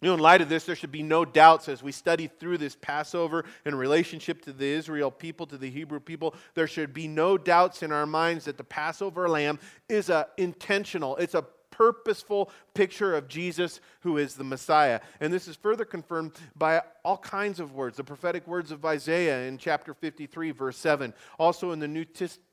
You 0.00 0.08
know, 0.08 0.14
in 0.14 0.20
light 0.20 0.40
of 0.40 0.48
this, 0.48 0.64
there 0.64 0.76
should 0.76 0.92
be 0.92 1.02
no 1.02 1.24
doubts 1.24 1.68
as 1.68 1.82
we 1.82 1.90
study 1.90 2.28
through 2.28 2.58
this 2.58 2.76
Passover 2.80 3.44
in 3.64 3.74
relationship 3.74 4.42
to 4.42 4.52
the 4.52 4.66
Israel 4.66 5.10
people, 5.10 5.44
to 5.46 5.58
the 5.58 5.70
Hebrew 5.70 5.98
people. 5.98 6.34
There 6.54 6.68
should 6.68 6.94
be 6.94 7.08
no 7.08 7.36
doubts 7.36 7.82
in 7.82 7.90
our 7.90 8.06
minds 8.06 8.44
that 8.44 8.56
the 8.56 8.64
Passover 8.64 9.28
lamb 9.28 9.58
is 9.88 10.08
a 10.08 10.28
intentional, 10.36 11.16
it's 11.16 11.34
a 11.34 11.44
purposeful 11.72 12.50
picture 12.74 13.14
of 13.14 13.28
Jesus 13.28 13.80
who 14.00 14.18
is 14.18 14.34
the 14.34 14.44
Messiah. 14.44 15.00
And 15.20 15.32
this 15.32 15.46
is 15.46 15.54
further 15.54 15.84
confirmed 15.84 16.32
by 16.56 16.82
all 17.04 17.18
kinds 17.18 17.60
of 17.60 17.72
words. 17.72 17.96
The 17.96 18.04
prophetic 18.04 18.46
words 18.48 18.72
of 18.72 18.84
Isaiah 18.84 19.46
in 19.46 19.58
chapter 19.58 19.94
53, 19.94 20.50
verse 20.50 20.76
7. 20.76 21.14
Also 21.38 21.70
in 21.70 21.78
the 21.78 21.86
New, 21.86 22.04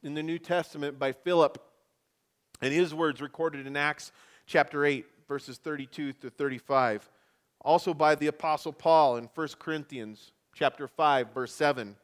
in 0.03 0.13
the 0.13 0.21
New 0.21 0.37
Testament 0.37 0.99
by 0.99 1.11
Philip 1.11 1.59
and 2.61 2.71
his 2.71 2.93
words 2.93 3.19
recorded 3.19 3.65
in 3.65 3.75
Acts 3.75 4.11
chapter 4.45 4.85
8, 4.85 5.05
verses 5.27 5.57
32 5.57 6.13
to 6.13 6.29
35 6.29 7.09
also 7.65 7.93
by 7.93 8.15
the 8.15 8.27
apostle 8.27 8.71
Paul 8.71 9.17
in 9.17 9.27
1 9.33 9.47
Corinthians 9.59 10.31
chapter 10.53 10.87
5 10.87 11.33
verse 11.33 11.53
7, 11.53 11.97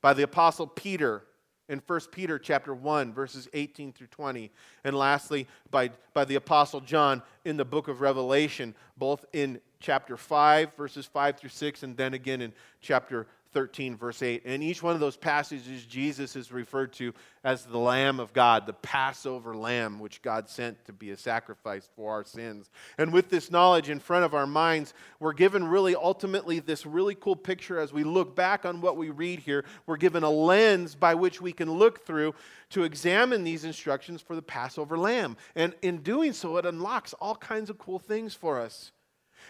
by 0.00 0.14
the 0.14 0.22
apostle 0.24 0.66
Peter 0.66 1.22
in 1.68 1.80
1 1.86 2.00
Peter 2.10 2.38
chapter 2.38 2.74
1 2.74 3.12
verses 3.12 3.46
18 3.52 3.92
through 3.92 4.08
20, 4.08 4.50
and 4.82 4.96
lastly 4.96 5.46
by, 5.70 5.90
by 6.14 6.24
the 6.24 6.34
apostle 6.34 6.80
John 6.80 7.22
in 7.44 7.56
the 7.56 7.64
book 7.64 7.88
of 7.88 8.00
Revelation, 8.00 8.74
both 8.96 9.24
in 9.32 9.60
chapter 9.78 10.16
5 10.16 10.74
verses 10.76 11.06
5 11.06 11.38
through 11.38 11.50
6 11.50 11.82
and 11.82 11.96
then 11.96 12.14
again 12.14 12.40
in 12.40 12.52
chapter 12.80 13.26
13, 13.52 13.96
verse 13.96 14.22
8. 14.22 14.42
And 14.44 14.62
each 14.62 14.82
one 14.82 14.94
of 14.94 15.00
those 15.00 15.16
passages, 15.16 15.84
Jesus 15.84 16.36
is 16.36 16.52
referred 16.52 16.92
to 16.94 17.12
as 17.44 17.64
the 17.64 17.78
Lamb 17.78 18.20
of 18.20 18.32
God, 18.32 18.66
the 18.66 18.72
Passover 18.72 19.54
Lamb, 19.54 19.98
which 19.98 20.22
God 20.22 20.48
sent 20.48 20.84
to 20.86 20.92
be 20.92 21.10
a 21.10 21.16
sacrifice 21.16 21.88
for 21.94 22.12
our 22.12 22.24
sins. 22.24 22.70
And 22.98 23.12
with 23.12 23.30
this 23.30 23.50
knowledge 23.50 23.90
in 23.90 24.00
front 24.00 24.24
of 24.24 24.34
our 24.34 24.46
minds, 24.46 24.94
we're 25.20 25.32
given 25.32 25.64
really 25.66 25.94
ultimately 25.94 26.60
this 26.60 26.86
really 26.86 27.14
cool 27.14 27.36
picture 27.36 27.78
as 27.78 27.92
we 27.92 28.04
look 28.04 28.34
back 28.34 28.64
on 28.64 28.80
what 28.80 28.96
we 28.96 29.10
read 29.10 29.40
here. 29.40 29.64
We're 29.86 29.96
given 29.96 30.22
a 30.22 30.30
lens 30.30 30.94
by 30.94 31.14
which 31.14 31.40
we 31.40 31.52
can 31.52 31.70
look 31.70 32.04
through 32.06 32.34
to 32.70 32.84
examine 32.84 33.44
these 33.44 33.64
instructions 33.64 34.22
for 34.22 34.34
the 34.34 34.42
Passover 34.42 34.98
Lamb. 34.98 35.36
And 35.54 35.74
in 35.82 35.98
doing 35.98 36.32
so, 36.32 36.56
it 36.56 36.66
unlocks 36.66 37.12
all 37.14 37.36
kinds 37.36 37.70
of 37.70 37.78
cool 37.78 37.98
things 37.98 38.34
for 38.34 38.60
us. 38.60 38.92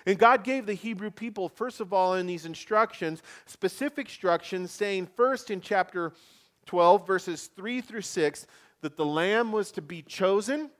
And 0.06 0.18
God 0.18 0.44
gave 0.44 0.66
the 0.66 0.74
Hebrew 0.74 1.10
people, 1.10 1.48
first 1.48 1.80
of 1.80 1.92
all, 1.92 2.14
in 2.14 2.26
these 2.26 2.46
instructions, 2.46 3.22
specific 3.46 4.06
instructions, 4.06 4.70
saying 4.70 5.08
first 5.14 5.50
in 5.50 5.60
chapter 5.60 6.12
12, 6.66 7.06
verses 7.06 7.50
3 7.54 7.80
through 7.80 8.02
6, 8.02 8.46
that 8.80 8.96
the 8.96 9.04
lamb 9.04 9.52
was 9.52 9.70
to 9.72 9.82
be 9.82 10.02
chosen 10.02 10.70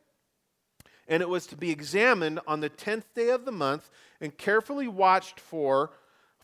and 1.08 1.20
it 1.20 1.28
was 1.28 1.46
to 1.46 1.56
be 1.56 1.70
examined 1.70 2.40
on 2.46 2.60
the 2.60 2.70
10th 2.70 3.04
day 3.14 3.30
of 3.30 3.44
the 3.44 3.52
month 3.52 3.90
and 4.20 4.36
carefully 4.36 4.88
watched 4.88 5.38
for 5.40 5.90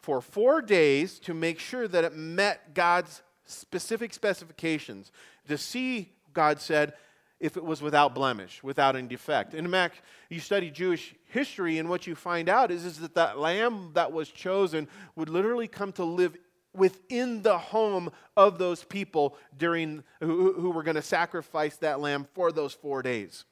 for 0.00 0.20
four 0.20 0.62
days 0.62 1.18
to 1.18 1.34
make 1.34 1.58
sure 1.58 1.88
that 1.88 2.04
it 2.04 2.16
met 2.16 2.72
God's 2.74 3.22
specific 3.44 4.14
specifications. 4.14 5.10
To 5.48 5.58
see, 5.58 6.12
God 6.32 6.60
said, 6.60 6.94
if 7.40 7.56
it 7.56 7.64
was 7.64 7.80
without 7.80 8.14
blemish, 8.14 8.62
without 8.62 8.96
any 8.96 9.06
defect. 9.06 9.54
In 9.54 9.70
fact, 9.70 10.02
you 10.28 10.40
study 10.40 10.70
Jewish 10.70 11.14
history, 11.26 11.78
and 11.78 11.88
what 11.88 12.06
you 12.06 12.14
find 12.14 12.48
out 12.48 12.70
is, 12.70 12.84
is 12.84 12.98
that 12.98 13.14
that 13.14 13.38
lamb 13.38 13.92
that 13.94 14.12
was 14.12 14.28
chosen 14.28 14.88
would 15.14 15.28
literally 15.28 15.68
come 15.68 15.92
to 15.92 16.04
live 16.04 16.36
within 16.74 17.42
the 17.42 17.58
home 17.58 18.10
of 18.36 18.58
those 18.58 18.84
people 18.84 19.36
during 19.56 20.02
who, 20.20 20.52
who 20.54 20.70
were 20.70 20.82
going 20.82 20.96
to 20.96 21.02
sacrifice 21.02 21.76
that 21.76 22.00
lamb 22.00 22.26
for 22.34 22.50
those 22.50 22.74
four 22.74 23.02
days. 23.02 23.44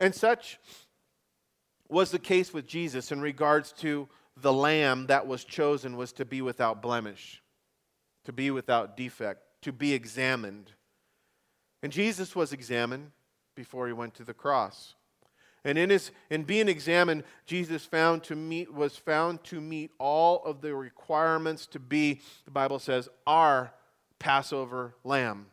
And 0.00 0.14
such 0.14 0.58
was 1.88 2.10
the 2.10 2.18
case 2.18 2.52
with 2.52 2.66
Jesus 2.66 3.12
in 3.12 3.20
regards 3.20 3.72
to 3.72 4.08
the 4.36 4.52
lamb 4.52 5.06
that 5.06 5.26
was 5.26 5.44
chosen 5.44 5.96
was 5.96 6.12
to 6.12 6.24
be 6.24 6.42
without 6.42 6.82
blemish 6.82 7.40
to 8.26 8.32
be 8.32 8.50
without 8.50 8.96
defect, 8.96 9.40
to 9.62 9.72
be 9.72 9.94
examined. 9.94 10.72
And 11.82 11.92
Jesus 11.92 12.36
was 12.36 12.52
examined 12.52 13.12
before 13.54 13.86
he 13.86 13.92
went 13.92 14.14
to 14.14 14.24
the 14.24 14.34
cross. 14.34 14.94
And 15.64 15.78
in, 15.78 15.90
his, 15.90 16.10
in 16.30 16.44
being 16.44 16.68
examined, 16.68 17.24
Jesus 17.46 17.84
found 17.84 18.22
to 18.24 18.36
meet, 18.36 18.72
was 18.72 18.96
found 18.96 19.42
to 19.44 19.60
meet 19.60 19.90
all 19.98 20.42
of 20.44 20.60
the 20.60 20.74
requirements 20.74 21.66
to 21.68 21.80
be, 21.80 22.20
the 22.44 22.50
Bible 22.50 22.78
says, 22.78 23.08
our 23.26 23.72
Passover 24.18 24.94
lamb. 25.02 25.46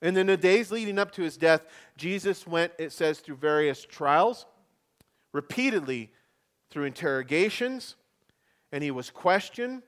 And 0.00 0.16
in 0.16 0.26
the 0.26 0.36
days 0.36 0.70
leading 0.70 0.98
up 0.98 1.12
to 1.12 1.22
his 1.22 1.36
death, 1.36 1.62
Jesus 1.96 2.46
went, 2.46 2.72
it 2.78 2.92
says, 2.92 3.20
through 3.20 3.36
various 3.36 3.84
trials, 3.84 4.46
repeatedly 5.32 6.12
through 6.70 6.84
interrogations, 6.84 7.96
and 8.72 8.84
he 8.84 8.90
was 8.90 9.10
questioned, 9.10 9.82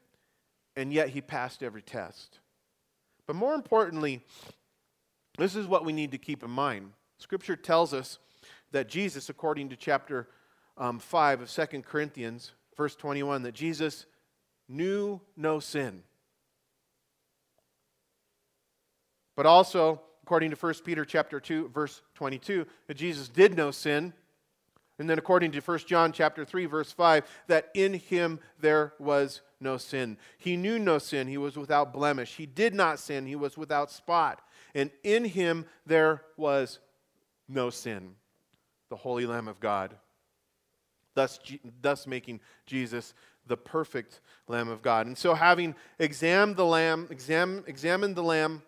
and 0.77 0.93
yet 0.93 1.11
he 1.11 1.21
passed 1.21 1.63
every 1.63 1.83
test. 1.83 2.39
But 3.27 3.37
more 3.37 3.55
importantly, 3.55 4.25
this 5.39 5.57
is 5.57 5.67
what 5.67 5.85
we 5.85 5.93
need 5.93 6.13
to 6.13 6.19
keep 6.19 6.43
in 6.43 6.51
mind. 6.51 6.93
Scripture 7.19 7.57
tells 7.57 7.95
us 7.95 8.19
that 8.73 8.89
Jesus, 8.89 9.29
according 9.29 9.69
to 9.71 9.77
chapter 9.77 10.29
um, 10.77 10.99
5 10.99 11.43
of 11.43 11.51
2 11.51 11.83
Corinthians, 11.83 12.53
verse 12.77 12.97
21, 12.97 13.43
that 13.43 13.55
Jesus 13.55 14.07
knew 14.69 15.21
no 15.37 15.61
sin. 15.61 16.03
But 19.37 19.47
also, 19.47 20.01
according 20.23 20.51
to 20.51 20.57
1 20.57 20.75
Peter 20.85 21.05
chapter 21.05 21.41
2, 21.41 21.69
verse 21.69 22.03
22, 22.15 22.67
that 22.87 22.97
Jesus 22.97 23.29
did 23.29 23.57
no 23.57 23.71
sin. 23.71 24.13
And 24.99 25.09
then 25.09 25.19
according 25.19 25.53
to 25.53 25.61
1 25.61 25.79
John 25.87 26.13
chapter 26.13 26.45
3, 26.45 26.67
verse 26.67 26.93
5, 26.93 27.25
that 27.49 27.71
in 27.75 27.95
him 27.95 28.39
there 28.61 28.93
was 28.99 29.41
no 29.61 29.77
sin. 29.77 30.17
He 30.39 30.57
knew 30.57 30.79
no 30.79 30.99
sin. 30.99 31.29
He 31.29 31.39
was 31.39 31.57
without 31.57 31.93
blemish. 31.93 32.37
He 32.37 32.47
did 32.47 32.75
not 32.75 32.99
sin. 32.99 33.27
He 33.27 33.37
was 33.37 33.57
without 33.57 33.91
spot. 33.91 34.41
And 34.75 34.91
in 35.03 35.25
him 35.25 35.67
there 35.87 36.23
was 36.37 36.79
no 37.49 37.71
sin. 37.71 38.15
The 38.89 38.97
Holy 38.97 39.27
Lamb 39.27 39.49
of 39.49 39.61
God. 39.61 39.95
Thus, 41.15 41.39
thus 41.83 42.07
making 42.07 42.41
Jesus 42.67 43.15
the 43.47 43.57
perfect 43.57 44.21
Lamb 44.49 44.69
of 44.69 44.81
God. 44.81 45.07
And 45.07 45.19
so, 45.19 45.35
having 45.35 45.75
examined 45.99 46.57
the 46.57 46.65
Lamb, 46.65 47.09
exam, 47.11 47.65
examined 47.67 48.15
the 48.15 48.23
Lamb 48.23 48.63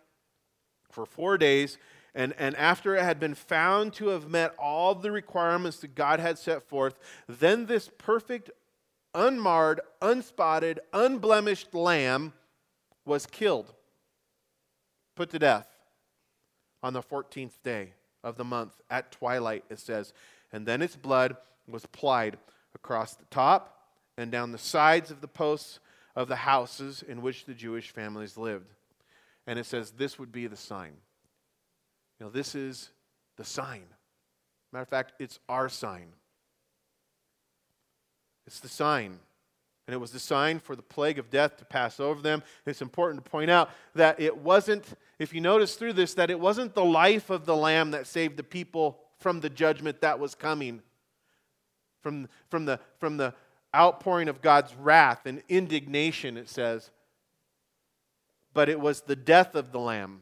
for 0.91 1.05
four 1.05 1.37
days, 1.37 1.77
and, 2.13 2.33
and 2.37 2.55
after 2.57 2.95
it 2.95 3.03
had 3.03 3.19
been 3.19 3.33
found 3.33 3.93
to 3.93 4.09
have 4.09 4.29
met 4.29 4.53
all 4.59 4.93
the 4.93 5.11
requirements 5.11 5.77
that 5.79 5.95
God 5.95 6.19
had 6.19 6.37
set 6.37 6.63
forth, 6.63 6.99
then 7.27 7.65
this 7.65 7.89
perfect 7.97 8.51
unmarred, 9.13 9.81
unspotted, 10.01 10.79
unblemished 10.91 11.73
lamb 11.73 12.33
was 13.05 13.25
killed, 13.25 13.73
put 15.15 15.29
to 15.31 15.39
death 15.39 15.67
on 16.81 16.93
the 16.93 17.01
14th 17.01 17.61
day 17.63 17.93
of 18.23 18.37
the 18.37 18.43
month 18.43 18.73
at 18.89 19.11
twilight, 19.11 19.63
it 19.69 19.79
says. 19.79 20.13
And 20.51 20.65
then 20.65 20.81
its 20.81 20.95
blood 20.95 21.35
was 21.67 21.85
plied 21.87 22.37
across 22.75 23.15
the 23.15 23.25
top 23.25 23.89
and 24.17 24.31
down 24.31 24.51
the 24.51 24.57
sides 24.57 25.11
of 25.11 25.21
the 25.21 25.27
posts 25.27 25.79
of 26.15 26.27
the 26.27 26.35
houses 26.35 27.03
in 27.07 27.21
which 27.21 27.45
the 27.45 27.53
Jewish 27.53 27.91
families 27.91 28.37
lived. 28.37 28.71
And 29.47 29.57
it 29.57 29.65
says 29.65 29.91
this 29.91 30.19
would 30.19 30.31
be 30.31 30.47
the 30.47 30.57
sign. 30.57 30.93
You 32.19 32.25
know, 32.25 32.31
this 32.31 32.55
is 32.55 32.89
the 33.37 33.43
sign. 33.43 33.85
Matter 34.71 34.83
of 34.83 34.89
fact, 34.89 35.13
it's 35.19 35.39
our 35.49 35.69
sign. 35.69 36.13
It's 38.45 38.59
the 38.59 38.69
sign. 38.69 39.19
And 39.87 39.93
it 39.93 39.97
was 39.97 40.11
the 40.11 40.19
sign 40.19 40.59
for 40.59 40.75
the 40.75 40.81
plague 40.81 41.19
of 41.19 41.29
death 41.29 41.57
to 41.57 41.65
pass 41.65 41.99
over 41.99 42.21
them. 42.21 42.41
It's 42.65 42.81
important 42.81 43.23
to 43.23 43.29
point 43.29 43.51
out 43.51 43.69
that 43.95 44.19
it 44.19 44.37
wasn't, 44.37 44.85
if 45.19 45.33
you 45.33 45.41
notice 45.41 45.75
through 45.75 45.93
this, 45.93 46.13
that 46.13 46.29
it 46.29 46.39
wasn't 46.39 46.73
the 46.73 46.85
life 46.85 47.29
of 47.29 47.45
the 47.45 47.55
lamb 47.55 47.91
that 47.91 48.07
saved 48.07 48.37
the 48.37 48.43
people 48.43 48.99
from 49.19 49.41
the 49.41 49.49
judgment 49.49 50.01
that 50.01 50.19
was 50.19 50.35
coming, 50.35 50.81
from, 52.01 52.29
from, 52.49 52.65
the, 52.65 52.79
from 52.97 53.17
the 53.17 53.33
outpouring 53.75 54.29
of 54.29 54.41
God's 54.41 54.73
wrath 54.75 55.25
and 55.25 55.43
indignation, 55.49 56.37
it 56.37 56.49
says. 56.49 56.89
But 58.53 58.69
it 58.69 58.79
was 58.79 59.01
the 59.01 59.15
death 59.15 59.55
of 59.55 59.71
the 59.71 59.79
lamb 59.79 60.21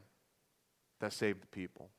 that 1.02 1.14
saved 1.14 1.42
the 1.44 1.48
people. 1.48 1.90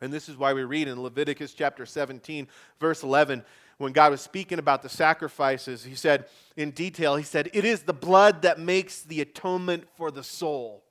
And 0.00 0.12
this 0.12 0.28
is 0.28 0.36
why 0.36 0.54
we 0.54 0.64
read 0.64 0.88
in 0.88 1.00
Leviticus 1.00 1.52
chapter 1.52 1.84
17, 1.84 2.48
verse 2.80 3.02
11 3.02 3.44
when 3.80 3.94
God 3.94 4.10
was 4.10 4.20
speaking 4.20 4.58
about 4.58 4.82
the 4.82 4.90
sacrifices, 4.90 5.82
he 5.84 5.94
said 5.94 6.26
in 6.54 6.70
detail, 6.70 7.16
he 7.16 7.24
said, 7.24 7.48
It 7.54 7.64
is 7.64 7.84
the 7.84 7.94
blood 7.94 8.42
that 8.42 8.58
makes 8.58 9.00
the 9.00 9.22
atonement 9.22 9.84
for 9.96 10.10
the 10.10 10.22
soul. 10.22 10.84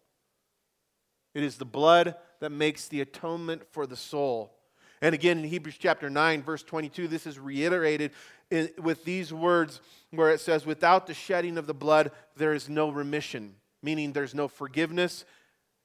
It 1.35 1.43
is 1.43 1.57
the 1.57 1.65
blood 1.65 2.15
that 2.39 2.49
makes 2.49 2.87
the 2.87 3.01
atonement 3.01 3.61
for 3.69 3.85
the 3.85 3.95
soul. 3.95 4.55
And 5.03 5.13
again, 5.13 5.37
in 5.37 5.43
Hebrews 5.43 5.77
chapter 5.77 6.09
9, 6.09 6.41
verse 6.41 6.63
22, 6.63 7.07
this 7.07 7.27
is 7.27 7.37
reiterated 7.37 8.09
in, 8.49 8.71
with 8.81 9.05
these 9.05 9.31
words 9.31 9.81
where 10.09 10.31
it 10.31 10.39
says, 10.39 10.65
Without 10.65 11.05
the 11.05 11.13
shedding 11.13 11.59
of 11.59 11.67
the 11.67 11.75
blood, 11.75 12.09
there 12.37 12.55
is 12.55 12.69
no 12.69 12.89
remission, 12.89 13.53
meaning 13.83 14.13
there's 14.13 14.33
no 14.33 14.47
forgiveness 14.47 15.25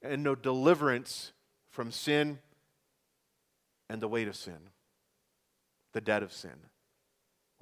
and 0.01 0.23
no 0.23 0.33
deliverance 0.33 1.33
from 1.69 1.91
sin 1.91 2.39
and 3.91 4.01
the 4.01 4.07
weight 4.07 4.27
of 4.27 4.35
sin, 4.35 4.57
the 5.93 6.01
debt 6.01 6.23
of 6.23 6.33
sin 6.33 6.55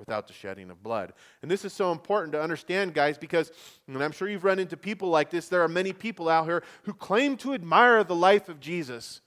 without 0.06 0.28
the 0.28 0.34
shedding 0.34 0.70
of 0.70 0.84
blood. 0.84 1.14
And 1.42 1.50
this 1.50 1.64
is 1.64 1.72
so 1.72 1.94
important 1.94 2.34
to 2.34 2.42
understand, 2.42 2.94
guys, 2.94 3.18
because, 3.18 3.52
and 3.88 4.04
I'm 4.04 4.12
sure 4.12 4.28
you've 4.28 4.44
run 4.44 4.60
into 4.60 4.76
people 4.76 5.10
like 5.10 5.30
this, 5.30 5.48
there 5.48 5.64
are 5.64 5.70
many 5.70 5.94
people 5.94 6.28
out 6.28 6.46
here 6.46 6.62
who 6.84 6.94
claim 6.94 7.38
to 7.38 7.54
admire 7.54 8.04
the 8.04 8.16
life 8.16 8.50
of 8.50 8.60
Jesus, 8.60 9.22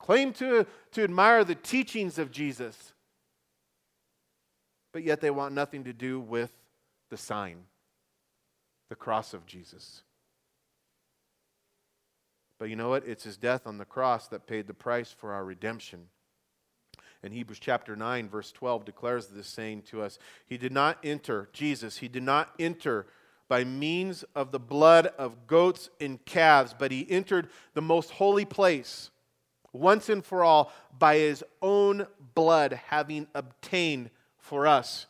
claim 0.00 0.32
to, 0.34 0.66
to 0.92 1.04
admire 1.04 1.44
the 1.44 1.54
teachings 1.54 2.18
of 2.18 2.32
Jesus, 2.32 2.92
but 4.92 5.04
yet 5.04 5.20
they 5.20 5.30
want 5.30 5.54
nothing 5.54 5.84
to 5.84 5.92
do 5.92 6.18
with 6.18 6.52
the 7.10 7.16
sign, 7.16 7.58
the 8.88 8.96
cross 8.96 9.32
of 9.32 9.46
Jesus. 9.46 10.02
But 12.58 12.68
you 12.68 12.74
know 12.74 12.88
what? 12.88 13.06
It's 13.06 13.24
his 13.24 13.36
death 13.36 13.66
on 13.66 13.78
the 13.78 13.84
cross 13.84 14.26
that 14.28 14.48
paid 14.48 14.66
the 14.66 14.74
price 14.74 15.12
for 15.12 15.32
our 15.32 15.44
redemption. 15.44 16.08
And 17.22 17.34
Hebrews 17.34 17.58
chapter 17.58 17.96
9, 17.96 18.28
verse 18.28 18.50
12 18.52 18.84
declares 18.84 19.26
this 19.26 19.46
saying 19.46 19.82
to 19.82 20.02
us 20.02 20.18
He 20.46 20.56
did 20.56 20.72
not 20.72 20.98
enter, 21.02 21.48
Jesus, 21.52 21.98
He 21.98 22.08
did 22.08 22.22
not 22.22 22.52
enter 22.58 23.06
by 23.48 23.64
means 23.64 24.24
of 24.34 24.52
the 24.52 24.60
blood 24.60 25.08
of 25.18 25.46
goats 25.46 25.90
and 26.00 26.24
calves, 26.24 26.74
but 26.78 26.92
He 26.92 27.06
entered 27.10 27.48
the 27.74 27.82
most 27.82 28.10
holy 28.10 28.44
place 28.44 29.10
once 29.72 30.08
and 30.08 30.24
for 30.24 30.42
all 30.42 30.72
by 30.98 31.16
His 31.16 31.44
own 31.60 32.06
blood, 32.34 32.80
having 32.88 33.26
obtained 33.34 34.10
for 34.38 34.66
us 34.66 35.06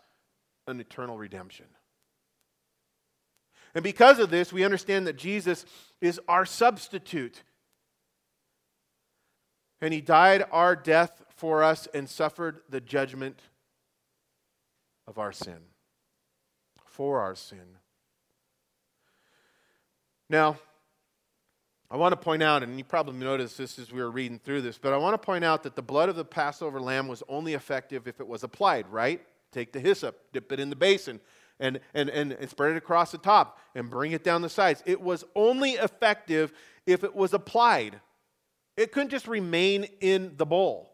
an 0.66 0.80
eternal 0.80 1.16
redemption. 1.16 1.66
And 3.74 3.84
because 3.84 4.18
of 4.18 4.30
this, 4.30 4.52
we 4.52 4.64
understand 4.64 5.06
that 5.06 5.16
Jesus 5.16 5.64
is 6.00 6.20
our 6.28 6.44
substitute. 6.44 7.42
And 9.80 9.94
he 9.94 10.00
died 10.00 10.44
our 10.50 10.74
death 10.74 11.22
for 11.40 11.62
us 11.62 11.88
and 11.94 12.06
suffered 12.06 12.60
the 12.68 12.82
judgment 12.82 13.40
of 15.06 15.18
our 15.18 15.32
sin, 15.32 15.56
for 16.84 17.18
our 17.18 17.34
sin. 17.34 17.78
Now, 20.28 20.58
I 21.90 21.96
want 21.96 22.12
to 22.12 22.18
point 22.18 22.42
out, 22.42 22.62
and 22.62 22.76
you 22.76 22.84
probably 22.84 23.14
noticed 23.14 23.56
this 23.56 23.78
as 23.78 23.90
we 23.90 24.02
were 24.02 24.10
reading 24.10 24.38
through 24.38 24.60
this, 24.60 24.76
but 24.76 24.92
I 24.92 24.98
want 24.98 25.14
to 25.14 25.18
point 25.18 25.42
out 25.42 25.62
that 25.62 25.76
the 25.76 25.82
blood 25.82 26.10
of 26.10 26.16
the 26.16 26.26
Passover 26.26 26.78
lamb 26.78 27.08
was 27.08 27.22
only 27.26 27.54
effective 27.54 28.06
if 28.06 28.20
it 28.20 28.28
was 28.28 28.44
applied, 28.44 28.86
right? 28.88 29.22
Take 29.50 29.72
the 29.72 29.80
hyssop, 29.80 30.20
dip 30.34 30.52
it 30.52 30.60
in 30.60 30.68
the 30.68 30.76
basin, 30.76 31.20
and, 31.58 31.80
and, 31.94 32.10
and, 32.10 32.32
and 32.32 32.50
spread 32.50 32.72
it 32.72 32.76
across 32.76 33.12
the 33.12 33.18
top 33.18 33.58
and 33.74 33.88
bring 33.88 34.12
it 34.12 34.22
down 34.22 34.42
the 34.42 34.50
sides. 34.50 34.82
It 34.84 35.00
was 35.00 35.24
only 35.34 35.72
effective 35.72 36.52
if 36.86 37.02
it 37.02 37.16
was 37.16 37.32
applied. 37.32 37.98
It 38.76 38.92
couldn't 38.92 39.08
just 39.08 39.26
remain 39.26 39.84
in 40.02 40.34
the 40.36 40.44
bowl. 40.44 40.89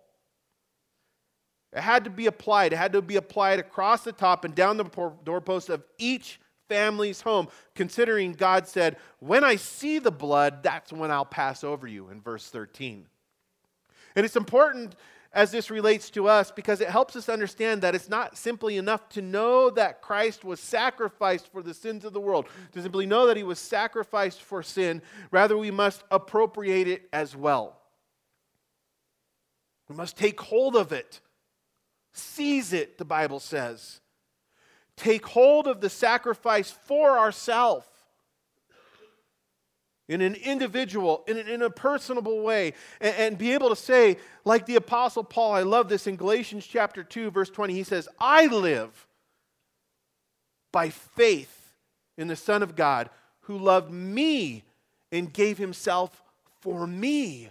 It 1.77 1.83
had 1.83 2.05
to 2.05 2.11
be 2.11 2.27
applied. 2.27 2.73
It 2.73 2.77
had 2.77 2.95
to 2.95 3.03
be 3.03 3.17
applied 3.17 3.61
across 3.61 4.03
the 4.03 4.13
top 4.13 4.47
and 4.47 4.55
down 4.55 4.79
the 4.79 5.13
doorpost 5.25 5.69
of 5.69 5.85
each 5.99 6.41
family's 6.69 7.21
home, 7.21 7.49
considering 7.75 8.33
God 8.33 8.67
said, 8.67 8.97
When 9.19 9.45
I 9.45 9.57
see 9.57 9.99
the 9.99 10.11
blood, 10.11 10.63
that's 10.63 10.91
when 10.91 11.11
I'll 11.11 11.27
pass 11.27 11.63
over 11.63 11.87
you, 11.87 12.09
in 12.09 12.23
verse 12.23 12.49
13. 12.49 13.07
And 14.17 14.25
it's 14.25 14.37
important 14.37 14.97
as 15.35 15.51
this 15.51 15.71
relates 15.71 16.09
to 16.09 16.27
us 16.27 16.51
because 16.51 16.81
it 16.81 16.89
helps 16.89 17.15
us 17.15 17.29
understand 17.29 17.83
that 17.83 17.95
it's 17.95 18.09
not 18.09 18.39
simply 18.39 18.79
enough 18.79 19.07
to 19.11 19.21
know 19.21 19.69
that 19.69 20.01
Christ 20.01 20.45
was 20.47 20.61
sacrificed 20.61 21.53
for 21.53 21.63
the 21.63 21.75
sins 21.75 22.07
of 22.07 22.15
the 22.15 22.21
world, 22.21 22.47
to 22.73 22.81
simply 22.81 23.05
know 23.05 23.27
that 23.27 23.37
he 23.37 23.43
was 23.43 23.59
sacrificed 23.59 24.41
for 24.41 24.63
sin. 24.63 25.03
Rather, 25.31 25.59
we 25.59 25.71
must 25.71 26.05
appropriate 26.11 26.89
it 26.89 27.07
as 27.13 27.37
well. 27.37 27.77
We 29.91 29.95
must 29.95 30.17
take 30.17 30.41
hold 30.41 30.75
of 30.75 30.93
it, 30.93 31.21
seize 32.17 32.73
it, 32.73 32.99
the 32.99 33.05
Bible 33.05 33.41
says 33.41 34.01
take 34.97 35.27
hold 35.27 35.67
of 35.67 35.81
the 35.81 35.91
sacrifice 35.91 36.71
for 36.71 37.19
ourselves 37.19 37.87
in 40.09 40.21
an 40.21 40.35
individual, 40.37 41.25
in, 41.27 41.37
in 41.37 41.63
a 41.63 41.71
personable 41.71 42.43
way, 42.43 42.73
and, 43.01 43.15
and, 43.17 43.39
be 43.39 43.53
able 43.53 43.69
to 43.69 43.77
say, 43.77 44.17
like 44.45 44.65
the 44.67 44.77
Apostle 44.77 45.25
Paul, 45.25 45.53
I 45.53 45.63
love 45.63 45.89
this 45.89 46.07
in 46.07 46.17
Galatians 46.17 46.67
chapter 46.67 47.03
2, 47.03 47.31
verse 47.31 47.51
20, 47.51 47.75
he 47.75 47.83
says, 47.83 48.09
I 48.21 48.47
live 48.47 49.07
by 50.73 50.91
faith 50.91 51.75
in 52.17 52.29
the 52.29 52.37
Son 52.37 52.63
of 52.63 52.77
God 52.77 53.11
who 53.41 53.59
loved 53.59 53.91
me 53.91 54.63
and 55.11 55.33
gave 55.33 55.59
himself 55.59 56.23
for 56.61 56.87
me. 56.87 57.51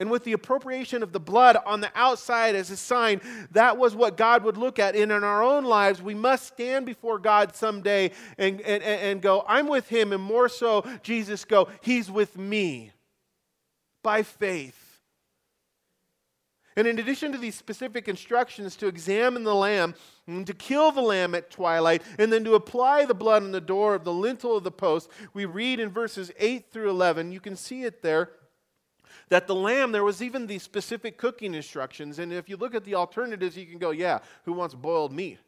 And 0.00 0.12
with 0.12 0.22
the 0.22 0.32
appropriation 0.32 1.02
of 1.02 1.12
the 1.12 1.18
blood 1.18 1.56
on 1.66 1.80
the 1.80 1.90
outside 1.96 2.54
as 2.54 2.70
a 2.70 2.76
sign, 2.76 3.20
that 3.50 3.76
was 3.76 3.96
what 3.96 4.16
God 4.16 4.44
would 4.44 4.56
look 4.56 4.78
at. 4.78 4.94
And 4.94 5.10
in 5.10 5.24
our 5.24 5.42
own 5.42 5.64
lives, 5.64 6.00
we 6.00 6.14
must 6.14 6.46
stand 6.46 6.86
before 6.86 7.18
God 7.18 7.56
someday 7.56 8.12
and, 8.36 8.60
and, 8.60 8.82
and 8.82 9.20
go, 9.20 9.44
I'm 9.48 9.66
with 9.66 9.88
him. 9.88 10.12
And 10.12 10.22
more 10.22 10.48
so, 10.48 10.84
Jesus 11.02 11.44
go, 11.44 11.68
He's 11.80 12.10
with 12.10 12.38
me 12.38 12.92
by 14.04 14.22
faith. 14.22 14.84
And 16.76 16.86
in 16.86 17.00
addition 17.00 17.32
to 17.32 17.38
these 17.38 17.56
specific 17.56 18.06
instructions 18.06 18.76
to 18.76 18.86
examine 18.86 19.42
the 19.42 19.52
lamb, 19.52 19.96
to 20.28 20.54
kill 20.54 20.92
the 20.92 21.02
lamb 21.02 21.34
at 21.34 21.50
twilight, 21.50 22.02
and 22.20 22.32
then 22.32 22.44
to 22.44 22.54
apply 22.54 23.04
the 23.04 23.14
blood 23.14 23.42
on 23.42 23.50
the 23.50 23.60
door 23.60 23.96
of 23.96 24.04
the 24.04 24.12
lintel 24.12 24.56
of 24.56 24.62
the 24.62 24.70
post, 24.70 25.10
we 25.34 25.44
read 25.44 25.80
in 25.80 25.90
verses 25.90 26.30
8 26.38 26.70
through 26.70 26.88
11. 26.90 27.32
You 27.32 27.40
can 27.40 27.56
see 27.56 27.82
it 27.82 28.00
there 28.00 28.30
that 29.28 29.46
the 29.46 29.54
lamb, 29.54 29.92
there 29.92 30.04
was 30.04 30.22
even 30.22 30.46
the 30.46 30.58
specific 30.58 31.18
cooking 31.18 31.54
instructions. 31.54 32.18
And 32.18 32.32
if 32.32 32.48
you 32.48 32.56
look 32.56 32.74
at 32.74 32.84
the 32.84 32.94
alternatives, 32.94 33.56
you 33.56 33.66
can 33.66 33.78
go, 33.78 33.90
yeah, 33.90 34.18
who 34.44 34.52
wants 34.52 34.74
boiled 34.74 35.12
meat? 35.12 35.38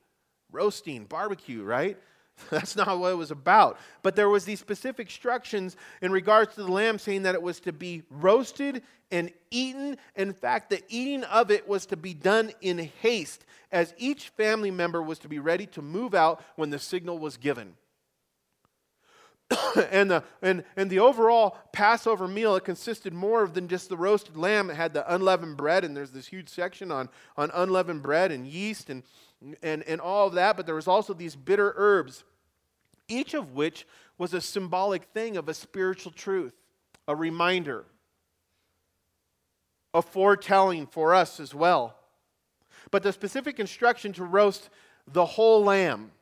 Roasting, 0.53 1.05
barbecue, 1.05 1.63
right? 1.63 1.97
That's 2.51 2.77
not 2.77 2.99
what 2.99 3.13
it 3.13 3.17
was 3.17 3.31
about. 3.31 3.79
But 4.03 4.17
there 4.17 4.29
was 4.29 4.45
these 4.45 4.61
specific 4.61 5.09
instructions 5.09 5.77
in 6.01 6.13
regards 6.13 6.55
to 6.55 6.63
the 6.63 6.73
lamb 6.73 6.99
saying 6.99 7.23
that 7.23 7.35
it 7.35 7.43
was 7.43 7.61
to 7.61 7.73
be 7.73 8.03
roasted 8.11 8.83
and 9.11 9.31
eaten. 9.51 9.97
In 10.17 10.33
fact, 10.33 10.71
the 10.71 10.83
eating 10.89 11.25
of 11.25 11.51
it 11.51 11.69
was 11.69 11.87
to 11.87 11.97
be 11.97 12.15
done 12.15 12.53
in 12.61 12.79
haste, 12.79 13.45
as 13.73 13.95
each 13.99 14.31
family 14.31 14.71
member 14.71 15.03
was 15.03 15.19
to 15.21 15.29
be 15.29 15.39
ready 15.39 15.67
to 15.67 15.83
move 15.83 16.15
out 16.15 16.43
when 16.57 16.71
the 16.71 16.79
signal 16.79 17.19
was 17.19 17.37
given. 17.37 17.75
and, 19.91 20.11
the, 20.11 20.25
and, 20.43 20.65
and 20.77 20.91
the 20.91 20.99
overall 20.99 21.57
Passover 21.73 22.29
meal, 22.29 22.55
it 22.57 22.65
consisted 22.65 23.13
more 23.13 23.47
than 23.47 23.69
just 23.69 23.89
the 23.89 23.97
roasted 23.97 24.37
lamb. 24.37 24.71
It 24.71 24.77
had 24.77 24.95
the 24.95 25.13
unleavened 25.13 25.57
bread, 25.57 25.85
and 25.85 25.97
there's 25.97 26.13
this 26.13 26.29
huge 26.29 26.49
section 26.49 26.91
on, 26.93 27.09
on 27.37 27.51
unleavened 27.53 28.03
bread 28.03 28.31
and 28.31 28.47
yeast 28.47 28.91
and, 28.91 29.03
and, 29.63 29.83
and 29.85 30.01
all 30.01 30.29
of 30.29 30.35
that. 30.35 30.57
But 30.57 30.67
there 30.67 30.75
was 30.75 30.89
also 30.89 31.15
these 31.15 31.35
bitter 31.35 31.75
herbs, 31.77 32.25
each 33.09 33.35
of 33.35 33.55
which 33.55 33.87
was 34.19 34.35
a 34.35 34.41
symbolic 34.41 35.05
thing 35.15 35.37
of 35.37 35.49
a 35.49 35.55
spiritual 35.55 36.13
truth, 36.13 36.55
a 37.09 37.17
reminder, 37.17 37.85
a 39.93 40.03
foretelling 40.03 40.87
for 40.87 41.15
us 41.15 41.41
as 41.41 41.55
well. 41.55 41.97
But 42.91 43.03
the 43.03 43.13
specific 43.13 43.59
instruction 43.59 44.13
to 44.15 44.25
roast 44.25 44.71
the 45.07 45.25
whole 45.25 45.65
lamb 45.65 46.13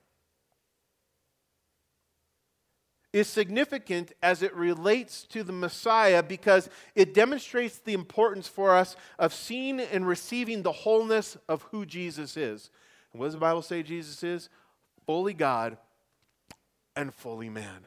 is 3.13 3.27
significant 3.27 4.13
as 4.23 4.43
it 4.43 4.55
relates 4.55 5.25
to 5.25 5.43
the 5.43 5.53
Messiah 5.53 6.23
because 6.23 6.69
it 6.95 7.15
demonstrates 7.15 7.79
the 7.79 7.95
importance 7.95 8.47
for 8.47 8.77
us 8.77 8.97
of 9.19 9.33
seeing 9.33 9.81
and 9.81 10.07
receiving 10.07 10.63
the 10.63 10.73
wholeness 10.73 11.37
of 11.49 11.63
who 11.71 11.87
Jesus 11.87 12.37
is. 12.37 12.71
And 13.13 13.21
what 13.21 13.27
does 13.27 13.35
the 13.35 13.41
Bible 13.41 13.63
say 13.63 13.83
Jesus 13.83 14.23
is? 14.23 14.49
Fully 15.07 15.33
God 15.33 15.79
and 16.95 17.15
fully 17.15 17.49
man. 17.49 17.87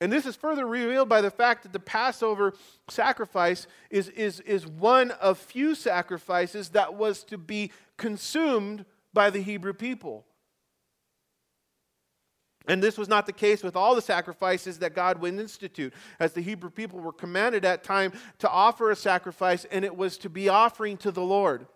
And 0.00 0.12
this 0.12 0.26
is 0.26 0.36
further 0.36 0.66
revealed 0.66 1.08
by 1.08 1.20
the 1.20 1.30
fact 1.30 1.62
that 1.62 1.72
the 1.72 1.80
Passover 1.80 2.52
sacrifice 2.88 3.66
is, 3.90 4.08
is, 4.10 4.40
is 4.40 4.66
one 4.66 5.12
of 5.12 5.38
few 5.38 5.74
sacrifices 5.74 6.70
that 6.70 6.94
was 6.94 7.24
to 7.24 7.38
be 7.38 7.72
consumed 7.96 8.84
by 9.12 9.30
the 9.30 9.40
Hebrew 9.40 9.72
people. 9.72 10.26
And 12.66 12.82
this 12.82 12.96
was 12.96 13.08
not 13.08 13.26
the 13.26 13.32
case 13.32 13.62
with 13.62 13.76
all 13.76 13.94
the 13.94 14.00
sacrifices 14.00 14.78
that 14.78 14.94
God 14.94 15.20
would 15.20 15.34
institute, 15.34 15.92
as 16.18 16.32
the 16.32 16.40
Hebrew 16.40 16.70
people 16.70 16.98
were 16.98 17.12
commanded 17.12 17.64
at 17.64 17.84
time 17.84 18.12
to 18.38 18.48
offer 18.48 18.90
a 18.90 18.96
sacrifice, 18.96 19.66
and 19.66 19.84
it 19.84 19.96
was 19.96 20.16
to 20.18 20.30
be 20.30 20.48
offering 20.48 20.96
to 20.98 21.10
the 21.10 21.22
Lord. 21.22 21.66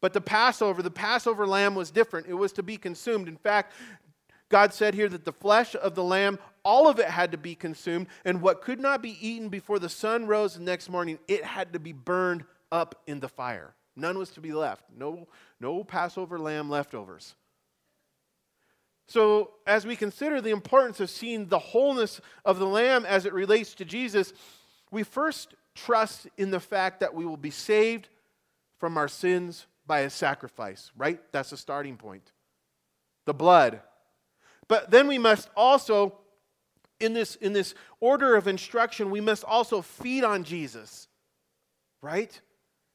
But 0.00 0.12
the 0.12 0.20
Passover, 0.20 0.82
the 0.82 0.90
Passover 0.90 1.46
lamb 1.46 1.74
was 1.74 1.90
different. 1.90 2.26
It 2.26 2.34
was 2.34 2.52
to 2.52 2.62
be 2.62 2.76
consumed. 2.76 3.28
In 3.28 3.36
fact, 3.36 3.72
God 4.48 4.72
said 4.72 4.94
here 4.94 5.08
that 5.08 5.24
the 5.24 5.32
flesh 5.32 5.74
of 5.74 5.94
the 5.94 6.04
lamb, 6.04 6.38
all 6.64 6.88
of 6.88 6.98
it 6.98 7.06
had 7.06 7.32
to 7.32 7.38
be 7.38 7.54
consumed, 7.54 8.06
and 8.24 8.40
what 8.40 8.62
could 8.62 8.80
not 8.80 9.02
be 9.02 9.18
eaten 9.26 9.48
before 9.48 9.78
the 9.78 9.88
sun 9.88 10.26
rose 10.26 10.54
the 10.54 10.62
next 10.62 10.88
morning, 10.88 11.18
it 11.28 11.44
had 11.44 11.72
to 11.74 11.78
be 11.78 11.92
burned 11.92 12.44
up 12.72 13.02
in 13.06 13.20
the 13.20 13.28
fire. 13.28 13.74
None 13.96 14.18
was 14.18 14.30
to 14.30 14.40
be 14.40 14.52
left. 14.52 14.84
No, 14.96 15.28
no 15.60 15.84
Passover 15.84 16.38
lamb 16.38 16.70
leftovers. 16.70 17.34
So, 19.06 19.50
as 19.66 19.86
we 19.86 19.96
consider 19.96 20.40
the 20.40 20.50
importance 20.50 20.98
of 20.98 21.10
seeing 21.10 21.46
the 21.46 21.58
wholeness 21.58 22.20
of 22.44 22.58
the 22.58 22.66
Lamb 22.66 23.04
as 23.04 23.26
it 23.26 23.34
relates 23.34 23.74
to 23.74 23.84
Jesus, 23.84 24.32
we 24.90 25.02
first 25.02 25.54
trust 25.74 26.26
in 26.38 26.50
the 26.50 26.60
fact 26.60 27.00
that 27.00 27.14
we 27.14 27.26
will 27.26 27.36
be 27.36 27.50
saved 27.50 28.08
from 28.78 28.96
our 28.96 29.08
sins 29.08 29.66
by 29.86 30.00
a 30.00 30.10
sacrifice, 30.10 30.90
right? 30.96 31.20
That's 31.32 31.50
the 31.50 31.56
starting 31.56 31.96
point. 31.96 32.32
The 33.26 33.34
blood. 33.34 33.80
But 34.68 34.90
then 34.90 35.06
we 35.06 35.18
must 35.18 35.50
also, 35.56 36.18
in 37.00 37.12
this, 37.12 37.36
in 37.36 37.52
this 37.52 37.74
order 38.00 38.36
of 38.36 38.48
instruction, 38.48 39.10
we 39.10 39.20
must 39.20 39.44
also 39.44 39.82
feed 39.82 40.24
on 40.24 40.44
Jesus, 40.44 41.08
right? 42.00 42.40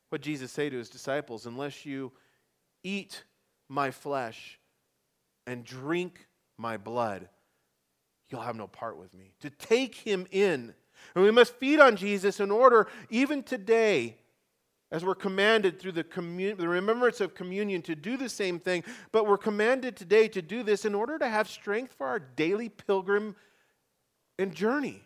What 0.09 0.21
Jesus 0.21 0.51
said 0.51 0.71
to 0.71 0.77
his 0.77 0.89
disciples 0.89 1.45
unless 1.45 1.85
you 1.85 2.11
eat 2.83 3.23
my 3.67 3.91
flesh 3.91 4.58
and 5.49 5.65
drink 5.65 6.27
my 6.57 6.77
blood, 6.77 7.27
you'll 8.29 8.41
have 8.41 8.55
no 8.55 8.67
part 8.67 8.99
with 8.99 9.15
me. 9.15 9.33
To 9.41 9.49
take 9.49 9.95
him 9.95 10.27
in. 10.29 10.75
And 11.15 11.23
we 11.23 11.31
must 11.31 11.55
feed 11.55 11.79
on 11.79 11.95
Jesus 11.95 12.39
in 12.39 12.51
order, 12.51 12.87
even 13.09 13.41
today, 13.41 14.17
as 14.91 15.03
we're 15.03 15.15
commanded 15.15 15.79
through 15.79 15.93
the, 15.93 16.03
commun- 16.03 16.57
the 16.57 16.67
remembrance 16.67 17.19
of 17.19 17.33
communion 17.33 17.81
to 17.83 17.95
do 17.95 18.15
the 18.15 18.29
same 18.29 18.59
thing, 18.59 18.83
but 19.11 19.25
we're 19.25 19.39
commanded 19.39 19.95
today 19.95 20.27
to 20.27 20.41
do 20.41 20.61
this 20.61 20.85
in 20.85 20.93
order 20.93 21.17
to 21.17 21.27
have 21.27 21.49
strength 21.49 21.95
for 21.97 22.05
our 22.05 22.19
daily 22.19 22.69
pilgrim 22.69 23.35
and 24.37 24.53
journey. 24.53 25.01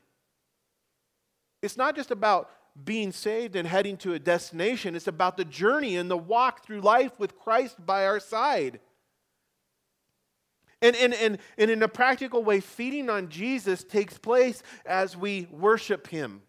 It's 1.61 1.77
not 1.77 1.95
just 1.95 2.11
about 2.11 2.49
being 2.83 3.13
saved 3.13 3.55
and 3.55 3.65
heading 3.65 3.95
to 3.97 4.13
a 4.13 4.19
destination. 4.19 4.95
It's 4.95 5.07
about 5.07 5.37
the 5.37 5.45
journey 5.45 5.95
and 5.95 6.11
the 6.11 6.17
walk 6.17 6.65
through 6.65 6.81
life 6.81 7.17
with 7.17 7.39
Christ 7.39 7.77
by 7.85 8.05
our 8.05 8.19
side. 8.19 8.81
And, 10.83 10.97
and, 10.97 11.13
and, 11.13 11.37
and 11.57 11.71
in 11.71 11.81
a 11.81 11.87
practical 11.87 12.43
way, 12.43 12.59
feeding 12.59 13.09
on 13.09 13.29
Jesus 13.29 13.85
takes 13.85 14.17
place 14.17 14.61
as 14.85 15.15
we 15.15 15.47
worship 15.49 16.07
Him, 16.07 16.41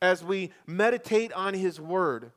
as 0.00 0.22
we 0.22 0.52
meditate 0.64 1.32
on 1.32 1.54
His 1.54 1.80
Word, 1.80 2.30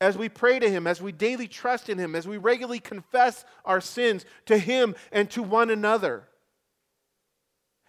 as 0.00 0.16
we 0.16 0.28
pray 0.28 0.60
to 0.60 0.70
Him, 0.70 0.86
as 0.86 1.02
we 1.02 1.10
daily 1.10 1.48
trust 1.48 1.88
in 1.88 1.98
Him, 1.98 2.14
as 2.14 2.28
we 2.28 2.36
regularly 2.36 2.78
confess 2.78 3.44
our 3.64 3.80
sins 3.80 4.24
to 4.46 4.56
Him 4.56 4.94
and 5.10 5.28
to 5.32 5.42
one 5.42 5.70
another. 5.70 6.28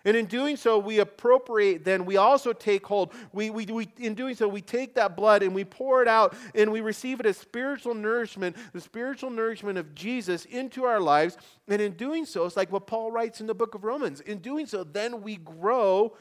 And 0.06 0.18
in 0.18 0.26
doing 0.26 0.58
so, 0.58 0.78
we 0.78 1.00
appropriate, 1.00 1.86
then 1.86 2.04
we 2.04 2.18
also 2.18 2.52
take 2.52 2.86
hold. 2.86 3.14
We, 3.32 3.50
we, 3.50 3.66
we, 3.66 3.88
in 3.98 4.16
doing 4.16 4.36
so, 4.36 4.50
we 4.50 4.62
take 4.62 4.96
that 4.96 5.16
blood 5.16 5.44
and 5.44 5.56
we 5.56 5.64
pour 5.64 6.02
it 6.02 6.10
out 6.10 6.36
and 6.54 6.72
we 6.72 6.82
receive 6.82 7.22
it 7.22 7.26
as 7.26 7.38
spiritual 7.38 7.94
nourishment, 7.94 8.58
the 8.74 8.82
spiritual 8.82 9.30
nourishment 9.30 9.78
of 9.78 9.96
Jesus 9.96 10.44
into 10.46 10.84
our 10.84 11.00
lives. 11.00 11.38
And 11.70 11.82
in 11.82 11.94
doing 11.94 12.26
so, 12.26 12.46
it's 12.46 12.58
like 12.58 12.72
what 12.72 12.86
Paul 12.86 13.12
writes 13.12 13.40
in 13.40 13.48
the 13.48 13.56
book 13.56 13.76
of 13.76 13.86
Romans. 13.86 14.20
In 14.20 14.40
doing 14.40 14.66
so, 14.66 14.84
then 14.84 15.22
we 15.22 15.38
grow 15.38 16.18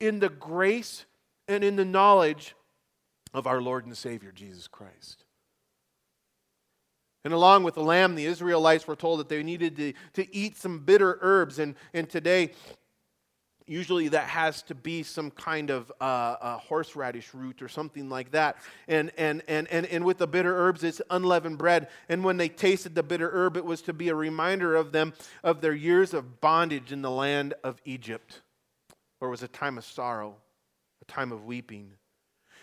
in 0.00 0.18
the 0.18 0.28
grace 0.28 1.04
and 1.46 1.62
in 1.62 1.76
the 1.76 1.84
knowledge 1.84 2.56
of 3.32 3.46
our 3.46 3.60
Lord 3.60 3.86
and 3.86 3.96
Savior, 3.96 4.32
Jesus 4.32 4.66
Christ. 4.66 5.24
And 7.24 7.34
along 7.34 7.64
with 7.64 7.74
the 7.74 7.82
lamb, 7.82 8.14
the 8.14 8.24
Israelites 8.24 8.86
were 8.86 8.96
told 8.96 9.20
that 9.20 9.28
they 9.28 9.42
needed 9.42 9.76
to, 9.76 9.92
to 10.14 10.34
eat 10.34 10.56
some 10.56 10.80
bitter 10.80 11.18
herbs. 11.20 11.58
And, 11.58 11.74
and 11.92 12.08
today, 12.08 12.52
Usually 13.70 14.08
that 14.08 14.24
has 14.24 14.62
to 14.62 14.74
be 14.74 15.04
some 15.04 15.30
kind 15.30 15.70
of 15.70 15.92
uh, 16.00 16.58
horseradish 16.58 17.32
root 17.32 17.62
or 17.62 17.68
something 17.68 18.10
like 18.10 18.32
that. 18.32 18.56
And, 18.88 19.12
and, 19.16 19.44
and, 19.46 19.68
and, 19.68 19.86
and 19.86 20.04
with 20.04 20.18
the 20.18 20.26
bitter 20.26 20.52
herbs, 20.56 20.82
it's 20.82 21.00
unleavened 21.08 21.56
bread. 21.56 21.86
And 22.08 22.24
when 22.24 22.36
they 22.36 22.48
tasted 22.48 22.96
the 22.96 23.04
bitter 23.04 23.30
herb, 23.32 23.56
it 23.56 23.64
was 23.64 23.80
to 23.82 23.92
be 23.92 24.08
a 24.08 24.14
reminder 24.16 24.74
of 24.74 24.90
them 24.90 25.12
of 25.44 25.60
their 25.60 25.72
years 25.72 26.14
of 26.14 26.40
bondage 26.40 26.90
in 26.90 27.00
the 27.00 27.12
land 27.12 27.54
of 27.62 27.80
Egypt, 27.84 28.40
where 29.20 29.28
it 29.28 29.30
was 29.30 29.44
a 29.44 29.48
time 29.48 29.78
of 29.78 29.84
sorrow, 29.84 30.34
a 31.00 31.04
time 31.04 31.30
of 31.30 31.44
weeping. 31.44 31.92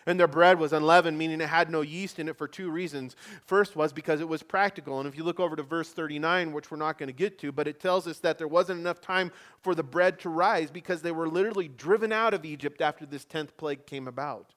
And 0.08 0.18
their 0.18 0.28
bread 0.28 0.58
was 0.58 0.72
unleavened, 0.72 1.18
meaning 1.18 1.42
it 1.42 1.50
had 1.50 1.70
no 1.70 1.82
yeast 1.82 2.18
in 2.18 2.30
it 2.30 2.38
for 2.38 2.48
two 2.48 2.72
reasons. 2.72 3.18
First 3.46 3.76
was 3.76 3.92
because 3.92 4.22
it 4.22 4.28
was 4.28 4.42
practical. 4.42 5.00
And 5.00 5.08
if 5.08 5.18
you 5.18 5.24
look 5.26 5.40
over 5.40 5.58
to 5.58 5.64
verse 5.64 5.90
39, 5.90 6.54
which 6.54 6.72
we're 6.72 6.78
not 6.78 6.98
going 6.98 7.08
to 7.08 7.14
get 7.14 7.38
to, 7.40 7.52
but 7.52 7.68
it 7.68 7.82
tells 7.82 8.08
us 8.08 8.20
that 8.20 8.38
there 8.38 8.48
wasn't 8.48 8.80
enough 8.80 9.02
time 9.02 9.34
for 9.62 9.76
the 9.76 9.84
bread 9.84 10.18
to 10.20 10.30
rise 10.30 10.72
because 10.72 11.02
they 11.02 11.12
were 11.12 11.28
literally 11.28 11.68
driven 11.68 12.14
out 12.14 12.34
of 12.34 12.46
Egypt 12.46 12.82
after 12.82 13.06
this 13.06 13.26
10th 13.26 13.50
plague 13.58 13.86
came 13.86 14.08
about. 14.08 14.54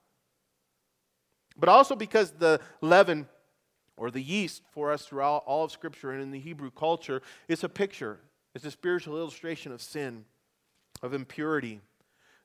But 1.59 1.69
also 1.69 1.97
because 1.97 2.31
the 2.31 2.61
leaven 2.81 3.27
or 3.97 4.13
the 4.13 4.23
yeast 4.23 4.63
for 4.71 4.93
us 4.93 5.05
throughout 5.05 5.43
all 5.47 5.65
of 5.65 5.73
Scripture 5.73 6.13
and 6.13 6.23
in 6.23 6.31
the 6.31 6.39
Hebrew 6.39 6.71
culture 6.71 7.23
is 7.49 7.65
a 7.65 7.69
picture, 7.69 8.21
it's 8.55 8.65
a 8.65 8.71
spiritual 8.71 9.19
illustration 9.19 9.73
of 9.73 9.83
sin, 9.83 10.25
of 11.03 11.13
impurity. 11.13 11.81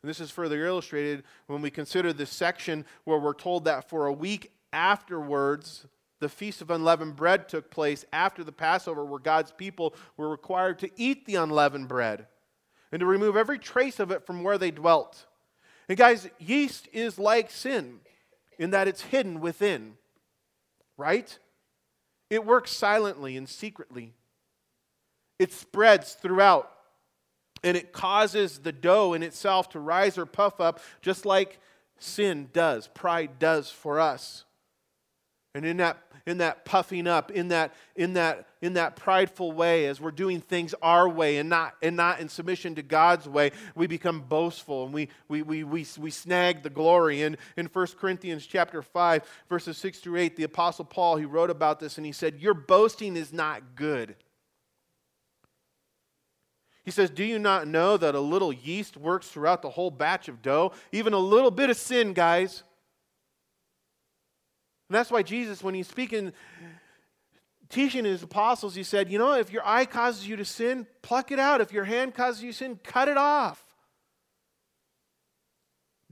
And 0.05 0.09
this 0.11 0.19
is 0.19 0.29
further 0.29 0.63
illustrated 0.67 1.23
when 1.47 1.63
we 1.63 1.71
consider 1.71 2.13
this 2.13 2.29
section 2.29 2.85
where 3.05 3.17
we're 3.17 3.33
told 3.33 3.65
that 3.65 3.89
for 3.89 4.05
a 4.05 4.13
week 4.13 4.51
afterwards, 4.71 5.87
the 6.19 6.29
Feast 6.29 6.61
of 6.61 6.69
Unleavened 6.69 7.15
Bread 7.15 7.49
took 7.49 7.71
place 7.71 8.05
after 8.13 8.43
the 8.43 8.51
Passover, 8.51 9.03
where 9.03 9.17
God's 9.17 9.51
people 9.51 9.95
were 10.15 10.29
required 10.29 10.77
to 10.77 10.91
eat 10.95 11.25
the 11.25 11.33
unleavened 11.33 11.87
bread 11.87 12.27
and 12.91 12.99
to 12.99 13.07
remove 13.07 13.35
every 13.35 13.57
trace 13.57 13.99
of 13.99 14.11
it 14.11 14.27
from 14.27 14.43
where 14.43 14.59
they 14.59 14.69
dwelt. 14.69 15.25
And 15.89 15.97
guys, 15.97 16.29
yeast 16.37 16.87
is 16.93 17.17
like 17.17 17.49
sin 17.49 18.01
in 18.59 18.69
that 18.69 18.87
it's 18.87 19.01
hidden 19.01 19.39
within, 19.39 19.95
right? 20.97 21.35
It 22.29 22.45
works 22.45 22.69
silently 22.69 23.35
and 23.37 23.49
secretly, 23.49 24.13
it 25.39 25.51
spreads 25.51 26.13
throughout 26.13 26.74
and 27.63 27.75
it 27.75 27.91
causes 27.91 28.59
the 28.59 28.71
dough 28.71 29.13
in 29.13 29.23
itself 29.23 29.69
to 29.69 29.79
rise 29.79 30.17
or 30.17 30.25
puff 30.25 30.59
up, 30.59 30.79
just 31.01 31.25
like 31.25 31.59
sin 31.97 32.49
does, 32.53 32.87
pride 32.87 33.39
does 33.39 33.69
for 33.69 33.99
us. 33.99 34.45
And 35.55 35.65
in 35.65 35.77
that, 35.77 35.97
in 36.25 36.39
that 36.39 36.65
puffing 36.65 37.07
up, 37.07 37.31
in 37.31 37.47
that, 37.47 37.73
in, 37.95 38.13
that, 38.13 38.47
in 38.61 38.73
that 38.73 38.97
prideful 38.97 39.53
way, 39.53 39.85
as 39.85 40.01
we're 40.01 40.11
doing 40.11 40.41
things 40.41 40.75
our 40.81 41.07
way 41.07 41.37
and 41.37 41.49
not, 41.49 41.75
and 41.81 41.95
not 41.95 42.19
in 42.19 42.27
submission 42.27 42.75
to 42.75 42.81
God's 42.81 43.27
way, 43.29 43.51
we 43.73 43.87
become 43.87 44.19
boastful 44.19 44.83
and 44.83 44.93
we, 44.93 45.07
we, 45.29 45.43
we, 45.43 45.63
we, 45.63 45.85
we 45.97 46.11
snag 46.11 46.61
the 46.61 46.69
glory. 46.69 47.21
And 47.21 47.37
in 47.55 47.67
1 47.67 47.87
Corinthians 47.99 48.45
chapter 48.45 48.81
5, 48.81 49.23
verses 49.47 49.77
6 49.77 49.99
through 49.99 50.19
8, 50.19 50.35
the 50.35 50.43
Apostle 50.43 50.85
Paul, 50.85 51.15
he 51.15 51.25
wrote 51.25 51.49
about 51.49 51.79
this 51.79 51.97
and 51.97 52.05
he 52.05 52.11
said, 52.11 52.41
Your 52.41 52.53
boasting 52.53 53.15
is 53.15 53.31
not 53.31 53.75
good. 53.75 54.17
He 56.85 56.91
says, 56.91 57.09
Do 57.09 57.23
you 57.23 57.39
not 57.39 57.67
know 57.67 57.97
that 57.97 58.13
a 58.13 58.19
little 58.19 58.53
yeast 58.53 58.95
works 58.95 59.27
throughout 59.27 59.63
the 59.63 59.71
whole 59.71 59.89
batch 59.89 60.27
of 60.27 60.43
dough? 60.43 60.71
Even 60.91 61.13
a 61.13 61.19
little 61.19 61.51
bit 61.51 61.71
of 61.71 61.77
sin, 61.77 62.13
guys. 62.13 62.63
And 64.87 64.95
that's 64.95 65.09
why 65.09 65.23
Jesus, 65.23 65.63
when 65.63 65.73
he's 65.73 65.87
speaking, 65.87 66.31
teaching 67.69 68.05
his 68.05 68.21
apostles, 68.21 68.75
he 68.75 68.83
said, 68.83 69.11
You 69.11 69.17
know, 69.17 69.33
if 69.33 69.51
your 69.51 69.65
eye 69.65 69.85
causes 69.85 70.27
you 70.27 70.35
to 70.35 70.45
sin, 70.45 70.85
pluck 71.01 71.31
it 71.31 71.39
out. 71.39 71.59
If 71.59 71.73
your 71.73 71.85
hand 71.85 72.13
causes 72.13 72.43
you 72.43 72.51
sin, 72.51 72.79
cut 72.83 73.07
it 73.07 73.17
off. 73.17 73.64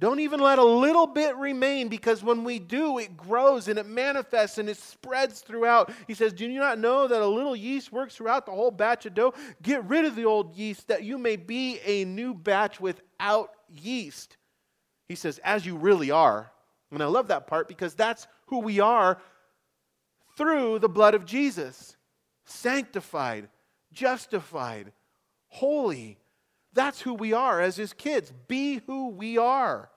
Don't 0.03 0.19
even 0.19 0.41
let 0.41 0.59
a 0.59 0.63
little 0.65 1.07
bit 1.07 1.33
remain 1.37 1.87
because 1.87 2.21
when 2.21 2.43
we 2.43 2.59
do, 2.59 2.97
it 2.97 3.15
grows 3.15 3.69
and 3.69 3.79
it 3.79 3.85
manifests 3.85 4.57
and 4.57 4.67
it 4.67 4.75
spreads 4.75 5.39
throughout. 5.39 5.93
He 6.07 6.13
says, 6.13 6.33
Do 6.33 6.45
you 6.45 6.59
not 6.59 6.77
know 6.77 7.07
that 7.07 7.21
a 7.21 7.25
little 7.25 7.55
yeast 7.55 7.89
works 7.89 8.13
throughout 8.13 8.45
the 8.45 8.51
whole 8.51 8.69
batch 8.69 9.05
of 9.05 9.13
dough? 9.13 9.33
Get 9.61 9.85
rid 9.85 10.03
of 10.03 10.17
the 10.17 10.25
old 10.25 10.57
yeast 10.57 10.89
that 10.89 11.05
you 11.05 11.17
may 11.17 11.37
be 11.37 11.79
a 11.85 12.03
new 12.03 12.33
batch 12.33 12.81
without 12.81 13.51
yeast. 13.69 14.35
He 15.07 15.15
says, 15.15 15.39
As 15.41 15.65
you 15.65 15.77
really 15.77 16.11
are. 16.11 16.51
And 16.91 17.01
I 17.01 17.05
love 17.05 17.29
that 17.29 17.47
part 17.47 17.69
because 17.69 17.95
that's 17.95 18.27
who 18.47 18.59
we 18.59 18.81
are 18.81 19.21
through 20.35 20.79
the 20.79 20.89
blood 20.89 21.15
of 21.15 21.23
Jesus 21.23 21.95
sanctified, 22.43 23.47
justified, 23.93 24.91
holy. 25.47 26.19
That's 26.73 26.99
who 26.99 27.13
we 27.13 27.31
are 27.31 27.61
as 27.61 27.77
his 27.77 27.93
kids. 27.93 28.33
Be 28.49 28.81
who 28.85 29.07
we 29.07 29.37
are. 29.37 29.91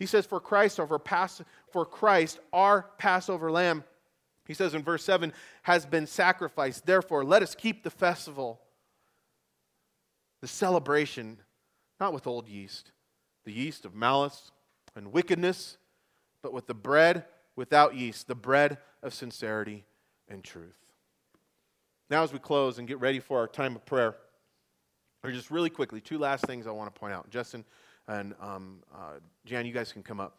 He 0.00 0.06
says, 0.06 0.26
For 0.26 0.40
Christ, 0.40 0.80
over 0.80 0.98
pass, 0.98 1.42
for 1.70 1.84
Christ, 1.84 2.40
our 2.54 2.86
Passover 2.96 3.52
lamb, 3.52 3.84
he 4.46 4.54
says 4.54 4.74
in 4.74 4.82
verse 4.82 5.04
7, 5.04 5.32
has 5.62 5.84
been 5.84 6.06
sacrificed. 6.06 6.86
Therefore, 6.86 7.22
let 7.22 7.42
us 7.42 7.54
keep 7.54 7.84
the 7.84 7.90
festival, 7.90 8.60
the 10.40 10.48
celebration, 10.48 11.36
not 12.00 12.14
with 12.14 12.26
old 12.26 12.48
yeast, 12.48 12.92
the 13.44 13.52
yeast 13.52 13.84
of 13.84 13.94
malice 13.94 14.50
and 14.96 15.12
wickedness, 15.12 15.76
but 16.42 16.54
with 16.54 16.66
the 16.66 16.74
bread 16.74 17.26
without 17.54 17.94
yeast, 17.94 18.26
the 18.26 18.34
bread 18.34 18.78
of 19.02 19.12
sincerity 19.12 19.84
and 20.28 20.42
truth. 20.42 20.78
Now, 22.08 22.22
as 22.22 22.32
we 22.32 22.38
close 22.38 22.78
and 22.78 22.88
get 22.88 22.98
ready 23.00 23.20
for 23.20 23.38
our 23.38 23.46
time 23.46 23.76
of 23.76 23.84
prayer, 23.84 24.16
or 25.22 25.30
just 25.30 25.50
really 25.50 25.68
quickly, 25.68 26.00
two 26.00 26.18
last 26.18 26.46
things 26.46 26.66
I 26.66 26.70
want 26.70 26.92
to 26.92 26.98
point 26.98 27.12
out. 27.12 27.28
Justin, 27.28 27.66
and 28.08 28.34
um, 28.40 28.78
uh, 28.94 29.18
Jan, 29.44 29.66
you 29.66 29.72
guys 29.72 29.92
can 29.92 30.02
come 30.02 30.20
up. 30.20 30.36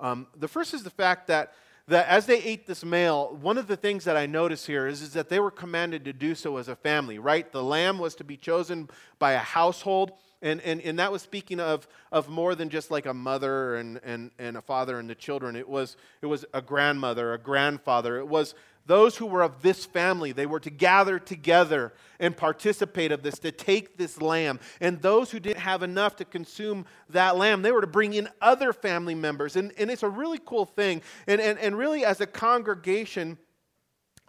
Um, 0.00 0.26
the 0.36 0.48
first 0.48 0.74
is 0.74 0.82
the 0.82 0.90
fact 0.90 1.26
that, 1.28 1.52
that 1.88 2.06
as 2.08 2.26
they 2.26 2.42
ate 2.42 2.66
this 2.66 2.84
meal, 2.84 3.36
one 3.40 3.58
of 3.58 3.66
the 3.66 3.76
things 3.76 4.04
that 4.04 4.16
I 4.16 4.26
notice 4.26 4.66
here 4.66 4.86
is, 4.86 5.02
is 5.02 5.12
that 5.14 5.28
they 5.28 5.40
were 5.40 5.50
commanded 5.50 6.04
to 6.04 6.12
do 6.12 6.34
so 6.34 6.56
as 6.56 6.68
a 6.68 6.76
family, 6.76 7.18
right? 7.18 7.50
The 7.50 7.62
lamb 7.62 7.98
was 7.98 8.14
to 8.16 8.24
be 8.24 8.36
chosen 8.36 8.88
by 9.18 9.32
a 9.32 9.38
household. 9.38 10.12
And, 10.40 10.60
and, 10.60 10.80
and 10.82 10.98
that 11.00 11.10
was 11.10 11.22
speaking 11.22 11.58
of, 11.58 11.88
of 12.12 12.28
more 12.28 12.54
than 12.54 12.68
just 12.68 12.92
like 12.92 13.06
a 13.06 13.14
mother 13.14 13.74
and, 13.74 14.00
and, 14.04 14.30
and 14.38 14.56
a 14.56 14.62
father 14.62 15.00
and 15.00 15.10
the 15.10 15.16
children. 15.16 15.56
It 15.56 15.68
was, 15.68 15.96
it 16.22 16.26
was 16.26 16.44
a 16.54 16.62
grandmother, 16.62 17.34
a 17.34 17.38
grandfather. 17.38 18.18
It 18.18 18.28
was 18.28 18.54
those 18.88 19.18
who 19.18 19.26
were 19.26 19.42
of 19.42 19.60
this 19.60 19.84
family, 19.84 20.32
they 20.32 20.46
were 20.46 20.60
to 20.60 20.70
gather 20.70 21.18
together 21.18 21.92
and 22.18 22.34
participate 22.34 23.12
of 23.12 23.22
this, 23.22 23.38
to 23.40 23.52
take 23.52 23.98
this 23.98 24.20
lamb. 24.22 24.58
And 24.80 25.00
those 25.02 25.30
who 25.30 25.38
didn't 25.38 25.60
have 25.60 25.82
enough 25.82 26.16
to 26.16 26.24
consume 26.24 26.86
that 27.10 27.36
lamb, 27.36 27.60
they 27.60 27.70
were 27.70 27.82
to 27.82 27.86
bring 27.86 28.14
in 28.14 28.30
other 28.40 28.72
family 28.72 29.14
members. 29.14 29.56
And, 29.56 29.72
and 29.78 29.90
it's 29.90 30.02
a 30.02 30.08
really 30.08 30.40
cool 30.42 30.64
thing. 30.64 31.02
And, 31.26 31.38
and, 31.38 31.58
and 31.58 31.76
really, 31.76 32.02
as 32.02 32.22
a 32.22 32.26
congregation, 32.26 33.36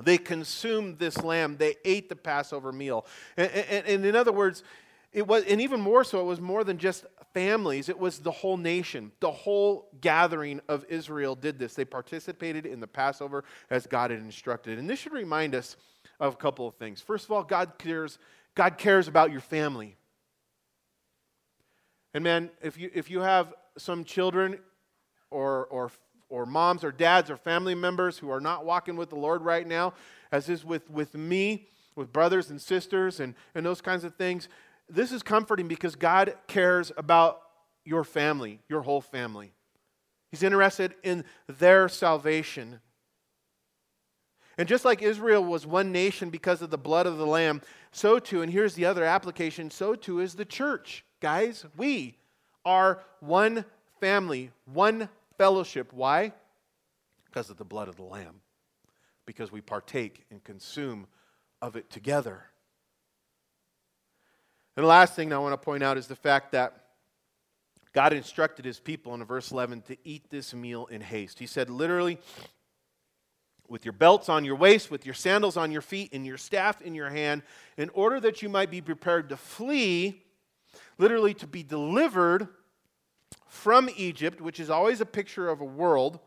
they 0.03 0.17
consumed 0.17 0.99
this 0.99 1.23
lamb. 1.23 1.55
They 1.57 1.75
ate 1.85 2.09
the 2.09 2.17
Passover 2.17 2.73
meal. 2.73 3.05
And, 3.37 3.49
and, 3.51 3.87
and 3.87 4.05
in 4.05 4.15
other 4.17 4.33
words, 4.33 4.63
it 5.11 5.25
was, 5.27 5.43
and 5.45 5.59
even 5.59 5.81
more 5.81 6.03
so, 6.03 6.19
it 6.19 6.25
was 6.25 6.39
more 6.39 6.63
than 6.63 6.77
just 6.77 7.05
families, 7.33 7.89
it 7.89 7.97
was 7.97 8.19
the 8.19 8.31
whole 8.31 8.57
nation. 8.57 9.11
The 9.19 9.31
whole 9.31 9.89
gathering 10.01 10.61
of 10.67 10.85
Israel 10.89 11.35
did 11.35 11.59
this. 11.59 11.73
They 11.73 11.85
participated 11.85 12.65
in 12.65 12.79
the 12.79 12.87
Passover 12.87 13.43
as 13.69 13.87
God 13.87 14.11
had 14.11 14.19
instructed. 14.19 14.79
And 14.79 14.89
this 14.89 14.99
should 14.99 15.13
remind 15.13 15.55
us 15.55 15.75
of 16.19 16.33
a 16.33 16.37
couple 16.37 16.67
of 16.67 16.75
things. 16.75 17.01
First 17.01 17.25
of 17.25 17.31
all, 17.31 17.43
God 17.43 17.73
cares, 17.77 18.19
God 18.55 18.77
cares 18.77 19.07
about 19.07 19.31
your 19.31 19.41
family. 19.41 19.95
And 22.13 22.23
man, 22.23 22.49
if 22.61 22.77
you, 22.77 22.89
if 22.93 23.09
you 23.09 23.19
have 23.21 23.53
some 23.77 24.03
children 24.03 24.59
or, 25.29 25.65
or, 25.67 25.91
or 26.29 26.45
moms 26.45 26.83
or 26.83 26.91
dads 26.91 27.29
or 27.29 27.37
family 27.37 27.75
members 27.75 28.17
who 28.17 28.29
are 28.31 28.41
not 28.41 28.65
walking 28.65 28.95
with 28.95 29.09
the 29.09 29.15
Lord 29.15 29.43
right 29.43 29.67
now, 29.67 29.93
as 30.31 30.49
is 30.49 30.65
with, 30.65 30.89
with 30.89 31.15
me, 31.15 31.67
with 31.95 32.11
brothers 32.11 32.49
and 32.49 32.61
sisters 32.61 33.19
and, 33.19 33.35
and 33.53 33.65
those 33.65 33.81
kinds 33.81 34.03
of 34.03 34.15
things, 34.15 34.47
this 34.89 35.11
is 35.11 35.23
comforting 35.23 35.67
because 35.67 35.95
God 35.95 36.33
cares 36.47 36.91
about 36.97 37.41
your 37.85 38.03
family, 38.03 38.59
your 38.67 38.81
whole 38.81 39.01
family. 39.01 39.53
He's 40.31 40.43
interested 40.43 40.95
in 41.03 41.25
their 41.47 41.89
salvation. 41.89 42.79
And 44.57 44.67
just 44.67 44.85
like 44.85 45.01
Israel 45.01 45.43
was 45.43 45.65
one 45.65 45.91
nation 45.91 46.29
because 46.29 46.61
of 46.61 46.69
the 46.69 46.77
blood 46.77 47.07
of 47.07 47.17
the 47.17 47.25
Lamb, 47.25 47.61
so 47.91 48.19
too, 48.19 48.41
and 48.41 48.51
here's 48.51 48.73
the 48.73 48.85
other 48.85 49.03
application, 49.03 49.71
so 49.71 49.95
too 49.95 50.19
is 50.19 50.35
the 50.35 50.45
church. 50.45 51.05
Guys, 51.21 51.65
we 51.77 52.17
are 52.65 53.01
one 53.21 53.65
family, 53.99 54.51
one 54.65 55.09
fellowship. 55.37 55.93
Why? 55.93 56.33
Because 57.25 57.49
of 57.49 57.57
the 57.57 57.65
blood 57.65 57.87
of 57.87 57.95
the 57.95 58.03
Lamb. 58.03 58.41
Because 59.25 59.51
we 59.51 59.61
partake 59.61 60.25
and 60.29 60.43
consume 60.43 61.07
of 61.61 61.75
it 61.75 61.89
together. 61.89 62.43
And 64.79 64.85
the 64.85 64.87
last 64.87 65.13
thing 65.13 65.33
I 65.33 65.37
want 65.39 65.51
to 65.51 65.57
point 65.57 65.83
out 65.83 65.97
is 65.97 66.07
the 66.07 66.15
fact 66.15 66.53
that 66.53 66.71
God 67.91 68.13
instructed 68.13 68.63
his 68.63 68.79
people 68.79 69.13
in 69.13 69.21
verse 69.25 69.51
11 69.51 69.81
to 69.89 69.97
eat 70.05 70.29
this 70.29 70.53
meal 70.53 70.85
in 70.85 71.01
haste. 71.01 71.37
He 71.37 71.47
said, 71.47 71.69
literally, 71.69 72.17
with 73.67 73.83
your 73.83 73.91
belts 73.91 74.29
on 74.29 74.45
your 74.45 74.55
waist, 74.55 74.89
with 74.89 75.05
your 75.05 75.15
sandals 75.15 75.57
on 75.57 75.69
your 75.69 75.81
feet, 75.81 76.13
and 76.13 76.25
your 76.25 76.37
staff 76.37 76.81
in 76.81 76.95
your 76.95 77.09
hand, 77.09 77.41
in 77.75 77.89
order 77.89 78.21
that 78.21 78.41
you 78.41 78.47
might 78.47 78.71
be 78.71 78.79
prepared 78.79 79.27
to 79.27 79.35
flee, 79.35 80.23
literally 80.97 81.33
to 81.33 81.45
be 81.45 81.61
delivered 81.61 82.47
from 83.49 83.89
Egypt, 83.97 84.39
which 84.39 84.61
is 84.61 84.69
always 84.69 85.01
a 85.01 85.05
picture 85.05 85.49
of 85.49 85.59
a 85.59 85.65
world. 85.65 86.19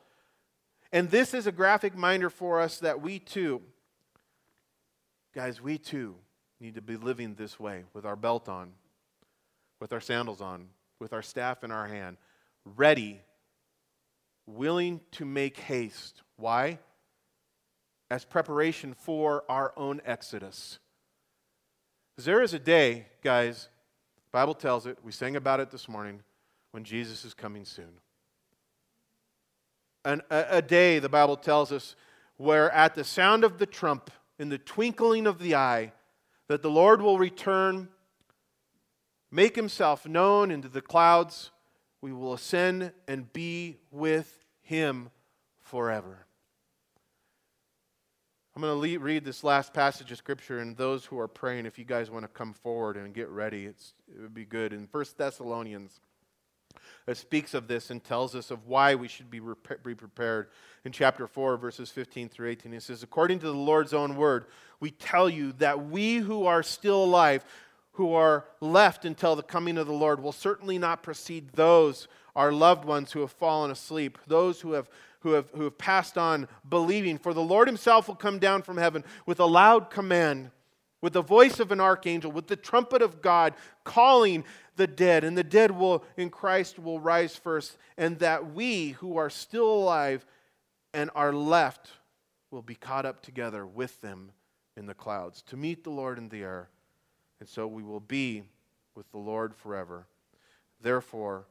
And 0.92 1.10
this 1.10 1.32
is 1.32 1.46
a 1.46 1.52
graphic 1.52 1.94
reminder 1.94 2.28
for 2.28 2.60
us 2.60 2.80
that 2.80 3.00
we 3.00 3.18
too, 3.18 3.62
guys, 5.34 5.62
we 5.62 5.78
too 5.78 6.16
need 6.62 6.76
to 6.76 6.80
be 6.80 6.96
living 6.96 7.34
this 7.34 7.58
way 7.58 7.82
with 7.92 8.06
our 8.06 8.14
belt 8.14 8.48
on, 8.48 8.70
with 9.80 9.92
our 9.92 10.00
sandals 10.00 10.40
on, 10.40 10.68
with 11.00 11.12
our 11.12 11.20
staff 11.20 11.64
in 11.64 11.72
our 11.72 11.88
hand, 11.88 12.16
ready, 12.76 13.20
willing 14.46 15.00
to 15.10 15.24
make 15.24 15.58
haste. 15.58 16.22
Why? 16.36 16.78
As 18.12 18.24
preparation 18.24 18.94
for 18.94 19.42
our 19.48 19.72
own 19.76 20.00
exodus. 20.04 20.78
There 22.16 22.42
is 22.42 22.54
a 22.54 22.60
day, 22.60 23.06
guys, 23.24 23.68
Bible 24.30 24.54
tells 24.54 24.86
it, 24.86 24.98
we 25.02 25.10
sang 25.10 25.34
about 25.34 25.58
it 25.58 25.70
this 25.70 25.88
morning, 25.88 26.20
when 26.70 26.84
Jesus 26.84 27.24
is 27.24 27.34
coming 27.34 27.64
soon. 27.64 27.90
And 30.04 30.22
a, 30.30 30.58
a 30.58 30.62
day, 30.62 31.00
the 31.00 31.08
Bible 31.08 31.36
tells 31.36 31.72
us, 31.72 31.96
where 32.36 32.70
at 32.70 32.94
the 32.94 33.04
sound 33.04 33.42
of 33.42 33.58
the 33.58 33.66
trump, 33.66 34.10
in 34.38 34.48
the 34.48 34.58
twinkling 34.58 35.26
of 35.26 35.38
the 35.38 35.56
eye, 35.56 35.92
that 36.48 36.62
the 36.62 36.70
Lord 36.70 37.00
will 37.00 37.18
return 37.18 37.88
make 39.32 39.56
himself 39.56 40.06
known 40.06 40.50
into 40.50 40.68
the 40.68 40.82
clouds, 40.82 41.50
we 42.00 42.12
will 42.12 42.34
ascend 42.34 42.92
and 43.08 43.32
be 43.32 43.78
with 43.90 44.44
him 44.60 45.10
forever. 45.60 46.26
I'm 48.54 48.60
going 48.60 48.82
to 48.82 48.98
read 48.98 49.24
this 49.24 49.42
last 49.42 49.72
passage 49.72 50.12
of 50.12 50.18
scripture, 50.18 50.58
and 50.58 50.76
those 50.76 51.06
who 51.06 51.18
are 51.18 51.26
praying, 51.26 51.64
if 51.64 51.78
you 51.78 51.86
guys 51.86 52.10
want 52.10 52.24
to 52.24 52.28
come 52.28 52.52
forward 52.52 52.98
and 52.98 53.14
get 53.14 53.30
ready, 53.30 53.64
it 53.64 53.76
would 54.20 54.34
be 54.34 54.44
good. 54.44 54.74
In 54.74 54.86
1 54.92 55.04
Thessalonians, 55.16 56.00
it 57.06 57.16
speaks 57.16 57.54
of 57.54 57.68
this 57.68 57.90
and 57.90 58.02
tells 58.02 58.34
us 58.34 58.50
of 58.50 58.66
why 58.66 58.94
we 58.94 59.08
should 59.08 59.30
be, 59.30 59.40
be 59.82 59.94
prepared. 59.94 60.48
In 60.84 60.92
chapter 60.92 61.26
4, 61.26 61.56
verses 61.56 61.90
15 61.90 62.28
through 62.28 62.48
18, 62.48 62.72
he 62.72 62.80
says, 62.80 63.02
According 63.02 63.38
to 63.40 63.46
the 63.46 63.52
Lord's 63.52 63.94
own 63.94 64.16
word, 64.16 64.46
we 64.80 64.90
tell 64.90 65.30
you 65.30 65.52
that 65.54 65.86
we 65.86 66.16
who 66.16 66.46
are 66.46 66.62
still 66.62 67.04
alive, 67.04 67.44
who 67.92 68.14
are 68.14 68.46
left 68.60 69.04
until 69.04 69.36
the 69.36 69.42
coming 69.42 69.78
of 69.78 69.86
the 69.86 69.92
Lord 69.92 70.22
will 70.22 70.32
certainly 70.32 70.78
not 70.78 71.02
precede 71.02 71.52
those, 71.52 72.08
our 72.34 72.52
loved 72.52 72.84
ones 72.84 73.12
who 73.12 73.20
have 73.20 73.32
fallen 73.32 73.70
asleep, 73.70 74.18
those 74.26 74.60
who 74.60 74.72
have, 74.72 74.88
who 75.20 75.32
have, 75.32 75.50
who 75.54 75.64
have 75.64 75.78
passed 75.78 76.16
on 76.16 76.48
believing. 76.68 77.18
For 77.18 77.34
the 77.34 77.42
Lord 77.42 77.68
himself 77.68 78.08
will 78.08 78.16
come 78.16 78.38
down 78.38 78.62
from 78.62 78.76
heaven 78.76 79.04
with 79.26 79.38
a 79.38 79.46
loud 79.46 79.90
command, 79.90 80.50
with 81.00 81.12
the 81.12 81.22
voice 81.22 81.60
of 81.60 81.70
an 81.70 81.80
archangel, 81.80 82.32
with 82.32 82.46
the 82.46 82.56
trumpet 82.56 83.02
of 83.02 83.20
God, 83.20 83.54
calling 83.84 84.44
the 84.76 84.86
dead. 84.86 85.24
And 85.24 85.36
the 85.36 85.44
dead 85.44 85.70
will, 85.70 86.04
in 86.16 86.30
Christ, 86.30 86.78
will 86.78 87.00
rise 87.00 87.36
first, 87.36 87.76
and 87.96 88.18
that 88.20 88.52
we 88.52 88.90
who 88.90 89.16
are 89.16 89.30
still 89.30 89.70
alive 89.70 90.24
and 90.94 91.10
are 91.14 91.32
left 91.32 91.90
will 92.50 92.62
be 92.62 92.74
caught 92.74 93.06
up 93.06 93.22
together 93.22 93.66
with 93.66 94.00
them 94.00 94.32
in 94.76 94.86
the 94.86 94.94
clouds 94.94 95.42
to 95.42 95.56
meet 95.56 95.84
the 95.84 95.90
Lord 95.90 96.18
in 96.18 96.28
the 96.28 96.42
air 96.42 96.68
and 97.42 97.48
so 97.48 97.66
we 97.66 97.82
will 97.82 97.98
be 97.98 98.44
with 98.94 99.10
the 99.10 99.18
Lord 99.18 99.52
forever. 99.52 100.06
Therefore, 100.80 101.46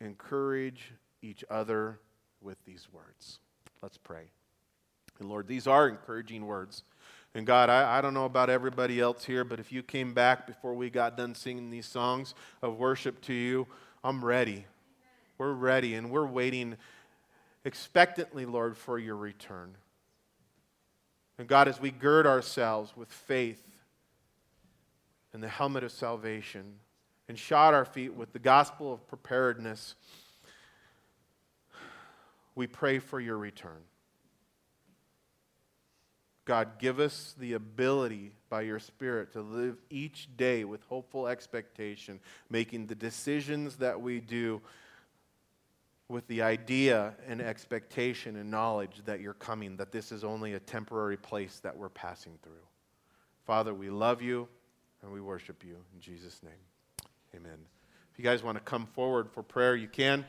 encourage 0.00 0.92
each 1.20 1.44
other 1.50 2.00
with 2.40 2.56
these 2.64 2.88
words. 2.90 3.40
Let's 3.82 3.98
pray. 3.98 4.30
And 5.20 5.28
Lord, 5.28 5.46
these 5.46 5.66
are 5.66 5.90
encouraging 5.90 6.46
words. 6.46 6.84
And 7.36 7.46
God, 7.46 7.68
I, 7.68 7.98
I 7.98 8.00
don't 8.00 8.14
know 8.14 8.24
about 8.24 8.48
everybody 8.48 8.98
else 8.98 9.22
here, 9.22 9.44
but 9.44 9.60
if 9.60 9.70
you 9.70 9.82
came 9.82 10.14
back 10.14 10.46
before 10.46 10.72
we 10.72 10.88
got 10.88 11.18
done 11.18 11.34
singing 11.34 11.68
these 11.68 11.84
songs 11.84 12.34
of 12.62 12.78
worship 12.78 13.20
to 13.24 13.34
you, 13.34 13.66
I'm 14.02 14.24
ready. 14.24 14.64
We're 15.36 15.52
ready, 15.52 15.96
and 15.96 16.10
we're 16.10 16.24
waiting 16.24 16.78
expectantly, 17.66 18.46
Lord, 18.46 18.74
for 18.74 18.98
your 18.98 19.16
return. 19.16 19.74
And 21.36 21.46
God, 21.46 21.68
as 21.68 21.78
we 21.78 21.90
gird 21.90 22.26
ourselves 22.26 22.96
with 22.96 23.12
faith, 23.12 23.62
and 25.34 25.42
the 25.42 25.48
helmet 25.48 25.84
of 25.84 25.92
salvation 25.92 26.76
and 27.28 27.38
shod 27.38 27.74
our 27.74 27.84
feet 27.84 28.14
with 28.14 28.32
the 28.32 28.38
gospel 28.38 28.90
of 28.90 29.06
preparedness, 29.06 29.94
we 32.54 32.66
pray 32.66 32.98
for 32.98 33.20
your 33.20 33.36
return. 33.36 33.82
God, 36.46 36.78
give 36.78 36.98
us 36.98 37.34
the 37.38 37.52
ability 37.52 38.32
by 38.48 38.62
your 38.62 38.78
Spirit 38.78 39.32
to 39.32 39.42
live 39.42 39.76
each 39.90 40.28
day 40.36 40.64
with 40.64 40.82
hopeful 40.84 41.28
expectation, 41.28 42.18
making 42.48 42.86
the 42.86 42.94
decisions 42.94 43.76
that 43.76 44.00
we 44.00 44.20
do 44.20 44.62
with 46.08 46.26
the 46.28 46.40
idea 46.40 47.14
and 47.28 47.42
expectation 47.42 48.36
and 48.36 48.50
knowledge 48.50 49.02
that 49.04 49.20
you're 49.20 49.34
coming, 49.34 49.76
that 49.76 49.92
this 49.92 50.10
is 50.12 50.24
only 50.24 50.54
a 50.54 50.60
temporary 50.60 51.18
place 51.18 51.60
that 51.64 51.76
we're 51.76 51.88
passing 51.90 52.38
through. 52.42 52.52
Father, 53.44 53.74
we 53.74 53.90
love 53.90 54.22
you. 54.22 54.48
And 55.02 55.12
we 55.12 55.20
worship 55.20 55.62
you 55.62 55.76
in 55.94 56.00
Jesus' 56.00 56.42
name. 56.42 56.52
Amen. 57.34 57.58
If 58.12 58.18
you 58.18 58.24
guys 58.24 58.42
want 58.42 58.56
to 58.58 58.64
come 58.64 58.86
forward 58.86 59.30
for 59.30 59.42
prayer, 59.42 59.76
you 59.76 59.86
can. 59.86 60.24